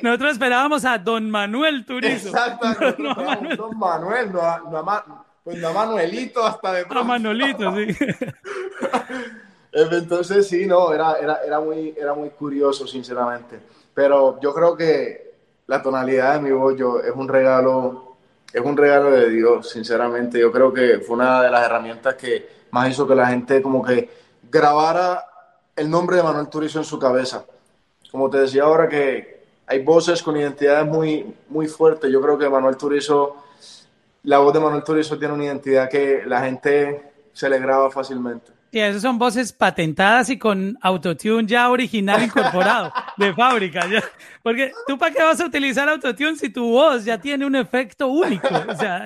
Nosotros 0.02 0.32
esperábamos 0.32 0.86
a 0.86 0.98
don 0.98 1.30
Manuel 1.30 1.86
Turizo. 1.86 2.30
Exacto, 2.30 2.66
nosotros 2.70 2.96
No, 3.00 3.10
esperábamos 3.10 3.36
Manuel. 3.42 3.58
Don 3.58 3.78
Manuel, 3.80 4.32
no 4.32 4.42
a, 4.42 4.60
no 4.60 4.78
a 4.78 4.84
Ma- 4.84 5.26
pues 5.44 5.58
no 5.58 5.68
a 5.68 5.74
Manuelito 5.74 6.46
hasta 6.46 6.72
de 6.72 6.82
A 6.84 6.88
pronto. 6.88 7.04
Manolito, 7.04 7.76
sí. 7.76 7.82
Eh, 9.74 9.88
Entonces 9.92 10.48
sí, 10.48 10.66
no, 10.66 10.94
era, 10.94 11.16
era, 11.20 11.39
era, 11.46 11.60
muy, 11.60 11.94
era 11.98 12.13
muy 12.13 12.30
curioso, 12.30 12.88
sinceramente. 12.88 13.60
Pero 13.94 14.39
yo 14.39 14.54
creo 14.54 14.74
que 14.78 15.34
la 15.68 15.82
tonalidad 15.82 16.36
de 16.36 16.42
mi 16.44 16.52
voz 16.52 16.78
yo, 16.78 17.02
es 17.02 17.12
un 17.13 17.28
regalo, 17.28 18.16
es 18.54 18.62
un 18.62 18.78
regalo 18.78 19.12
de 19.12 19.30
Dios, 19.30 19.70
sinceramente. 19.70 20.39
Yo 20.39 20.50
creo 20.50 20.72
que 20.72 21.00
fue 21.00 21.16
una 21.18 21.42
de 21.42 21.52
las 21.52 21.66
herramientas 21.66 22.16
que 22.16 22.63
más 22.72 22.89
hizo 22.89 23.06
que 23.06 23.16
la 23.16 23.28
gente 23.28 23.62
como 23.62 23.84
que 23.84 24.23
grabara 24.54 25.26
el 25.76 25.89
nombre 25.89 26.18
de 26.18 26.24
Manuel 26.24 26.48
Turizo 26.48 26.78
en 26.78 26.86
su 26.86 27.00
cabeza. 27.00 27.44
Como 28.12 28.30
te 28.30 28.38
decía 28.38 28.63
ahora 28.63 28.88
que 28.88 29.44
hay 29.66 29.84
voces 29.84 30.22
con 30.22 30.38
identidades 30.38 30.86
muy, 30.86 31.34
muy 31.50 31.68
fuertes. 31.68 32.12
Yo 32.12 32.22
creo 32.22 32.38
que 32.38 32.48
Manuel 32.48 32.78
Turizo, 32.78 33.38
la 34.24 34.38
voz 34.38 34.54
de 34.54 34.60
Manuel 34.60 34.84
Turizo 34.84 35.18
tiene 35.18 35.34
una 35.34 35.46
identidad 35.46 35.89
que 35.89 36.22
la 36.28 36.42
gente 36.42 37.12
se 37.34 37.50
le 37.50 37.58
graba 37.58 37.89
fácilmente. 37.89 38.52
Y 38.72 38.80
esas 38.80 39.02
son 39.02 39.18
voces 39.18 39.52
patentadas 39.54 40.30
y 40.30 40.38
con 40.38 40.78
autotune 40.82 41.48
ya 41.48 41.70
original 41.70 42.22
incorporado 42.24 42.92
de 43.18 43.34
fábrica. 43.34 43.88
Porque 44.44 44.72
tú 44.88 44.98
para 44.98 45.13
qué 45.13 45.24
vas 45.24 45.39
a 45.42 45.46
utilizar 45.46 45.89
autotune 45.89 46.36
si 46.36 46.50
tu 46.50 46.70
voz 46.70 47.06
ya 47.06 47.20
tiene 47.20 47.46
un 47.46 47.56
efecto 47.56 48.08
único. 48.08 48.48
O 48.48 48.76
sea, 48.76 49.06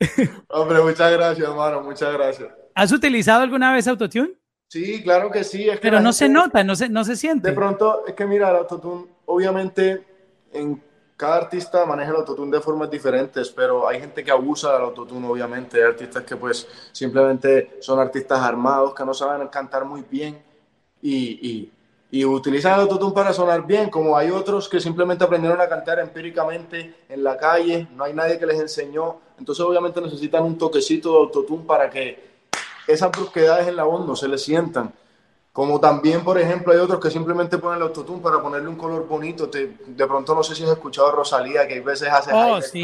Hombre, 0.48 0.80
muchas 0.80 1.12
gracias, 1.12 1.48
hermano, 1.48 1.82
muchas 1.82 2.12
gracias. 2.12 2.48
¿Has 2.74 2.92
utilizado 2.92 3.42
alguna 3.42 3.72
vez 3.72 3.86
autotune? 3.88 4.30
Sí, 4.68 5.02
claro 5.02 5.30
que 5.30 5.44
sí. 5.44 5.66
Pero 5.80 5.98
no 6.00 6.12
se 6.12 6.28
nota, 6.28 6.62
no 6.62 6.76
se, 6.76 6.90
no 6.90 7.02
se 7.02 7.16
siente. 7.16 7.48
De 7.48 7.54
pronto, 7.54 8.04
es 8.06 8.14
que 8.14 8.26
mira, 8.26 8.50
el 8.50 8.56
autotune, 8.56 9.06
obviamente, 9.24 10.04
en 10.52 10.82
cada 11.16 11.36
artista 11.36 11.86
maneja 11.86 12.10
el 12.10 12.16
autotune 12.16 12.54
de 12.54 12.60
formas 12.60 12.90
diferentes, 12.90 13.48
pero 13.48 13.88
hay 13.88 13.98
gente 13.98 14.22
que 14.22 14.30
abusa 14.30 14.74
del 14.74 14.82
autotune, 14.82 15.26
obviamente. 15.26 15.78
Hay 15.78 15.84
artistas 15.84 16.22
que, 16.22 16.36
pues, 16.36 16.68
simplemente 16.92 17.78
son 17.80 17.98
artistas 17.98 18.40
armados, 18.40 18.94
que 18.94 19.04
no 19.06 19.14
saben 19.14 19.48
cantar 19.48 19.86
muy 19.86 20.04
bien 20.08 20.38
y, 21.00 21.16
y, 21.48 21.72
y 22.10 22.24
utilizan 22.26 22.74
el 22.74 22.80
autotune 22.80 23.14
para 23.14 23.32
sonar 23.32 23.66
bien, 23.66 23.88
como 23.88 24.18
hay 24.18 24.30
otros 24.30 24.68
que 24.68 24.80
simplemente 24.80 25.24
aprendieron 25.24 25.60
a 25.62 25.68
cantar 25.68 25.98
empíricamente 25.98 26.94
en 27.08 27.24
la 27.24 27.38
calle, 27.38 27.88
no 27.96 28.04
hay 28.04 28.12
nadie 28.12 28.38
que 28.38 28.44
les 28.46 28.60
enseñó. 28.60 29.16
Entonces, 29.38 29.64
obviamente, 29.64 29.98
necesitan 30.02 30.44
un 30.44 30.58
toquecito 30.58 31.10
de 31.12 31.18
autotune 31.20 31.64
para 31.64 31.88
que 31.88 32.27
esas 32.88 33.12
brusquedades 33.12 33.68
en 33.68 33.76
la 33.76 33.84
voz 33.84 34.04
no 34.06 34.16
se 34.16 34.26
le 34.26 34.38
sientan. 34.38 34.92
Como 35.52 35.80
también, 35.80 36.22
por 36.22 36.38
ejemplo, 36.38 36.72
hay 36.72 36.78
otros 36.78 37.00
que 37.00 37.10
simplemente 37.10 37.58
ponen 37.58 37.78
el 37.78 37.82
autotune 37.82 38.22
para 38.22 38.40
ponerle 38.40 38.68
un 38.68 38.76
color 38.76 39.06
bonito. 39.08 39.48
de 39.48 40.06
pronto 40.06 40.34
no 40.34 40.42
sé 40.42 40.54
si 40.54 40.62
has 40.62 40.70
escuchado 40.70 41.08
a 41.08 41.12
Rosalía, 41.12 41.66
que 41.66 41.74
hay 41.74 41.80
veces 41.80 42.08
hace 42.08 42.30
oh, 42.32 42.62
sí. 42.62 42.80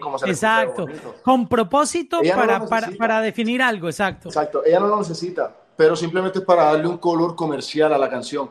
como 0.00 0.18
se 0.18 0.28
Exacto. 0.28 0.86
Con 1.22 1.48
propósito 1.48 2.20
para, 2.34 2.66
para, 2.66 2.90
para, 2.98 3.20
definir 3.22 3.62
algo, 3.62 3.88
exacto. 3.88 4.28
Exacto, 4.28 4.62
ella 4.64 4.78
no 4.78 4.88
lo 4.88 4.98
necesita, 4.98 5.50
pero 5.74 5.96
simplemente 5.96 6.40
es 6.40 6.44
para 6.44 6.64
darle 6.64 6.86
un 6.86 6.98
color 6.98 7.34
comercial 7.34 7.92
a 7.94 7.98
la 7.98 8.10
canción. 8.10 8.50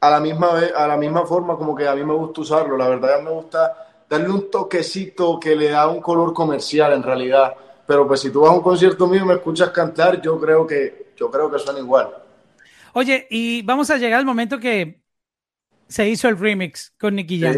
A 0.00 0.10
la 0.10 0.20
misma 0.20 0.54
vez, 0.54 0.72
a 0.76 0.86
la 0.88 0.96
misma 0.96 1.24
forma 1.24 1.56
como 1.56 1.74
que 1.76 1.86
a 1.86 1.94
mí 1.94 2.04
me 2.04 2.14
gusta 2.14 2.40
usarlo, 2.40 2.76
la 2.76 2.88
verdad 2.88 3.22
me 3.22 3.30
gusta 3.30 3.86
darle 4.08 4.28
un 4.28 4.50
toquecito 4.50 5.38
que 5.38 5.54
le 5.54 5.70
da 5.70 5.86
un 5.86 6.00
color 6.00 6.34
comercial 6.34 6.92
en 6.92 7.02
realidad 7.02 7.54
pero 7.88 8.06
pues 8.06 8.20
si 8.20 8.30
tú 8.30 8.42
vas 8.42 8.50
a 8.50 8.54
un 8.54 8.60
concierto 8.60 9.06
mío 9.06 9.22
y 9.22 9.24
me 9.24 9.32
escuchas 9.32 9.70
cantar, 9.70 10.20
yo 10.20 10.38
creo 10.38 10.66
que, 10.66 11.06
yo 11.16 11.30
creo 11.30 11.50
que 11.50 11.58
suena 11.58 11.78
igual. 11.78 12.10
Oye, 12.92 13.26
y 13.30 13.62
vamos 13.62 13.88
a 13.88 13.96
llegar 13.96 14.18
al 14.18 14.26
momento 14.26 14.60
que 14.60 15.00
se 15.88 16.06
hizo 16.06 16.28
el 16.28 16.38
remix 16.38 16.92
con 17.00 17.14
Nicky 17.14 17.40
Jam. 17.40 17.56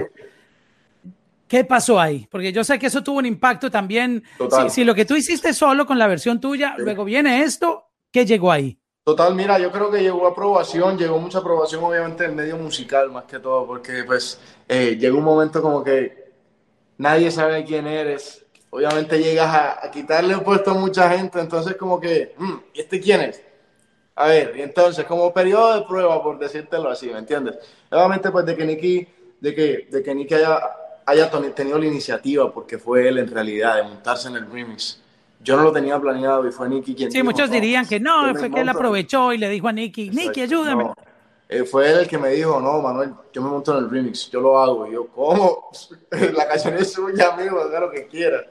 ¿Qué 1.49 1.65
pasó 1.65 1.99
ahí? 1.99 2.29
Porque 2.31 2.53
yo 2.53 2.63
sé 2.63 2.79
que 2.79 2.87
eso 2.87 3.03
tuvo 3.03 3.19
un 3.19 3.27
impacto 3.27 3.73
también. 3.73 4.23
Si, 4.69 4.85
lo 4.85 4.95
que 4.95 5.05
tú 5.05 5.17
hiciste 5.17 5.53
solo 5.53 5.85
con 5.85 5.99
la 5.99 6.07
versión 6.07 6.41
tuya, 6.41 6.77
luego 6.79 7.05
viene 7.05 7.43
esto, 7.43 7.89
¿qué 8.13 8.25
llegó 8.25 8.53
ahí? 8.53 8.79
Total, 9.03 9.35
mira, 9.35 9.59
yo 9.59 9.73
creo 9.73 9.91
que 9.91 10.01
llegó 10.01 10.29
aprobación, 10.29 10.97
llegó 10.97 11.19
mucha 11.19 11.39
aprobación 11.39 11.83
obviamente 11.83 12.23
del 12.23 12.37
medio 12.37 12.57
musical 12.57 13.11
más 13.11 13.25
que 13.25 13.41
todo, 13.41 13.67
porque 13.67 14.05
pues 14.05 14.39
eh, 14.69 14.97
llegó 14.97 15.19
un 15.19 15.25
momento 15.25 15.61
como 15.61 15.83
que 15.83 16.31
nadie 16.99 17.33
sabe 17.33 17.65
quién 17.65 17.89
eres, 17.89 18.47
obviamente 18.71 19.19
llegas 19.19 19.55
a, 19.83 19.91
quitarle 19.91 20.35
el 20.35 20.43
puesto 20.43 20.71
a 20.71 20.75
mucha 20.75 21.11
gente, 21.11 21.41
entonces 21.41 21.77
como 21.77 22.01
que, 22.01 22.35
mm, 22.39 22.55
¿y 22.75 22.81
este 22.81 23.01
quién 23.01 23.21
es? 23.21 23.43
A 24.15 24.29
ver, 24.29 24.55
y 24.57 24.63
entonces 24.63 25.05
como 25.05 25.33
periodo 25.33 25.81
de 25.81 25.87
prueba, 25.87 26.23
por 26.23 26.39
decírtelo 26.39 26.89
así, 26.89 27.09
¿me 27.09 27.19
entiendes? 27.19 27.57
Obviamente 27.91 28.31
pues 28.31 28.47
de 28.47 28.57
que 28.57 28.65
Nicky, 28.65 29.09
de 29.41 29.55
que, 29.55 29.89
de 29.91 30.03
que 30.03 30.15
Nicky 30.15 30.35
haya, 30.35 30.61
haya 31.07 31.31
tenido 31.55 31.79
la 31.79 31.87
iniciativa, 31.87 32.53
porque 32.53 32.79
fue 32.79 33.09
él 33.09 33.19
en 33.19 33.29
realidad, 33.29 33.77
de 33.77 33.83
montarse 33.85 34.29
en 34.29 34.37
el 34.37 34.51
remix. 34.51 35.01
Yo 35.43 35.57
no 35.57 35.63
lo 35.63 35.73
tenía 35.73 35.99
planeado 35.99 36.47
y 36.47 36.53
fue 36.53 36.69
Nicky 36.69 36.95
quien... 36.95 37.11
Sí, 37.11 37.23
muchos 37.23 37.51
dirían 37.51 37.87
que 37.87 37.99
no, 37.99 38.35
fue 38.35 38.51
que 38.51 38.61
él 38.61 38.69
aprovechó 38.69 39.33
y 39.33 39.39
le 39.39 39.49
dijo 39.49 39.69
a 39.69 39.73
Nicky, 39.73 40.11
Nicky, 40.11 40.43
ayúdame. 40.43 40.93
Eh, 41.49 41.65
fue 41.65 41.91
él 41.91 41.99
el 42.01 42.07
que 42.07 42.17
me 42.17 42.29
dijo, 42.29 42.61
no, 42.61 42.81
Manuel, 42.81 43.13
yo 43.33 43.43
me 43.43 43.49
monto 43.49 43.77
en 43.77 43.85
el 43.85 43.91
remix, 43.91 44.31
yo 44.31 44.41
lo 44.41 44.57
hago. 44.57 44.87
Y 44.87 44.93
yo, 44.93 45.09
¿cómo? 45.09 45.71
la 46.35 46.47
canción 46.47 46.75
es 46.75 46.93
suya, 46.93 47.33
amigo, 47.33 47.59
haga 47.59 47.81
lo 47.81 47.91
que 47.91 48.07
quiera. 48.07 48.45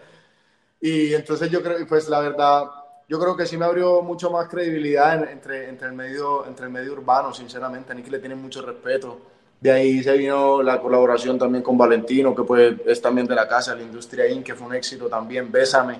Y 0.81 1.13
entonces 1.13 1.49
yo 1.49 1.61
creo, 1.61 1.85
pues 1.87 2.07
la 2.07 2.19
verdad, 2.19 2.63
yo 3.07 3.19
creo 3.19 3.35
que 3.35 3.45
sí 3.45 3.57
me 3.57 3.65
abrió 3.65 4.01
mucho 4.01 4.31
más 4.31 4.47
credibilidad 4.47 5.29
entre, 5.29 5.67
entre, 5.67 5.87
el 5.87 5.93
medio, 5.93 6.45
entre 6.45 6.65
el 6.65 6.71
medio 6.71 6.93
urbano, 6.93 7.33
sinceramente. 7.33 7.91
A 7.91 7.95
Nicky 7.95 8.09
le 8.09 8.19
tiene 8.19 8.35
mucho 8.35 8.61
respeto. 8.61 9.19
De 9.59 9.71
ahí 9.71 10.01
se 10.01 10.15
vino 10.15 10.63
la 10.63 10.79
colaboración 10.79 11.37
también 11.37 11.61
con 11.63 11.77
Valentino, 11.77 12.33
que 12.33 12.43
pues 12.43 12.75
es 12.85 13.01
también 13.01 13.27
de 13.27 13.35
la 13.35 13.47
casa, 13.47 13.75
la 13.75 13.81
Industria 13.81 14.27
Inc., 14.29 14.45
que 14.45 14.55
fue 14.55 14.67
un 14.67 14.75
éxito 14.75 15.07
también. 15.07 15.51
Bésame, 15.51 15.99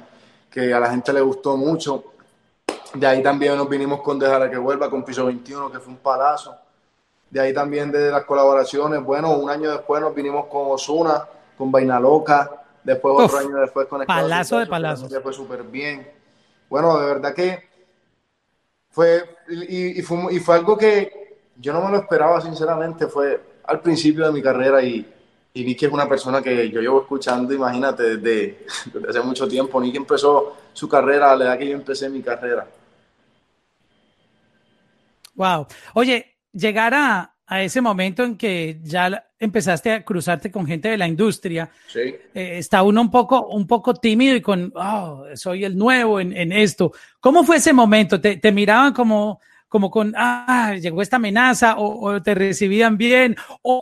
que 0.49 0.73
a 0.73 0.79
la 0.79 0.89
gente 0.89 1.11
le 1.11 1.21
gustó 1.21 1.57
mucho. 1.57 2.05
De 2.93 3.05
ahí 3.05 3.21
también 3.21 3.57
nos 3.57 3.67
vinimos 3.67 4.01
con 4.01 4.17
Dejar 4.17 4.49
que 4.49 4.57
vuelva, 4.57 4.89
con 4.89 5.03
Piso 5.03 5.25
21, 5.25 5.71
que 5.71 5.79
fue 5.79 5.91
un 5.91 5.99
palazo. 5.99 6.55
De 7.29 7.39
ahí 7.39 7.53
también 7.53 7.91
de 7.91 8.09
las 8.09 8.23
colaboraciones, 8.23 9.03
bueno, 9.03 9.33
un 9.33 9.49
año 9.49 9.69
después 9.69 10.01
nos 10.01 10.15
vinimos 10.15 10.45
con 10.45 10.71
Osuna, 10.71 11.27
con 11.57 11.71
Vaina 11.71 11.99
Loca, 11.99 12.59
Después 12.89 13.13
otro 13.19 13.38
año 13.38 13.56
después 13.58 13.86
con 13.86 14.04
Palazo 14.04 14.58
de 14.58 14.65
palazo. 14.65 15.08
Fue 15.21 15.32
súper 15.32 15.62
bien. 15.62 16.12
Bueno, 16.67 16.99
de 16.99 17.06
verdad 17.06 17.36
que 17.36 17.69
fue 18.89 19.38
y, 19.47 20.02
fue 20.02 20.34
y, 20.34 20.39
fue, 20.39 20.56
algo 20.56 20.75
que 20.75 21.38
yo 21.58 21.71
no 21.71 21.84
me 21.84 21.91
lo 21.91 21.97
esperaba, 21.97 22.41
sinceramente. 22.41 23.06
Fue 23.06 23.39
al 23.65 23.80
principio 23.82 24.25
de 24.25 24.32
mi 24.32 24.41
carrera 24.41 24.82
y, 24.82 25.08
y 25.54 25.63
Nicky 25.63 25.86
es 25.86 25.91
una 25.91 26.10
persona 26.10 26.41
que 26.41 26.71
yo 26.71 26.82
llevo 26.82 27.02
escuchando, 27.02 27.54
imagínate, 27.54 28.17
desde, 28.17 28.65
desde 28.91 29.08
hace 29.08 29.21
mucho 29.21 29.47
tiempo. 29.47 29.80
Nicky 29.80 29.97
empezó 29.97 30.58
su 30.73 30.89
carrera 30.89 31.32
a 31.32 31.36
la 31.36 31.45
edad 31.45 31.60
que 31.60 31.69
yo 31.69 31.75
empecé 31.75 32.10
mi 32.10 32.23
carrera. 32.23 32.67
Wow. 35.36 35.67
Oye, 35.93 36.38
llegar 36.54 36.95
a, 36.95 37.36
a 37.45 37.62
ese 37.62 37.82
momento 37.82 38.23
en 38.23 38.36
que 38.36 38.80
ya 38.82 39.28
empezaste 39.39 39.91
a 39.91 40.04
cruzarte 40.04 40.52
con 40.52 40.65
gente 40.65 40.89
de 40.89 40.97
la 40.97 41.08
industria, 41.08 41.69
sí. 41.88 42.15
Eh, 42.34 42.58
está 42.58 42.84
uno 42.84 43.02
un 43.02 43.10
poco, 43.10 43.47
un 43.47 43.65
poco 43.65 43.93
tímido 43.93 44.36
y 44.36 44.41
con, 44.41 44.71
oh, 44.75 45.25
soy 45.36 45.63
el 45.63 45.78
nuevo 45.78 46.19
en, 46.19 46.36
en 46.36 46.52
esto. 46.52 46.91
¿Cómo 47.19 47.43
fue 47.43 47.58
ese 47.58 47.71
momento? 47.71 48.19
¿Te, 48.19 48.38
te 48.38 48.52
miraban 48.52 48.93
como, 48.93 49.39
como 49.69 49.89
con, 49.89 50.13
ah, 50.17 50.75
llegó 50.82 51.02
esta 51.02 51.15
amenaza, 51.17 51.75
o, 51.78 52.21
te 52.21 52.36
recibían 52.36 52.97
bien, 52.97 53.38
o 53.62 53.80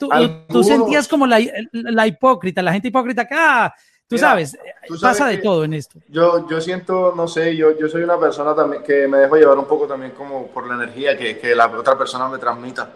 tú, 0.47 0.63
sentías 0.63 1.07
como 1.07 1.25
la, 1.25 1.39
la, 1.71 2.05
hipócrita, 2.05 2.61
la 2.61 2.73
gente 2.73 2.89
hipócrita 2.89 3.25
que, 3.25 3.35
ah, 3.35 3.73
tú 4.05 4.17
sabes, 4.17 4.57
pasa 5.01 5.27
de 5.27 5.37
todo 5.37 5.63
en 5.63 5.73
esto. 5.73 5.99
Yo, 6.09 6.47
yo 6.49 6.61
siento, 6.61 7.13
no 7.15 7.27
sé, 7.27 7.55
yo, 7.55 7.77
yo 7.79 7.87
soy 7.87 8.03
una 8.03 8.19
persona 8.19 8.53
también 8.53 8.83
que 8.83 9.07
me 9.07 9.17
dejo 9.17 9.37
llevar 9.37 9.57
un 9.57 9.65
poco 9.65 9.87
también 9.87 10.11
como 10.11 10.47
por 10.47 10.67
la 10.67 10.75
energía 10.75 11.17
que, 11.17 11.37
que 11.37 11.55
la 11.55 11.67
otra 11.67 11.97
persona 11.97 12.27
me 12.27 12.37
transmita. 12.37 12.91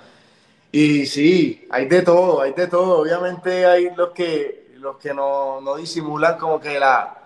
Y 0.71 1.05
sí, 1.05 1.67
hay 1.69 1.85
de 1.85 2.01
todo, 2.01 2.41
hay 2.41 2.53
de 2.53 2.67
todo. 2.67 2.99
Obviamente 2.99 3.65
hay 3.65 3.93
los 3.95 4.11
que, 4.11 4.73
los 4.77 4.97
que 4.97 5.13
no, 5.13 5.59
no 5.59 5.75
disimulan 5.75 6.37
como 6.37 6.59
que 6.59 6.79
la, 6.79 7.17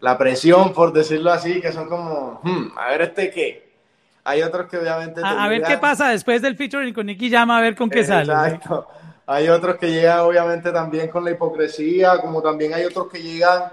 la, 0.00 0.16
presión, 0.16 0.72
por 0.72 0.92
decirlo 0.92 1.32
así, 1.32 1.60
que 1.60 1.72
son 1.72 1.88
como, 1.88 2.40
hmm, 2.42 2.78
a 2.78 2.88
ver 2.90 3.02
este 3.02 3.30
qué. 3.30 3.74
Hay 4.22 4.42
otros 4.42 4.68
que 4.68 4.78
obviamente... 4.78 5.20
A, 5.24 5.48
ver 5.48 5.62
qué 5.62 5.76
pasa 5.76 6.08
después 6.08 6.40
del 6.40 6.56
featuring 6.56 6.94
con 6.94 7.06
Nicky 7.06 7.28
Llama, 7.28 7.58
a 7.58 7.60
ver 7.60 7.74
con 7.76 7.90
qué 7.90 8.04
sale. 8.04 8.32
Exacto. 8.32 8.86
Hay 9.26 9.48
otros 9.48 9.76
que 9.76 9.90
llegan 9.90 10.20
obviamente 10.20 10.70
también 10.70 11.08
con 11.08 11.24
la 11.24 11.30
hipocresía, 11.30 12.18
como 12.18 12.40
también 12.40 12.74
hay 12.74 12.84
otros 12.84 13.08
que 13.08 13.22
llegan, 13.22 13.64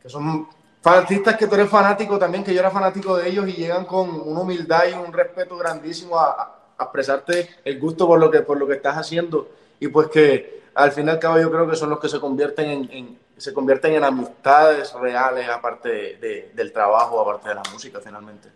que 0.00 0.08
son 0.08 0.48
artistas 0.84 1.36
que 1.36 1.46
tú 1.46 1.54
eres 1.56 1.68
fanático 1.68 2.18
también, 2.18 2.44
que 2.44 2.54
yo 2.54 2.60
era 2.60 2.70
fanático 2.70 3.16
de 3.16 3.28
ellos 3.28 3.48
y 3.48 3.52
llegan 3.52 3.84
con 3.84 4.08
una 4.08 4.40
humildad 4.40 4.84
y 4.90 4.92
un 4.94 5.12
respeto 5.12 5.56
grandísimo 5.56 6.18
a 6.18 6.61
expresarte 6.84 7.48
el 7.64 7.78
gusto 7.78 8.06
por 8.06 8.18
lo 8.18 8.30
que, 8.30 8.40
por 8.40 8.58
lo 8.58 8.66
que 8.66 8.74
estás 8.74 8.96
haciendo 8.96 9.48
y 9.80 9.88
pues 9.88 10.08
que 10.08 10.62
al 10.74 10.92
fin 10.92 11.06
y 11.06 11.10
al 11.10 11.18
cabo 11.18 11.40
yo 11.40 11.50
creo 11.50 11.68
que 11.68 11.76
son 11.76 11.90
los 11.90 12.00
que 12.00 12.08
se 12.08 12.20
convierten 12.20 12.88
en, 12.90 13.18
se 13.36 13.52
convierten 13.52 13.94
en 13.94 14.04
amistades 14.04 14.92
reales 14.94 15.48
aparte 15.48 16.18
del 16.54 16.72
trabajo, 16.72 17.20
aparte 17.20 17.48
de 17.48 17.54
la 17.56 17.62
música 17.72 18.00
finalmente. 18.02 18.48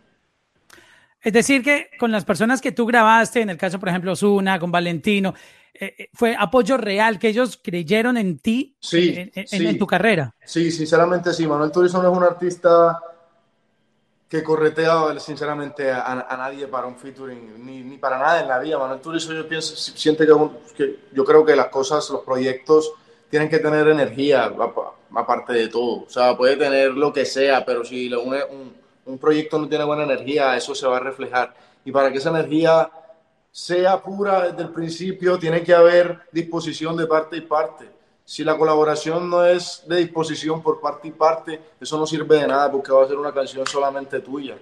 Es 1.21 1.33
decir, 1.33 1.63
que 1.63 1.91
con 1.99 2.13
las 2.13 2.25
personas 2.25 2.61
que 2.61 2.71
tú 2.71 2.87
grabaste, 2.87 3.41
en 3.41 3.51
el 3.51 3.57
caso, 3.57 3.81
por 3.81 3.89
ejemplo, 3.89 4.15
Zuna, 4.15 4.61
con 4.61 4.71
Valentino, 4.71 5.35
eh, 5.75 5.95
eh, 5.99 6.09
fue 6.15 6.37
apoyo 6.39 6.77
real, 6.77 7.19
que 7.19 7.29
ellos 7.29 7.59
creyeron 7.63 8.17
en 8.17 8.39
ti, 8.39 8.77
sí, 8.81 9.31
en, 9.35 9.79
tu 9.79 9.87
carrera. 9.87 10.35
Sí, 10.45 10.71
sinceramente 10.71 11.35
sí. 11.35 11.47
Manuel 11.47 11.73
Turizo 11.73 12.01
no 12.01 12.11
es 12.11 12.17
un 12.17 12.23
artista 12.23 13.01
que 14.29 14.43
corretea 14.43 15.19
sinceramente 15.21 15.91
a, 15.91 16.37
nadie 16.37 16.67
para 16.67 16.87
un 16.87 16.97
featuring, 16.97 17.65
ni, 17.65 17.83
ni, 17.83 17.97
para 17.97 18.19
nada 18.19 18.41
en 18.41 18.49
la 18.49 18.59
vida. 18.59 18.79
Manuel 18.79 19.01
Turizo 19.01 19.33
yo 19.33 19.47
pienso, 19.47 19.77
siente 19.77 20.27
que, 20.77 21.01
yo 21.13 21.25
creo 21.25 21.45
que 21.45 21.55
las 21.55 21.69
cosas, 21.69 22.09
los 22.11 22.23
proyectos 22.23 22.93
tienen 23.31 23.49
que 23.49 23.59
tener 23.59 23.87
energía 23.89 24.53
aparte 25.15 25.53
de 25.53 25.69
todo. 25.69 26.05
O 26.05 26.11
sea, 26.11 26.37
puede 26.37 26.57
tener 26.57 26.91
lo 26.93 27.13
que 27.13 27.25
sea, 27.25 27.65
pero 27.65 27.85
si 27.85 28.13
un, 28.13 28.75
un 29.05 29.19
proyecto 29.19 29.59
no 29.59 29.69
tiene 29.69 29.85
buena 29.85 30.03
energía, 30.03 30.57
eso 30.57 30.75
se 30.75 30.87
va 30.87 30.97
a 30.97 31.01
reflejar. 31.01 31.55
Y 31.85 31.93
para 31.93 32.11
que 32.11 32.19
esa 32.19 32.31
energía 32.31 32.91
sea 33.53 34.03
pura 34.03 34.49
desde 34.49 34.63
el 34.63 34.71
principio, 34.71 35.39
tiene 35.39 35.63
que 35.63 35.73
haber 35.73 36.21
disposición 36.33 36.97
de 36.97 37.07
parte 37.07 37.37
y 37.37 37.43
parte 37.43 37.96
si 38.27 38.43
la 38.43 38.59
colaboración 38.59 39.31
no 39.31 39.47
es 39.47 39.85
de 39.87 39.99
disposición 39.99 40.61
por 40.61 40.81
parte 40.81 41.07
y 41.07 41.13
parte, 41.13 41.61
eso 41.81 41.97
no 41.97 42.05
sirve 42.07 42.41
de 42.41 42.49
nada 42.49 42.71
porque 42.73 42.91
va 42.91 43.05
a 43.05 43.07
ser 43.07 43.17
una 43.17 43.33
canción 43.33 43.65
solamente 43.65 44.19
tuya. 44.19 44.59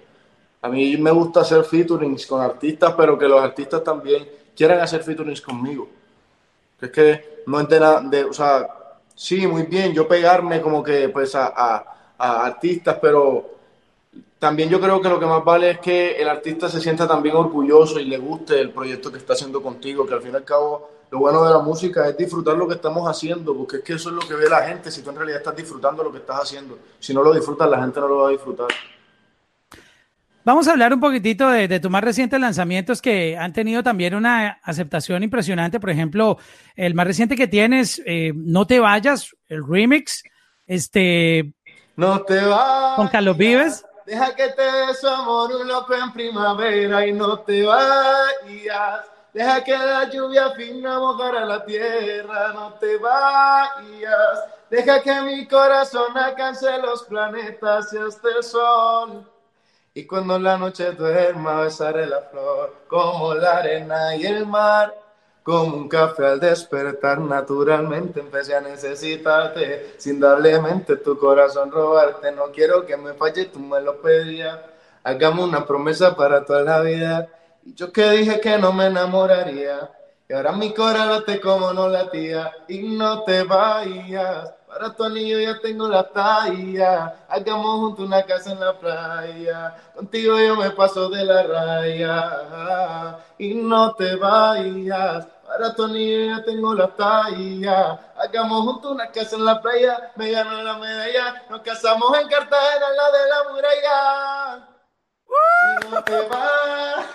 A 0.61 0.69
mí 0.69 0.95
me 0.97 1.09
gusta 1.09 1.41
hacer 1.41 1.63
featurings 1.63 2.27
con 2.27 2.41
artistas, 2.41 2.93
pero 2.95 3.17
que 3.17 3.27
los 3.27 3.41
artistas 3.41 3.83
también 3.83 4.29
quieran 4.55 4.79
hacer 4.81 5.01
featurings 5.01 5.41
conmigo. 5.41 5.89
Es 6.79 6.91
que 6.91 7.41
no 7.47 7.59
entiendo 7.59 8.01
de, 8.01 8.25
o 8.25 8.33
sea, 8.33 8.67
sí, 9.15 9.47
muy 9.47 9.63
bien, 9.63 9.93
yo 9.93 10.07
pegarme 10.07 10.61
como 10.61 10.83
que 10.83 11.09
pues 11.09 11.33
a, 11.33 11.51
a 12.19 12.45
artistas, 12.45 12.99
pero 13.01 13.49
también 14.37 14.69
yo 14.69 14.79
creo 14.79 15.01
que 15.01 15.09
lo 15.09 15.19
que 15.19 15.25
más 15.25 15.43
vale 15.43 15.71
es 15.71 15.79
que 15.79 16.17
el 16.17 16.29
artista 16.29 16.69
se 16.69 16.79
sienta 16.79 17.07
también 17.07 17.35
orgulloso 17.35 17.99
y 17.99 18.05
le 18.05 18.19
guste 18.19 18.61
el 18.61 18.69
proyecto 18.69 19.11
que 19.11 19.17
está 19.17 19.33
haciendo 19.33 19.63
contigo, 19.63 20.05
que 20.05 20.13
al 20.13 20.21
fin 20.21 20.33
y 20.33 20.35
al 20.35 20.43
cabo 20.43 20.94
lo 21.11 21.19
bueno 21.19 21.43
de 21.45 21.53
la 21.53 21.59
música 21.59 22.07
es 22.09 22.17
disfrutar 22.17 22.57
lo 22.57 22.67
que 22.67 22.75
estamos 22.75 23.07
haciendo, 23.07 23.55
porque 23.55 23.77
es 23.77 23.83
que 23.83 23.93
eso 23.93 24.09
es 24.09 24.15
lo 24.15 24.21
que 24.21 24.33
ve 24.33 24.49
la 24.49 24.63
gente, 24.63 24.91
si 24.91 25.01
tú 25.01 25.11
en 25.11 25.17
realidad 25.17 25.39
estás 25.39 25.55
disfrutando 25.55 26.03
lo 26.03 26.11
que 26.11 26.17
estás 26.19 26.41
haciendo. 26.41 26.77
Si 26.99 27.13
no 27.13 27.23
lo 27.23 27.33
disfrutas, 27.33 27.69
la 27.69 27.81
gente 27.81 27.99
no 27.99 28.07
lo 28.07 28.17
va 28.17 28.27
a 28.29 28.31
disfrutar. 28.31 28.67
Vamos 30.45 30.67
a 30.67 30.73
hablar 30.73 30.93
un 30.93 30.99
poquitito 30.99 31.49
de, 31.49 31.67
de 31.67 31.79
tus 31.79 31.89
más 31.89 32.03
recientes 32.03 32.39
lanzamientos 32.39 33.01
que 33.01 33.35
han 33.35 33.51
tenido 33.51 33.81
también 33.81 34.13
una 34.13 34.59
aceptación 34.61 35.23
impresionante. 35.23 35.79
Por 35.79 35.89
ejemplo, 35.89 36.37
el 36.75 36.93
más 36.93 37.07
reciente 37.07 37.35
que 37.35 37.47
tienes, 37.47 37.99
eh, 38.05 38.31
No 38.35 38.67
te 38.67 38.79
vayas, 38.79 39.35
el 39.47 39.65
remix, 39.67 40.23
este... 40.67 41.51
No 41.95 42.21
te 42.21 42.35
vayas. 42.35 42.95
Con 42.95 43.07
Carlos 43.07 43.37
Vives. 43.37 43.83
Deja 44.05 44.35
que 44.35 44.49
te 44.49 44.61
dé 44.61 44.93
su 45.01 45.07
amor 45.07 45.49
un 45.55 45.67
loco 45.67 45.95
en 45.95 46.13
primavera 46.13 47.07
y 47.07 47.11
no 47.11 47.39
te 47.39 47.63
vayas. 47.65 49.14
Deja 49.35 49.61
que 49.65 49.77
la 49.77 50.09
lluvia 50.09 50.51
fina 50.51 50.97
mojara 50.97 51.43
la 51.43 51.65
tierra, 51.65 52.53
no 52.53 52.75
te 52.75 52.95
vayas. 52.95 54.45
Deja 54.69 55.01
que 55.01 55.21
mi 55.23 55.45
corazón 55.45 56.17
alcance 56.17 56.65
los 56.77 57.03
planetas 57.03 57.91
y 57.91 57.97
este 57.97 58.41
sol. 58.41 59.29
Y 59.93 60.05
cuando 60.05 60.39
la 60.39 60.57
noche 60.57 60.93
duerma 60.93 61.59
besaré 61.59 62.07
la 62.07 62.21
flor 62.21 62.75
como 62.87 63.33
la 63.33 63.57
arena 63.57 64.15
y 64.15 64.25
el 64.25 64.45
mar. 64.45 64.95
Como 65.43 65.75
un 65.75 65.89
café 65.89 66.27
al 66.27 66.39
despertar, 66.39 67.19
naturalmente 67.19 68.21
empecé 68.21 68.55
a 68.55 68.61
necesitarte. 68.61 69.95
Sin 69.97 70.21
darle 70.21 70.61
mente 70.61 70.95
tu 70.95 71.19
corazón 71.19 71.71
robarte. 71.71 72.31
No 72.31 72.53
quiero 72.53 72.85
que 72.85 72.95
me 72.95 73.13
falle, 73.13 73.43
tú 73.43 73.59
me 73.59 73.81
lo 73.81 74.01
pedías. 74.01 74.59
Hagamos 75.03 75.49
una 75.49 75.65
promesa 75.65 76.15
para 76.15 76.45
toda 76.45 76.61
la 76.61 76.79
vida. 76.79 77.27
Y 77.65 77.73
yo 77.73 77.91
que 77.91 78.07
dije 78.11 78.39
que 78.39 78.57
no 78.59 78.71
me 78.71 78.85
enamoraría. 78.85 79.89
Y 80.29 80.33
ahora 80.33 80.51
mi 80.51 80.71
corazón 80.73 81.09
late 81.09 81.41
como 81.41 81.73
no 81.73 81.89
latía. 81.89 82.51
Y 82.67 82.83
no 82.83 83.23
te 83.23 83.43
vayas. 83.43 84.53
Para 84.67 84.93
tu 84.93 85.03
anillo 85.03 85.39
ya 85.39 85.59
tengo 85.59 85.87
la 85.87 86.07
talla. 86.07 87.25
Hagamos 87.27 87.79
juntos 87.79 88.05
una 88.05 88.21
casa 88.23 88.51
en 88.51 88.59
la 88.59 88.79
playa. 88.79 89.75
Contigo 89.95 90.39
yo 90.39 90.55
me 90.55 90.69
paso 90.71 91.09
de 91.09 91.25
la 91.25 91.41
raya. 91.43 93.17
Y 93.39 93.55
no 93.55 93.95
te 93.95 94.15
vayas. 94.15 95.25
Para 95.47 95.73
tu 95.73 95.87
ya 95.87 96.43
tengo 96.43 96.75
la 96.75 96.87
talla. 96.87 97.99
Hagamos 98.17 98.61
juntos 98.63 98.91
una 98.91 99.09
casa 99.11 99.37
en 99.37 99.45
la 99.45 99.59
playa. 99.59 100.11
Me 100.17 100.29
ganó 100.29 100.61
la 100.61 100.77
medalla. 100.77 101.43
Nos 101.49 101.61
casamos 101.61 102.15
en 102.19 102.27
Cartagena, 102.27 102.85
la 102.95 103.11
de 103.17 103.29
la 103.29 103.43
muralla. 103.51 104.74
No 105.91 106.03
te. 106.03 106.13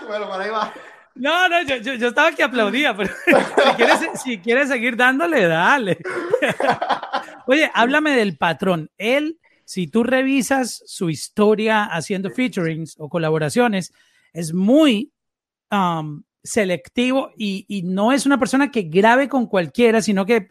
Bueno, 0.06 0.28
por 0.28 0.40
ahí 0.40 0.50
va. 0.50 0.72
No, 1.14 1.48
no, 1.48 1.62
yo, 1.62 1.76
yo, 1.76 1.94
yo, 1.94 2.08
estaba 2.08 2.32
que 2.32 2.42
aplaudía, 2.42 2.96
pero 2.96 3.12
si 3.26 3.74
quieres, 3.76 4.00
si 4.22 4.38
quieres 4.38 4.68
seguir 4.68 4.96
dándole, 4.96 5.46
dale. 5.46 5.98
Oye, 7.46 7.70
háblame 7.74 8.12
del 8.12 8.36
patrón. 8.36 8.90
Él, 8.96 9.38
si 9.64 9.86
tú 9.86 10.02
revisas 10.02 10.82
su 10.86 11.10
historia 11.10 11.84
haciendo 11.84 12.30
featurings 12.30 12.96
o 12.98 13.08
colaboraciones, 13.08 13.92
es 14.32 14.54
muy 14.54 15.12
um, 15.70 16.22
selectivo 16.42 17.32
y, 17.36 17.66
y, 17.68 17.82
no 17.82 18.12
es 18.12 18.24
una 18.24 18.38
persona 18.38 18.70
que 18.70 18.82
grabe 18.82 19.28
con 19.28 19.46
cualquiera, 19.46 20.00
sino 20.00 20.24
que 20.24 20.48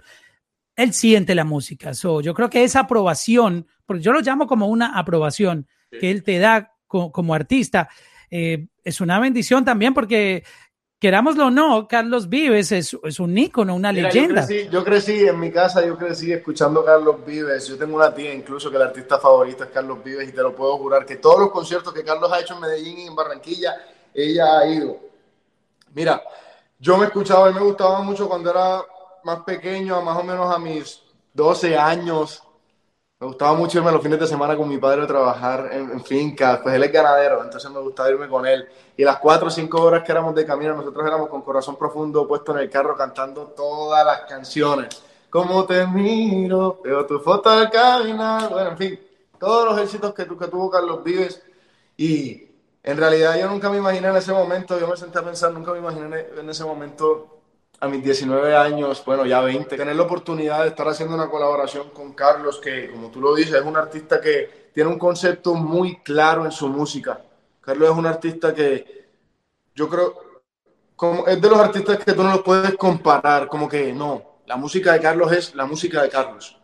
él 0.75 0.93
siente 0.93 1.35
la 1.35 1.45
música. 1.45 1.93
So, 1.93 2.21
yo 2.21 2.33
creo 2.33 2.49
que 2.49 2.63
esa 2.63 2.81
aprobación, 2.81 3.67
porque 3.85 4.03
yo 4.03 4.11
lo 4.11 4.21
llamo 4.21 4.45
como 4.45 4.67
una 4.67 4.97
aprobación 4.97 5.67
que 5.89 6.11
él 6.11 6.23
te 6.23 6.37
da 6.37 6.73
como, 6.89 7.13
como 7.13 7.33
artista, 7.33 7.87
eh, 8.29 8.67
es 8.83 8.99
una 8.99 9.17
bendición 9.19 9.63
también 9.63 9.93
porque 9.93 10.43
querámoslo 10.99 11.47
o 11.47 11.49
no, 11.49 11.87
Carlos 11.87 12.27
Vives 12.27 12.73
es, 12.73 12.97
es 13.03 13.19
un 13.19 13.37
ícono, 13.37 13.73
una 13.73 13.93
Mira, 13.93 14.09
leyenda. 14.09 14.41
Yo 14.41 14.47
crecí, 14.47 14.69
yo 14.69 14.83
crecí, 14.83 15.27
en 15.27 15.39
mi 15.39 15.49
casa, 15.49 15.85
yo 15.85 15.97
crecí 15.97 16.31
escuchando 16.33 16.83
Carlos 16.83 17.25
Vives. 17.25 17.67
Yo 17.67 17.77
tengo 17.77 17.95
una 17.95 18.13
tía 18.13 18.33
incluso 18.33 18.69
que 18.69 18.75
el 18.75 18.83
artista 18.83 19.17
favorito 19.17 19.63
es 19.63 19.69
Carlos 19.69 20.03
Vives 20.03 20.27
y 20.27 20.33
te 20.33 20.41
lo 20.41 20.53
puedo 20.53 20.77
jurar 20.77 21.05
que 21.05 21.15
todos 21.15 21.39
los 21.39 21.51
conciertos 21.51 21.93
que 21.93 22.03
Carlos 22.03 22.29
ha 22.31 22.41
hecho 22.41 22.55
en 22.55 22.61
Medellín 22.61 22.99
y 22.99 23.07
en 23.07 23.15
Barranquilla, 23.15 23.75
ella 24.13 24.59
ha 24.59 24.67
ido. 24.67 24.99
Mira, 25.93 26.21
yo 26.77 26.97
me 26.97 27.05
escuchaba 27.05 27.49
y 27.49 27.53
me 27.53 27.61
gustaba 27.61 28.01
mucho 28.01 28.27
cuando 28.27 28.51
era 28.51 28.81
más 29.23 29.39
pequeño, 29.41 30.01
más 30.01 30.17
o 30.17 30.23
menos 30.23 30.53
a 30.53 30.59
mis 30.59 31.01
12 31.33 31.77
años, 31.77 32.43
me 33.21 33.27
gustaba 33.27 33.53
mucho 33.53 33.79
irme 33.79 33.91
los 33.91 34.01
fines 34.01 34.17
de 34.17 34.27
semana 34.27 34.55
con 34.55 34.69
mi 34.69 34.77
padre 34.77 35.03
a 35.03 35.07
trabajar 35.07 35.69
en, 35.73 35.91
en 35.91 36.01
fincas, 36.05 36.61
pues 36.63 36.73
él 36.73 36.83
es 36.83 36.91
ganadero, 36.91 37.43
entonces 37.43 37.69
me 37.69 37.81
gustaba 37.81 38.09
irme 38.09 38.29
con 38.29 38.45
él. 38.45 38.65
Y 38.95 39.03
las 39.03 39.17
cuatro 39.17 39.49
o 39.49 39.51
cinco 39.51 39.81
horas 39.81 40.03
que 40.03 40.13
éramos 40.13 40.33
de 40.33 40.45
camino, 40.45 40.73
nosotros 40.73 41.05
éramos 41.05 41.27
con 41.27 41.41
corazón 41.41 41.75
profundo 41.75 42.25
puesto 42.25 42.53
en 42.53 42.59
el 42.59 42.69
carro 42.69 42.95
cantando 42.95 43.47
todas 43.47 44.05
las 44.05 44.21
canciones. 44.21 45.03
Como 45.29 45.65
te 45.65 45.85
miro, 45.85 46.79
veo 46.81 47.05
tu 47.05 47.19
foto 47.19 47.49
al 47.49 47.69
caminar, 47.69 48.49
bueno, 48.51 48.69
en 48.69 48.77
fin, 48.77 48.99
todos 49.37 49.65
los 49.65 49.81
éxitos 49.81 50.13
que, 50.13 50.25
que 50.25 50.47
tuvo 50.47 50.69
Carlos 50.69 51.03
Vives. 51.03 51.41
Y 51.97 52.47
en 52.81 52.97
realidad 52.97 53.37
yo 53.37 53.49
nunca 53.49 53.69
me 53.69 53.79
imaginé 53.79 54.07
en 54.07 54.15
ese 54.15 54.31
momento, 54.31 54.79
yo 54.79 54.87
me 54.87 54.95
senté 54.95 55.19
a 55.19 55.23
pensar, 55.23 55.51
nunca 55.51 55.73
me 55.73 55.79
imaginé 55.79 56.27
en 56.37 56.49
ese 56.49 56.63
momento 56.63 57.38
a 57.81 57.87
mis 57.87 58.03
19 58.03 58.55
años, 58.55 59.03
bueno, 59.05 59.25
ya 59.25 59.41
20, 59.41 59.77
tener 59.77 59.95
la 59.95 60.03
oportunidad 60.03 60.63
de 60.63 60.69
estar 60.69 60.87
haciendo 60.87 61.15
una 61.15 61.29
colaboración 61.29 61.89
con 61.91 62.13
Carlos, 62.13 62.59
que 62.59 62.91
como 62.91 63.09
tú 63.09 63.21
lo 63.21 63.33
dices, 63.33 63.55
es 63.55 63.65
un 63.65 63.77
artista 63.77 64.19
que 64.19 64.69
tiene 64.73 64.89
un 64.89 64.99
concepto 64.99 65.53
muy 65.55 65.97
claro 65.97 66.45
en 66.45 66.51
su 66.51 66.67
música. 66.67 67.21
Carlos 67.61 67.89
es 67.89 67.97
un 67.97 68.05
artista 68.05 68.53
que 68.53 69.07
yo 69.75 69.87
creo, 69.87 70.13
como 70.95 71.25
es 71.27 71.39
de 71.41 71.49
los 71.49 71.59
artistas 71.59 72.03
que 72.03 72.13
tú 72.13 72.23
no 72.23 72.31
los 72.31 72.41
puedes 72.41 72.75
comparar, 72.75 73.47
como 73.47 73.69
que 73.69 73.93
no, 73.93 74.39
la 74.45 74.57
música 74.57 74.91
de 74.93 74.99
Carlos 74.99 75.31
es 75.31 75.55
la 75.55 75.65
música 75.65 76.01
de 76.01 76.09
Carlos. 76.09 76.57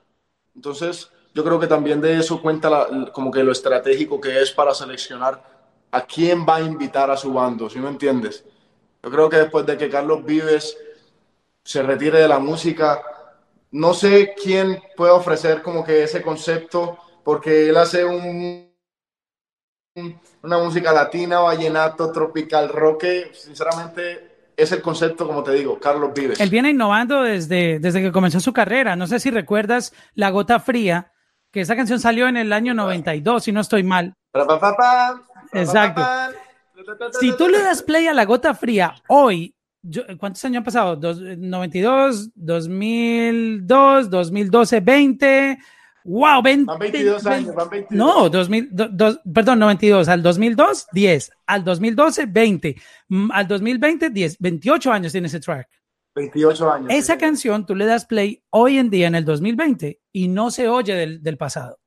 Entonces, 0.53 1.11
yo 1.33 1.43
creo 1.43 1.59
que 1.59 1.67
también 1.67 2.01
de 2.01 2.17
eso 2.17 2.41
cuenta 2.41 2.69
la, 2.69 3.11
como 3.13 3.31
que 3.31 3.43
lo 3.43 3.53
estratégico 3.53 4.19
que 4.19 4.41
es 4.41 4.51
para 4.51 4.73
seleccionar 4.73 5.41
a 5.91 6.01
quién 6.05 6.45
va 6.45 6.57
a 6.57 6.61
invitar 6.61 7.09
a 7.09 7.15
su 7.15 7.31
bando, 7.31 7.69
¿sí 7.69 7.79
me 7.79 7.87
entiendes? 7.87 8.43
Yo 9.01 9.11
creo 9.11 9.29
que 9.29 9.37
después 9.37 9.65
de 9.65 9.77
que 9.77 9.89
Carlos 9.89 10.25
Vives 10.25 10.75
se 11.65 11.81
retire 11.81 12.19
de 12.19 12.27
la 12.27 12.39
música. 12.39 13.01
No 13.71 13.93
sé 13.93 14.33
quién 14.41 14.81
puede 14.95 15.11
ofrecer 15.11 15.61
como 15.61 15.83
que 15.83 16.03
ese 16.03 16.21
concepto, 16.21 16.97
porque 17.23 17.67
él 17.69 17.75
hace 17.75 18.05
un, 18.05 18.71
una 20.43 20.57
música 20.59 20.93
latina, 20.93 21.39
vallenato, 21.39 22.11
tropical, 22.11 22.69
rock, 22.69 23.03
sinceramente 23.33 24.51
es 24.55 24.71
el 24.71 24.81
concepto, 24.81 25.27
como 25.27 25.43
te 25.43 25.53
digo, 25.53 25.79
Carlos 25.79 26.11
Vives. 26.13 26.39
Él 26.39 26.49
viene 26.49 26.69
innovando 26.69 27.23
desde, 27.23 27.79
desde 27.79 28.01
que 28.01 28.11
comenzó 28.11 28.39
su 28.39 28.53
carrera. 28.53 28.95
No 28.95 29.07
sé 29.07 29.19
si 29.19 29.31
recuerdas 29.31 29.91
La 30.13 30.29
Gota 30.29 30.59
Fría, 30.59 31.11
que 31.51 31.61
esa 31.61 31.75
canción 31.75 31.99
salió 31.99 32.27
en 32.27 32.37
el 32.37 32.53
año 32.53 32.73
92, 32.73 33.43
si 33.43 33.51
no 33.51 33.59
estoy 33.59 33.83
mal. 33.83 34.13
Exacto. 35.51 36.05
Si 37.19 37.35
tú 37.35 37.49
le 37.49 37.61
das 37.61 37.81
play 37.81 38.07
a 38.07 38.13
La 38.13 38.25
Gota 38.25 38.53
Fría 38.53 38.95
hoy, 39.07 39.55
yo, 39.87 40.03
¿cuántos 40.17 40.43
años 40.45 40.57
han 40.57 40.63
pasado? 40.63 40.95
Dos, 40.95 41.19
92, 41.19 42.31
2002, 42.35 44.09
2012, 44.09 44.79
20. 44.79 45.57
¡Wow! 46.05 46.41
20, 46.43 46.65
van 46.65 46.79
22 46.79 47.23
20, 47.23 47.29
años, 47.29 47.55
van 47.55 47.69
22. 47.69 47.97
No, 47.97 48.29
2000, 48.29 48.69
do, 48.71 48.89
do, 48.89 49.21
perdón, 49.33 49.59
92. 49.59 50.07
Al 50.07 50.21
2002, 50.21 50.87
10. 50.91 51.31
Al 51.47 51.63
2012, 51.63 52.25
20. 52.27 52.75
Al 53.31 53.47
2020, 53.47 54.09
10. 54.09 54.37
28 54.39 54.91
años 54.91 55.11
tiene 55.11 55.27
ese 55.27 55.39
track. 55.39 55.67
28 56.15 56.71
años. 56.71 56.89
Esa 56.91 57.13
sí, 57.13 57.19
canción 57.19 57.65
tú 57.65 57.75
le 57.75 57.85
das 57.85 58.05
play 58.05 58.43
hoy 58.49 58.77
en 58.77 58.89
día 58.89 59.07
en 59.07 59.15
el 59.15 59.25
2020 59.25 59.99
y 60.11 60.27
no 60.27 60.51
se 60.51 60.67
oye 60.67 60.93
del, 60.93 61.21
del 61.21 61.37
pasado. 61.37 61.79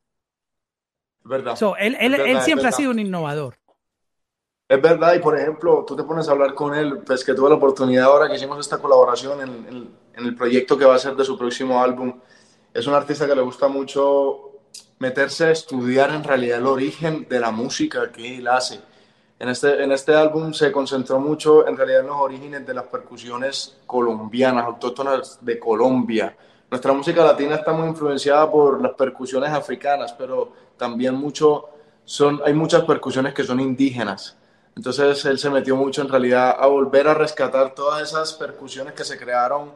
Verdad. 1.24 1.56
So, 1.56 1.76
él, 1.76 1.96
él, 2.00 2.12
verdad, 2.12 2.26
él 2.26 2.40
siempre 2.40 2.64
verdad. 2.64 2.74
ha 2.74 2.76
sido 2.76 2.90
un 2.90 2.98
innovador. 2.98 3.57
Es 4.68 4.82
verdad, 4.82 5.14
y 5.14 5.18
por 5.20 5.38
ejemplo, 5.38 5.82
tú 5.86 5.96
te 5.96 6.02
pones 6.02 6.28
a 6.28 6.32
hablar 6.32 6.52
con 6.52 6.74
él, 6.74 6.98
pues 6.98 7.24
que 7.24 7.32
tuve 7.32 7.48
la 7.48 7.54
oportunidad 7.54 8.04
ahora 8.04 8.28
que 8.28 8.36
hicimos 8.36 8.58
esta 8.60 8.76
colaboración 8.76 9.40
en, 9.40 9.96
el 10.14 10.34
proyecto 10.36 10.76
que 10.76 10.84
va 10.84 10.94
a 10.94 10.98
ser 10.98 11.16
de 11.16 11.24
su 11.24 11.38
próximo 11.38 11.82
álbum. 11.82 12.20
Es 12.74 12.86
un 12.86 12.92
artista 12.92 13.26
que 13.26 13.34
le 13.34 13.40
gusta 13.40 13.68
mucho 13.68 14.50
meterse 14.98 15.46
a 15.46 15.50
estudiar 15.52 16.10
en 16.10 16.22
realidad 16.22 16.58
el 16.58 16.66
origen 16.66 17.26
de 17.30 17.40
la 17.40 17.50
música 17.50 18.12
que 18.12 18.36
él 18.36 18.48
hace. 18.48 18.80
En 19.38 19.48
este, 19.48 19.82
en 19.82 19.90
este 19.90 20.14
álbum 20.14 20.52
se 20.52 20.70
concentró 20.70 21.18
mucho 21.18 21.66
en 21.66 21.74
realidad 21.74 22.00
en 22.00 22.08
los 22.08 22.16
orígenes 22.16 22.66
de 22.66 22.74
las 22.74 22.88
percusiones 22.88 23.78
colombianas, 23.86 24.66
autóctonas 24.66 25.38
de 25.40 25.58
Colombia. 25.58 26.36
Nuestra 26.70 26.92
música 26.92 27.24
latina 27.24 27.54
está 27.54 27.72
muy 27.72 27.88
influenciada 27.88 28.50
por 28.50 28.82
las 28.82 28.92
percusiones 28.92 29.50
africanas, 29.50 30.12
pero 30.12 30.52
también 30.76 31.14
mucho 31.14 31.70
son, 32.04 32.42
hay 32.44 32.52
muchas 32.52 32.84
percusiones 32.84 33.32
que 33.32 33.44
son 33.44 33.60
indígenas. 33.60 34.36
Entonces 34.78 35.24
él 35.24 35.40
se 35.40 35.50
metió 35.50 35.74
mucho 35.74 36.02
en 36.02 36.08
realidad 36.08 36.56
a 36.56 36.68
volver 36.68 37.08
a 37.08 37.14
rescatar 37.14 37.74
todas 37.74 38.00
esas 38.00 38.34
percusiones 38.34 38.94
que 38.94 39.02
se 39.02 39.18
crearon, 39.18 39.72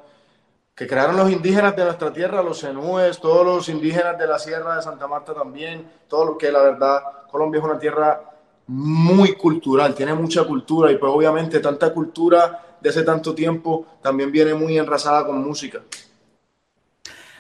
que 0.77 0.87
crearon 0.87 1.17
los 1.17 1.29
indígenas 1.29 1.75
de 1.75 1.83
nuestra 1.83 2.13
tierra, 2.13 2.41
los 2.41 2.61
senúes, 2.61 3.19
todos 3.19 3.45
los 3.45 3.69
indígenas 3.69 4.17
de 4.17 4.29
la 4.29 4.39
Sierra 4.39 4.77
de 4.77 4.83
Santa 4.83 5.09
Marta 5.09 5.35
también, 5.35 5.91
todo 6.07 6.25
lo 6.25 6.39
que 6.39 6.53
la 6.53 6.63
verdad, 6.63 7.01
Colombia 7.29 7.59
es 7.59 7.65
una 7.65 7.81
tierra 7.81 8.21
muy 8.69 9.35
cultural, 9.35 9.93
tiene 9.93 10.15
mucha 10.15 10.45
cultura 10.45 10.93
y 10.93 10.99
pues 10.99 11.11
obviamente 11.13 11.59
tanta 11.59 11.93
cultura 11.93 12.77
de 12.81 12.89
hace 12.89 13.03
tanto 13.03 13.35
tiempo 13.35 13.85
también 14.01 14.31
viene 14.31 14.55
muy 14.55 14.79
enrasada 14.79 15.27
con 15.27 15.45
música. 15.45 15.81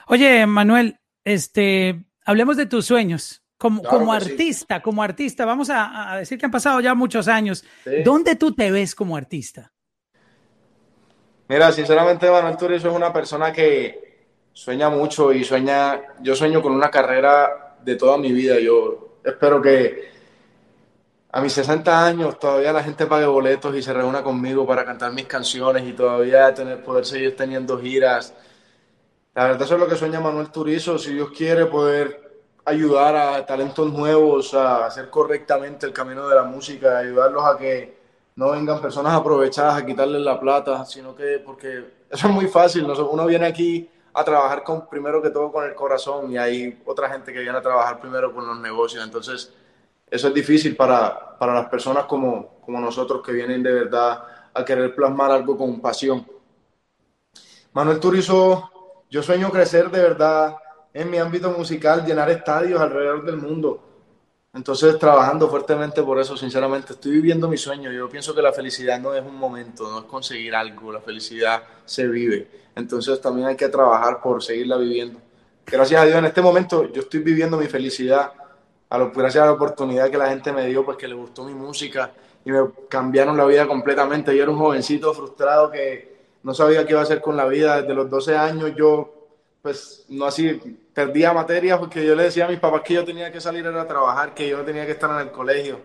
Oye, 0.08 0.44
Manuel, 0.46 0.98
este, 1.24 2.04
hablemos 2.24 2.56
de 2.56 2.66
tus 2.66 2.86
sueños. 2.86 3.41
Como, 3.62 3.80
como 3.80 4.12
artista, 4.12 4.82
como 4.82 5.04
artista, 5.04 5.44
vamos 5.44 5.70
a, 5.70 6.16
decir 6.18 6.36
que 6.36 6.46
han 6.46 6.50
pasado 6.50 6.80
ya 6.80 6.96
muchos 6.96 7.28
años. 7.28 7.64
¿Dónde 8.04 8.34
tú 8.34 8.52
te 8.52 8.72
ves 8.72 8.92
como 8.92 9.16
artista? 9.16 9.70
Mira, 11.46 11.70
sinceramente, 11.70 12.28
Manuel 12.28 12.56
Turizo 12.56 12.88
es 12.88 12.96
una 12.96 13.12
persona 13.12 13.52
que 13.52 14.26
sueña 14.52 14.90
mucho 14.90 15.32
y 15.32 15.44
sueña, 15.44 16.02
yo 16.22 16.34
sueño 16.34 16.60
con 16.60 16.72
una 16.72 16.90
carrera 16.90 17.76
de 17.84 17.94
toda 17.94 18.18
mi 18.18 18.32
vida. 18.32 18.58
Yo 18.58 19.18
espero 19.22 19.62
que 19.62 20.10
a 21.30 21.40
mis 21.40 21.52
60 21.52 22.04
años 22.04 22.40
todavía 22.40 22.72
la 22.72 22.82
gente 22.82 23.06
pague 23.06 23.26
boletos 23.26 23.76
y 23.76 23.80
se 23.80 23.92
reúna 23.92 24.24
conmigo 24.24 24.66
para 24.66 24.84
cantar 24.84 25.12
mis 25.12 25.26
canciones 25.26 25.86
y 25.86 25.92
todavía 25.92 26.52
tener, 26.52 26.82
poder 26.82 27.06
seguir 27.06 27.36
teniendo 27.36 27.80
giras. 27.80 28.34
La 29.36 29.44
verdad 29.44 29.62
eso 29.62 29.74
es 29.74 29.80
lo 29.80 29.86
que 29.86 29.94
sueña 29.94 30.18
Manuel 30.18 30.50
Turizo, 30.50 30.98
si 30.98 31.14
Dios 31.14 31.30
quiere 31.30 31.66
poder 31.66 32.21
ayudar 32.64 33.16
a 33.16 33.46
talentos 33.46 33.92
nuevos 33.92 34.54
a 34.54 34.86
hacer 34.86 35.10
correctamente 35.10 35.86
el 35.86 35.92
camino 35.92 36.28
de 36.28 36.34
la 36.34 36.44
música, 36.44 36.98
ayudarlos 36.98 37.44
a 37.44 37.56
que 37.56 37.96
no 38.36 38.50
vengan 38.50 38.80
personas 38.80 39.14
aprovechadas 39.14 39.82
a 39.82 39.86
quitarles 39.86 40.22
la 40.22 40.38
plata, 40.40 40.84
sino 40.84 41.14
que, 41.14 41.42
porque 41.44 42.04
eso 42.10 42.28
es 42.28 42.32
muy 42.32 42.46
fácil, 42.46 42.84
uno 42.84 43.26
viene 43.26 43.46
aquí 43.46 43.88
a 44.14 44.24
trabajar 44.24 44.62
con, 44.62 44.88
primero 44.88 45.20
que 45.22 45.30
todo 45.30 45.50
con 45.50 45.64
el 45.64 45.74
corazón 45.74 46.30
y 46.30 46.38
hay 46.38 46.82
otra 46.84 47.08
gente 47.10 47.32
que 47.32 47.40
viene 47.40 47.58
a 47.58 47.62
trabajar 47.62 48.00
primero 48.00 48.32
con 48.32 48.46
los 48.46 48.58
negocios, 48.58 49.04
entonces 49.04 49.52
eso 50.10 50.28
es 50.28 50.34
difícil 50.34 50.76
para, 50.76 51.38
para 51.38 51.54
las 51.54 51.68
personas 51.68 52.04
como, 52.04 52.60
como 52.64 52.80
nosotros 52.80 53.22
que 53.24 53.32
vienen 53.32 53.62
de 53.62 53.72
verdad 53.72 54.22
a 54.54 54.64
querer 54.64 54.94
plasmar 54.94 55.30
algo 55.30 55.56
con 55.56 55.80
pasión. 55.80 56.26
Manuel 57.72 57.98
Turizo, 57.98 58.70
yo 59.10 59.22
sueño 59.22 59.50
crecer 59.50 59.90
de 59.90 60.02
verdad 60.02 60.56
en 60.94 61.10
mi 61.10 61.18
ámbito 61.18 61.50
musical, 61.50 62.04
llenar 62.04 62.30
estadios 62.30 62.80
alrededor 62.80 63.24
del 63.24 63.36
mundo. 63.36 63.82
Entonces, 64.54 64.98
trabajando 64.98 65.48
fuertemente 65.48 66.02
por 66.02 66.20
eso, 66.20 66.36
sinceramente, 66.36 66.92
estoy 66.92 67.12
viviendo 67.12 67.48
mi 67.48 67.56
sueño. 67.56 67.90
Yo 67.90 68.08
pienso 68.08 68.34
que 68.34 68.42
la 68.42 68.52
felicidad 68.52 69.00
no 69.00 69.14
es 69.14 69.24
un 69.24 69.36
momento, 69.36 69.90
no 69.90 70.00
es 70.00 70.04
conseguir 70.04 70.54
algo, 70.54 70.92
la 70.92 71.00
felicidad 71.00 71.62
se 71.86 72.06
vive. 72.06 72.48
Entonces, 72.76 73.20
también 73.20 73.48
hay 73.48 73.56
que 73.56 73.68
trabajar 73.68 74.20
por 74.20 74.42
seguirla 74.42 74.76
viviendo. 74.76 75.18
Gracias 75.66 76.02
a 76.02 76.04
Dios, 76.04 76.18
en 76.18 76.26
este 76.26 76.42
momento 76.42 76.92
yo 76.92 77.02
estoy 77.02 77.20
viviendo 77.20 77.56
mi 77.56 77.66
felicidad 77.66 78.32
a 78.90 78.98
lo, 78.98 79.10
gracias 79.10 79.42
a 79.42 79.46
la 79.46 79.52
oportunidad 79.52 80.10
que 80.10 80.18
la 80.18 80.28
gente 80.28 80.52
me 80.52 80.66
dio, 80.66 80.84
pues 80.84 80.98
que 80.98 81.08
le 81.08 81.14
gustó 81.14 81.44
mi 81.44 81.54
música 81.54 82.12
y 82.44 82.52
me 82.52 82.60
cambiaron 82.90 83.38
la 83.38 83.46
vida 83.46 83.66
completamente. 83.66 84.36
Yo 84.36 84.42
era 84.42 84.52
un 84.52 84.58
jovencito 84.58 85.14
frustrado 85.14 85.70
que 85.70 86.12
no 86.42 86.52
sabía 86.52 86.84
qué 86.84 86.92
iba 86.92 87.00
a 87.00 87.04
hacer 87.04 87.22
con 87.22 87.36
la 87.36 87.46
vida. 87.46 87.80
Desde 87.80 87.94
los 87.94 88.10
12 88.10 88.36
años 88.36 88.72
yo, 88.76 89.30
pues, 89.62 90.04
no 90.10 90.26
así, 90.26 90.60
perdía 90.94 91.32
materias 91.32 91.78
porque 91.78 92.04
yo 92.04 92.14
le 92.14 92.24
decía 92.24 92.44
a 92.44 92.48
mis 92.48 92.58
papás 92.58 92.82
que 92.82 92.94
yo 92.94 93.04
tenía 93.04 93.32
que 93.32 93.40
salir 93.40 93.66
a 93.66 93.86
trabajar, 93.86 94.34
que 94.34 94.48
yo 94.48 94.58
no 94.58 94.64
tenía 94.64 94.86
que 94.86 94.92
estar 94.92 95.10
en 95.10 95.26
el 95.26 95.32
colegio. 95.32 95.80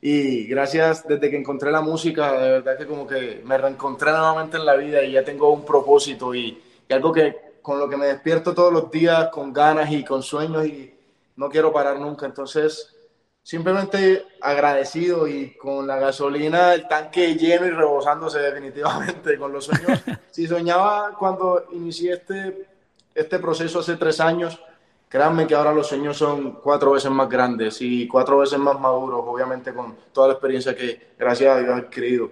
Y 0.00 0.44
gracias, 0.44 1.06
desde 1.08 1.30
que 1.30 1.38
encontré 1.38 1.72
la 1.72 1.80
música, 1.80 2.32
de 2.32 2.50
verdad 2.50 2.76
que 2.76 2.86
como 2.86 3.06
que 3.06 3.40
me 3.44 3.56
reencontré 3.56 4.10
nuevamente 4.10 4.58
en 4.58 4.66
la 4.66 4.76
vida 4.76 5.02
y 5.02 5.12
ya 5.12 5.24
tengo 5.24 5.50
un 5.50 5.64
propósito 5.64 6.34
y, 6.34 6.62
y 6.86 6.92
algo 6.92 7.12
que 7.12 7.54
con 7.62 7.78
lo 7.78 7.88
que 7.88 7.96
me 7.96 8.06
despierto 8.06 8.54
todos 8.54 8.70
los 8.70 8.90
días 8.90 9.28
con 9.30 9.50
ganas 9.50 9.90
y 9.90 10.04
con 10.04 10.22
sueños 10.22 10.66
y 10.66 10.92
no 11.36 11.48
quiero 11.48 11.72
parar 11.72 11.98
nunca. 11.98 12.26
Entonces, 12.26 12.94
simplemente 13.42 14.26
agradecido 14.40 15.26
y 15.26 15.54
con 15.56 15.86
la 15.86 15.96
gasolina, 15.96 16.74
el 16.74 16.86
tanque 16.86 17.34
lleno 17.36 17.66
y 17.66 17.70
rebosándose 17.70 18.40
definitivamente 18.40 19.38
con 19.38 19.52
los 19.52 19.64
sueños. 19.64 20.00
si 20.30 20.46
soñaba 20.46 21.16
cuando 21.18 21.66
inicié 21.72 22.12
este, 22.12 22.66
este 23.14 23.38
proceso 23.38 23.78
hace 23.80 23.96
tres 23.96 24.20
años, 24.20 24.60
créanme 25.08 25.46
que 25.46 25.54
ahora 25.54 25.72
los 25.72 25.86
sueños 25.86 26.16
son 26.16 26.58
cuatro 26.62 26.92
veces 26.92 27.10
más 27.10 27.28
grandes 27.28 27.80
y 27.80 28.08
cuatro 28.08 28.38
veces 28.38 28.58
más 28.58 28.78
maduros, 28.80 29.22
obviamente 29.24 29.72
con 29.72 29.96
toda 30.12 30.28
la 30.28 30.34
experiencia 30.34 30.74
que 30.74 31.14
gracias 31.18 31.56
a 31.56 31.60
Dios 31.60 31.70
he 31.70 31.80
adquirido. 31.80 32.30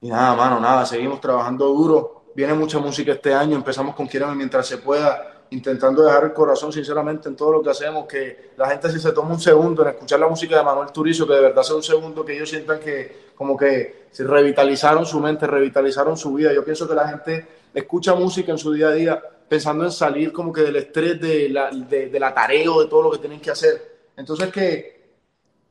Y 0.00 0.08
nada, 0.08 0.34
mano, 0.34 0.60
nada, 0.60 0.84
seguimos 0.86 1.20
trabajando 1.20 1.66
duro. 1.66 2.24
Viene 2.34 2.54
mucha 2.54 2.78
música 2.78 3.12
este 3.12 3.34
año, 3.34 3.56
empezamos 3.56 3.94
con 3.94 4.06
Quiero 4.06 4.32
mientras 4.34 4.66
se 4.66 4.78
pueda 4.78 5.34
intentando 5.50 6.04
dejar 6.04 6.24
el 6.24 6.32
corazón 6.32 6.72
sinceramente 6.72 7.28
en 7.28 7.36
todo 7.36 7.52
lo 7.52 7.62
que 7.62 7.70
hacemos, 7.70 8.06
que 8.06 8.50
la 8.56 8.68
gente 8.68 8.90
si 8.90 9.00
se 9.00 9.12
toma 9.12 9.30
un 9.30 9.40
segundo 9.40 9.82
en 9.82 9.88
escuchar 9.88 10.20
la 10.20 10.28
música 10.28 10.56
de 10.56 10.62
Manuel 10.62 10.92
Turizo, 10.92 11.26
que 11.26 11.34
de 11.34 11.40
verdad 11.40 11.62
sea 11.62 11.76
un 11.76 11.82
segundo 11.82 12.24
que 12.24 12.34
ellos 12.34 12.50
sientan 12.50 12.80
que 12.80 13.28
como 13.34 13.56
que 13.56 14.08
se 14.10 14.24
revitalizaron 14.24 15.06
su 15.06 15.20
mente, 15.20 15.46
revitalizaron 15.46 16.16
su 16.16 16.34
vida. 16.34 16.52
Yo 16.52 16.64
pienso 16.64 16.88
que 16.88 16.94
la 16.94 17.08
gente 17.08 17.46
escucha 17.72 18.14
música 18.14 18.52
en 18.52 18.58
su 18.58 18.72
día 18.72 18.88
a 18.88 18.92
día 18.92 19.22
pensando 19.48 19.84
en 19.84 19.92
salir 19.92 20.32
como 20.32 20.52
que 20.52 20.62
del 20.62 20.76
estrés 20.76 21.20
de 21.20 21.48
la, 21.48 21.70
de, 21.70 22.08
de 22.08 22.20
la 22.20 22.34
tarea 22.34 22.70
o 22.70 22.82
de 22.82 22.88
todo 22.88 23.02
lo 23.02 23.10
que 23.10 23.18
tienen 23.18 23.40
que 23.40 23.50
hacer. 23.50 23.98
Entonces 24.16 24.50
que, 24.52 25.14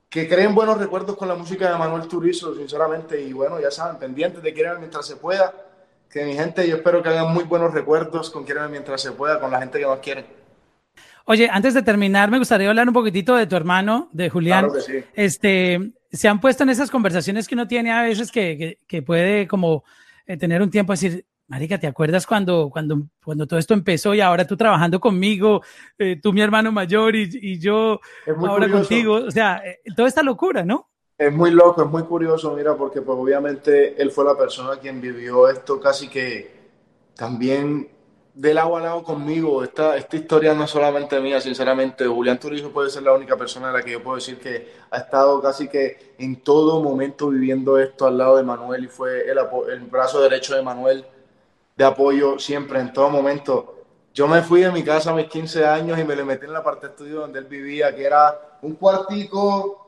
que 0.10 0.28
creen 0.28 0.56
buenos 0.56 0.78
recuerdos 0.78 1.16
con 1.16 1.28
la 1.28 1.36
música 1.36 1.72
de 1.72 1.78
Manuel 1.78 2.08
Turizo, 2.08 2.56
sinceramente, 2.56 3.22
y 3.22 3.34
bueno, 3.34 3.60
ya 3.60 3.72
saben, 3.72 3.98
pendientes 3.98 4.42
de 4.42 4.54
querer 4.54 4.80
mientras 4.80 5.06
se 5.06 5.18
pueda 5.18 5.54
que 6.10 6.26
mi 6.26 6.34
gente, 6.34 6.68
yo 6.68 6.78
espero 6.78 7.04
que 7.04 7.10
hagan 7.10 7.34
muy 7.34 7.44
buenos 7.44 7.74
recuerdos 7.74 8.30
con 8.30 8.44
Quieren 8.44 8.72
mientras 8.72 9.02
se 9.02 9.12
pueda, 9.12 9.40
con 9.40 9.52
la 9.52 9.60
gente 9.60 9.80
que 9.80 9.86
más 9.86 10.00
quieren. 10.00 10.26
Oye, 11.26 11.50
antes 11.52 11.74
de 11.74 11.84
terminar, 11.84 12.32
me 12.32 12.40
gustaría 12.40 12.70
hablar 12.70 12.88
un 12.88 12.94
poquitito 12.94 13.36
de 13.36 13.48
tu 13.48 13.58
hermano, 13.58 14.10
de 14.14 14.30
Julián. 14.30 14.70
Claro 14.70 14.74
que 14.74 14.82
sí. 14.82 15.06
Este, 15.14 15.92
se 16.10 16.28
han 16.30 16.40
puesto 16.40 16.64
en 16.64 16.70
esas 16.70 16.90
conversaciones 16.90 17.48
que 17.48 17.56
uno 17.56 17.68
tiene 17.68 17.92
a 17.92 18.04
veces 18.04 18.32
que, 18.32 18.80
que, 18.88 19.02
puede 19.02 19.46
como 19.48 19.84
eh, 20.26 20.38
tener 20.38 20.62
un 20.62 20.72
tiempo 20.72 20.94
a 20.94 20.96
decir, 20.96 21.26
Marica, 21.48 21.80
¿te 21.80 21.88
acuerdas 21.88 22.28
cuando, 22.28 22.70
cuando, 22.70 23.08
cuando 23.24 23.48
todo 23.48 23.58
esto 23.58 23.74
empezó 23.74 24.14
y 24.14 24.20
ahora 24.20 24.46
tú 24.46 24.58
trabajando 24.58 25.00
conmigo, 25.00 25.62
eh, 25.98 26.20
tú 26.22 26.34
mi 26.34 26.42
hermano 26.42 26.74
mayor 26.74 27.16
y, 27.16 27.30
y 27.42 27.58
yo 27.58 28.02
ahora 28.26 28.70
contigo? 28.70 29.14
O 29.16 29.32
sea, 29.32 29.62
eh, 29.66 29.80
toda 29.96 30.10
esta 30.10 30.24
locura, 30.24 30.66
¿no? 30.66 30.90
Es 31.18 31.34
muy 31.34 31.52
loco, 31.52 31.84
es 31.84 31.90
muy 31.90 32.04
curioso, 32.04 32.54
mira, 32.54 32.76
porque 32.76 33.02
pues 33.02 33.18
obviamente 33.18 34.00
él 34.00 34.12
fue 34.12 34.26
la 34.26 34.38
persona 34.38 34.78
quien 34.78 35.00
vivió 35.00 35.48
esto 35.50 35.80
casi 35.80 36.10
que 36.10 36.52
también 37.16 37.90
del 38.34 38.56
lado 38.56 38.76
a 38.76 38.82
lado 38.82 39.04
conmigo. 39.04 39.64
Esta, 39.64 39.96
esta 39.96 40.18
historia 40.18 40.54
no 40.54 40.66
es 40.66 40.70
solamente 40.70 41.20
mía, 41.22 41.40
sinceramente. 41.40 42.06
Julián 42.06 42.40
Turizo 42.40 42.72
puede 42.72 42.90
ser 42.90 43.04
la 43.04 43.14
única 43.14 43.38
persona 43.38 43.68
de 43.68 43.74
la 43.80 43.84
que 43.84 43.94
yo 43.94 44.04
puedo 44.04 44.18
decir 44.18 44.38
que 44.38 44.74
ha 44.92 44.98
estado 44.98 45.42
casi 45.42 45.70
que 45.70 46.14
en 46.20 46.44
todo 46.44 46.84
momento 46.84 47.30
viviendo 47.30 47.80
esto 47.80 48.06
al 48.06 48.18
lado 48.18 48.36
de 48.38 48.44
Manuel 48.44 48.84
y 48.84 48.88
fue 48.88 49.22
el, 49.32 49.40
el 49.72 49.80
brazo 49.86 50.22
derecho 50.22 50.54
de 50.56 50.62
Manuel 50.62 51.06
de 51.78 51.86
apoyo 51.86 52.40
siempre, 52.40 52.80
en 52.80 52.92
todo 52.92 53.10
momento. 53.10 53.76
Yo 54.14 54.28
me 54.28 54.42
fui 54.42 54.62
de 54.62 54.72
mi 54.72 54.84
casa 54.84 55.12
a 55.12 55.14
mis 55.14 55.28
15 55.28 55.66
años 55.66 56.00
y 56.00 56.04
me 56.04 56.16
le 56.16 56.24
metí 56.24 56.46
en 56.46 56.54
la 56.54 56.64
parte 56.64 56.88
de 56.88 56.94
estudio 56.94 57.22
donde 57.22 57.40
él 57.40 57.46
vivía, 57.46 57.96
que 57.96 58.04
era 58.04 58.58
un 58.62 58.74
cuartico 58.74 59.88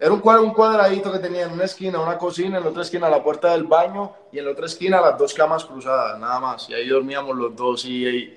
era 0.00 0.12
un, 0.14 0.22
un 0.26 0.54
cuadradito 0.54 1.12
que 1.12 1.18
tenía 1.18 1.42
en 1.42 1.52
una 1.52 1.64
esquina 1.64 2.00
una 2.00 2.16
cocina, 2.16 2.56
en 2.56 2.64
la 2.64 2.70
otra 2.70 2.82
esquina 2.82 3.10
la 3.10 3.22
puerta 3.22 3.52
del 3.52 3.64
baño 3.64 4.12
y 4.32 4.38
en 4.38 4.46
la 4.46 4.52
otra 4.52 4.64
esquina 4.64 4.98
las 4.98 5.18
dos 5.18 5.34
camas 5.34 5.66
cruzadas, 5.66 6.18
nada 6.18 6.40
más. 6.40 6.70
Y 6.70 6.74
ahí 6.74 6.88
dormíamos 6.88 7.36
los 7.36 7.54
dos 7.54 7.84
y, 7.84 8.34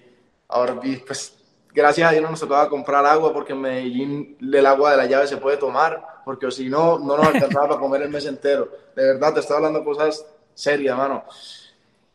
ahora 0.49 0.78
pues 1.07 1.34
gracias 1.74 2.09
a 2.09 2.11
Dios 2.11 2.21
no 2.21 2.32
nos 2.32 2.41
tocaba 2.41 2.67
comprar 2.67 3.05
agua 3.05 3.32
porque 3.32 3.53
en 3.53 3.61
Medellín 3.61 4.38
el 4.41 4.65
agua 4.65 4.91
de 4.91 4.97
la 4.97 5.05
llave 5.05 5.26
se 5.26 5.38
puede 5.38 5.55
tomar, 5.55 6.21
porque 6.26 6.51
si 6.51 6.67
no, 6.67 6.99
no 6.99 7.15
nos 7.15 7.28
alcanzaba 7.28 7.69
para 7.69 7.80
comer 7.80 8.01
el 8.01 8.09
mes 8.09 8.26
entero. 8.26 8.69
De 8.93 9.13
verdad, 9.13 9.34
te 9.34 9.39
estoy 9.39 9.55
hablando 9.55 9.86
cosas 9.86 10.26
serias, 10.53 10.97
mano. 10.97 11.24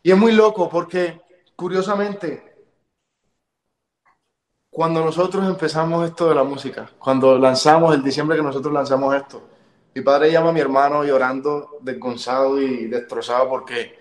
Y 0.08 0.10
es 0.10 0.16
muy 0.16 0.32
loco 0.32 0.70
porque, 0.70 1.20
curiosamente, 1.54 2.42
cuando 4.70 5.04
nosotros 5.04 5.46
empezamos 5.46 6.08
esto 6.08 6.30
de 6.30 6.34
la 6.34 6.44
música, 6.44 6.88
cuando 6.98 7.38
lanzamos 7.38 7.94
el 7.94 8.02
diciembre 8.02 8.38
que 8.38 8.42
nosotros 8.42 8.72
lanzamos 8.72 9.14
esto, 9.14 9.46
mi 9.94 10.00
padre 10.00 10.32
llama 10.32 10.48
a 10.48 10.52
mi 10.54 10.60
hermano 10.60 11.04
llorando, 11.04 11.76
desgonzado 11.82 12.58
y 12.58 12.86
destrozado 12.86 13.50
porque 13.50 13.98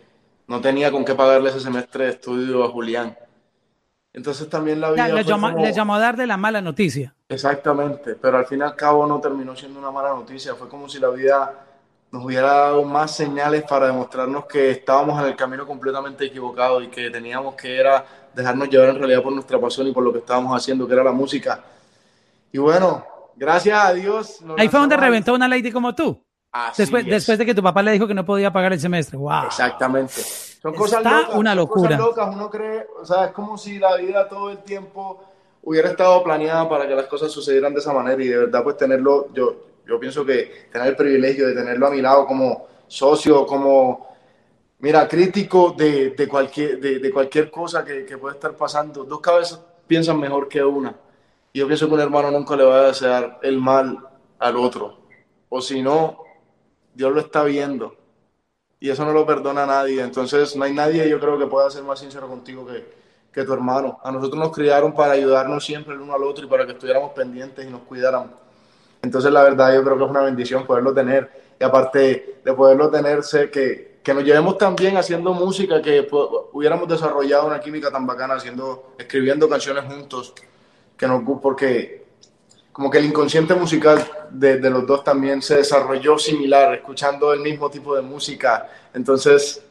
no 0.48 0.62
tenía 0.62 0.94
con 0.94 1.04
qué 1.04 1.14
pagarle 1.14 1.50
ese 1.50 1.60
semestre 1.60 2.06
de 2.06 2.12
estudio 2.12 2.64
a 2.64 2.70
Julián. 2.70 3.18
Entonces 4.14 4.50
también 4.50 4.80
la 4.80 4.92
vida... 4.92 5.10
Le, 5.10 5.26
llamó, 5.26 5.94
a 5.94 6.00
dar 6.00 6.16
de 6.16 6.26
la 6.26 6.38
mala 6.38 6.62
noticia. 6.62 7.14
Exactamente, 7.28 8.16
pero 8.16 8.38
al 8.38 8.46
fin 8.46 8.60
y 8.60 8.62
al 8.62 8.78
cabo 8.78 9.06
no 9.06 9.20
terminó 9.20 9.58
siendo 9.58 9.78
una 9.78 9.92
mala 9.92 10.12
noticia. 10.12 10.56
Fue 10.56 10.70
como 10.70 10.88
si 10.88 11.00
la 11.00 11.10
vida 11.10 11.67
nos 12.12 12.24
hubiera 12.24 12.48
dado 12.48 12.84
más 12.84 13.16
señales 13.16 13.64
para 13.64 13.88
demostrarnos 13.88 14.46
que 14.46 14.72
estábamos 14.72 15.22
en 15.22 15.28
el 15.28 15.36
camino 15.36 15.66
completamente 15.66 16.26
equivocado 16.26 16.82
y 16.82 16.88
que 16.88 17.10
teníamos 17.10 17.56
que 17.56 17.78
era 17.78 18.06
dejarnos 18.34 18.70
llevar 18.70 18.90
en 18.90 19.00
realidad 19.00 19.22
por 19.22 19.34
nuestra 19.34 19.60
pasión 19.60 19.88
y 19.88 19.92
por 19.92 20.04
lo 20.04 20.14
que 20.14 20.20
estábamos 20.20 20.56
haciendo, 20.56 20.88
que 20.88 20.94
era 20.94 21.04
la 21.04 21.12
música. 21.12 21.64
Y 22.52 22.60
bueno, 22.60 23.06
gracias 23.36 23.84
a 23.84 23.94
Dios. 23.94 24.40
Ahí 24.58 24.70
fue 24.70 24.80
donde 24.80 24.96
reventó 24.96 25.34
una 25.34 25.48
lady 25.48 25.72
como 25.72 25.94
tú. 25.94 26.24
después, 26.78 27.06
después 27.06 27.38
de 27.38 27.46
que 27.46 27.54
tu 27.54 27.62
papá 27.62 27.84
le 27.84 27.92
dijo 27.92 28.08
que 28.08 28.14
no 28.14 28.26
podía 28.26 28.52
pagar 28.54 28.72
el 28.74 28.80
semestre. 28.80 29.18
Wow. 29.18 29.46
Exactamente. 29.48 30.22
Son 30.62 30.74
cosas 30.74 31.04
locas. 31.04 31.36
una 31.36 31.54
locura. 31.54 31.98
Son 31.98 32.08
cosas 32.08 32.18
locas. 32.18 32.36
Uno 32.36 32.50
cree, 32.50 32.88
o 33.02 33.06
sea, 33.06 33.26
es 33.26 33.32
como 33.32 33.58
si 33.58 33.80
la 33.80 33.98
vida 33.98 34.28
todo 34.30 34.52
el 34.52 34.60
tiempo 34.60 35.24
hubiera 35.64 35.90
estado 35.90 36.24
planeada 36.24 36.70
para 36.70 36.88
que 36.88 36.96
las 36.96 37.08
cosas 37.08 37.32
sucedieran 37.32 37.74
de 37.74 37.80
esa 37.80 37.92
manera 37.92 38.24
y 38.24 38.28
de 38.28 38.38
verdad 38.38 38.64
pues 38.64 38.78
tenerlo, 38.78 39.28
yo, 39.34 39.56
yo 39.88 40.00
pienso 40.00 40.26
que 40.26 40.68
tener 40.72 40.90
el 40.90 40.96
privilegio 40.96 41.48
de 41.48 41.54
tenerlo 41.54 41.88
a 41.88 41.92
mi 41.92 42.02
lado 42.02 42.26
como 42.26 42.68
socio, 42.88 43.46
como, 43.46 44.16
mira, 44.80 45.08
crítico 45.08 45.74
de, 45.78 46.12
de 46.12 46.28
cualquier, 46.28 46.80
de, 46.80 47.00
de, 47.00 47.12
cualquier 47.12 47.50
cosa 47.50 47.86
que, 47.86 48.06
que 48.06 48.18
puede 48.18 48.36
estar 48.36 48.56
pasando. 48.56 49.04
Dos 49.04 49.22
cabezas 49.22 49.62
piensan 49.88 50.20
mejor 50.20 50.48
que 50.48 50.64
una. 50.64 50.96
Y 51.54 51.60
yo 51.60 51.68
pienso 51.68 51.88
que 51.88 51.94
un 51.94 52.02
hermano 52.02 52.32
nunca 52.32 52.56
le 52.56 52.64
va 52.64 52.80
a 52.80 52.88
desear 52.88 53.40
el 53.42 53.60
mal 53.60 53.98
al 54.40 54.58
otro. 54.58 55.00
O 55.50 55.62
si 55.62 55.82
no, 55.82 56.18
Dios 56.94 57.14
lo 57.14 57.22
está 57.22 57.44
viendo. 57.44 57.96
Y 58.80 58.90
eso 58.90 59.06
no 59.06 59.14
lo 59.14 59.26
perdona 59.26 59.64
a 59.64 59.68
nadie. 59.68 60.02
Entonces 60.02 60.56
no 60.56 60.66
hay 60.66 60.74
nadie, 60.74 61.10
yo 61.10 61.20
creo, 61.20 61.40
que 61.40 61.48
pueda 61.48 61.70
ser 61.70 61.84
más 61.84 62.00
sincero 62.00 62.28
contigo 62.28 62.66
que, 62.66 62.86
que 63.32 63.44
tu 63.44 63.54
hermano. 63.54 64.00
A 64.04 64.12
nosotros 64.12 64.40
nos 64.40 64.54
criaron 64.54 64.94
para 64.94 65.14
ayudarnos 65.14 65.66
siempre 65.66 65.94
el 65.94 66.02
uno 66.02 66.14
al 66.14 66.24
otro 66.24 66.46
y 66.46 66.50
para 66.50 66.66
que 66.66 66.74
estuviéramos 66.74 67.12
pendientes 67.14 67.66
y 67.66 67.70
nos 67.70 67.82
cuidáramos. 67.82 68.47
Entonces, 69.02 69.32
la 69.32 69.44
verdad, 69.44 69.74
yo 69.74 69.84
creo 69.84 69.98
que 69.98 70.04
es 70.04 70.10
una 70.10 70.22
bendición 70.22 70.66
poderlo 70.66 70.94
tener. 70.94 71.30
Y 71.60 71.64
aparte 71.64 72.40
de 72.44 72.54
poderlo 72.54 72.90
tener, 72.90 73.24
sé 73.24 73.50
que, 73.50 74.00
que 74.04 74.14
nos 74.14 74.24
llevemos 74.24 74.58
tan 74.58 74.76
bien 74.76 74.96
haciendo 74.98 75.34
música, 75.34 75.82
que 75.82 76.08
hubiéramos 76.54 76.88
desarrollado 76.88 77.48
una 77.48 77.60
química 77.60 77.92
tan 77.92 78.06
bacana, 78.06 78.36
haciendo, 78.36 78.94
escribiendo 78.98 79.50
canciones 79.50 79.84
juntos, 79.86 80.34
que 80.96 81.08
nos 81.08 81.24
porque 81.42 82.06
como 82.72 82.92
que 82.92 83.00
el 83.00 83.06
inconsciente 83.06 83.56
musical 83.56 84.08
de, 84.30 84.60
de 84.60 84.70
los 84.70 84.86
dos 84.86 85.04
también 85.04 85.42
se 85.42 85.58
desarrolló 85.58 86.20
similar, 86.20 86.76
escuchando 86.76 87.34
el 87.34 87.40
mismo 87.40 87.72
tipo 87.72 87.96
de 87.96 88.04
música. 88.04 88.70
Entonces, 88.94 89.64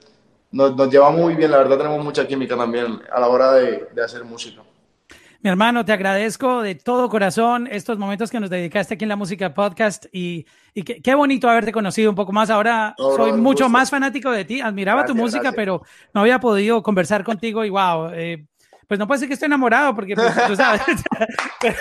nos, 0.50 0.74
nos 0.74 0.90
llevamos 0.90 1.20
muy 1.20 1.34
bien, 1.34 1.52
la 1.52 1.58
verdad 1.58 1.78
tenemos 1.78 2.04
mucha 2.04 2.26
química 2.26 2.56
también 2.56 3.00
a 3.12 3.20
la 3.20 3.28
hora 3.28 3.52
de, 3.52 3.88
de 3.94 4.04
hacer 4.04 4.24
música. 4.24 4.65
Mi 5.46 5.50
hermano, 5.50 5.84
te 5.84 5.92
agradezco 5.92 6.60
de 6.60 6.74
todo 6.74 7.08
corazón 7.08 7.68
estos 7.70 7.98
momentos 7.98 8.32
que 8.32 8.40
nos 8.40 8.50
dedicaste 8.50 8.94
aquí 8.94 9.04
en 9.04 9.10
la 9.10 9.14
música 9.14 9.54
podcast 9.54 10.06
y, 10.10 10.44
y 10.74 10.82
qué, 10.82 11.00
qué, 11.00 11.14
bonito 11.14 11.48
haberte 11.48 11.70
conocido 11.70 12.10
un 12.10 12.16
poco 12.16 12.32
más. 12.32 12.50
Ahora 12.50 12.96
no, 12.98 13.14
soy 13.14 13.30
no, 13.30 13.38
mucho 13.38 13.66
gusto. 13.66 13.68
más 13.68 13.88
fanático 13.88 14.32
de 14.32 14.44
ti, 14.44 14.60
admiraba 14.60 15.02
gracias, 15.02 15.16
tu 15.16 15.22
música, 15.22 15.42
gracias. 15.42 15.54
pero 15.54 15.82
no 16.12 16.22
había 16.22 16.40
podido 16.40 16.82
conversar 16.82 17.22
contigo 17.22 17.64
y 17.64 17.70
wow, 17.70 18.10
eh, 18.12 18.44
pues 18.88 18.98
no 18.98 19.06
puede 19.06 19.20
ser 19.20 19.28
que 19.28 19.34
estoy 19.34 19.46
enamorado 19.46 19.94
porque 19.94 20.16
pues, 20.16 20.34
tú 20.48 20.56
sabes, 20.56 20.82
pero, 21.60 21.76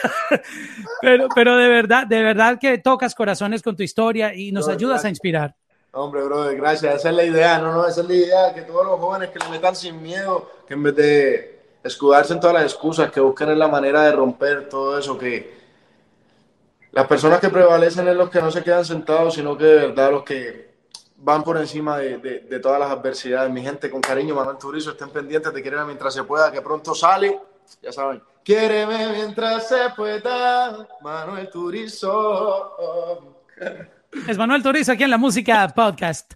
pero, 1.02 1.28
pero, 1.34 1.58
de 1.58 1.68
verdad, 1.68 2.06
de 2.06 2.22
verdad 2.22 2.60
que 2.60 2.78
tocas 2.78 3.16
corazones 3.16 3.64
con 3.64 3.76
tu 3.76 3.82
historia 3.82 4.36
y 4.36 4.52
nos 4.52 4.68
ayudas 4.68 4.98
gracias. 4.98 5.06
a 5.06 5.10
inspirar. 5.10 5.56
Hombre, 5.92 6.24
brother, 6.24 6.56
gracias. 6.56 6.98
Esa 6.98 7.10
es 7.10 7.16
la 7.16 7.24
idea, 7.24 7.58
no, 7.58 7.74
no, 7.74 7.88
esa 7.88 8.02
es 8.02 8.08
la 8.08 8.14
idea, 8.14 8.54
que 8.54 8.62
todos 8.62 8.86
los 8.86 9.00
jóvenes 9.00 9.30
que 9.30 9.40
le 9.40 9.50
metan 9.50 9.76
sin 9.76 10.04
miedo, 10.04 10.52
que 10.68 10.76
en 10.76 10.84
vez 10.84 10.96
de 10.96 11.55
escudarse 11.86 12.34
en 12.34 12.40
todas 12.40 12.56
las 12.56 12.64
excusas, 12.64 13.12
que 13.12 13.20
busquen 13.20 13.58
la 13.58 13.68
manera 13.68 14.02
de 14.02 14.12
romper 14.12 14.68
todo 14.68 14.98
eso, 14.98 15.18
que 15.18 15.66
las 16.92 17.08
personas 17.08 17.40
que 17.40 17.50
prevalecen 17.50 18.08
es 18.08 18.16
los 18.16 18.30
que 18.30 18.42
no 18.42 18.50
se 18.52 18.64
quedan 18.64 18.84
sentados, 18.84 19.36
sino 19.36 19.56
que 19.58 19.66
de 19.66 19.88
verdad 19.88 20.12
los 20.12 20.24
que 20.24 20.74
van 21.18 21.44
por 21.44 21.58
encima 21.58 21.98
de, 21.98 22.18
de, 22.18 22.60
todas 22.60 22.80
las 22.80 22.90
adversidades. 22.90 23.52
Mi 23.52 23.62
gente, 23.62 23.90
con 23.90 24.02
cariño, 24.02 24.34
Manuel 24.34 24.58
Turizo, 24.58 24.92
estén 24.92 25.10
pendientes 25.10 25.54
de 25.54 25.62
quererme 25.62 25.86
mientras 25.86 26.14
se 26.14 26.24
pueda, 26.24 26.52
que 26.52 26.62
pronto 26.62 26.96
sale, 26.96 27.40
ya 27.82 27.92
saben. 27.92 28.22
Quiéreme 28.44 29.10
mientras 29.10 29.68
se 29.68 29.90
pueda, 29.96 30.88
Manuel 31.02 31.50
Turizo. 31.50 33.36
Es 34.28 34.38
Manuel 34.38 34.64
Turizo 34.64 34.92
aquí 34.92 35.04
en 35.04 35.12
la 35.12 35.18
música 35.18 35.68
podcast. 35.76 36.32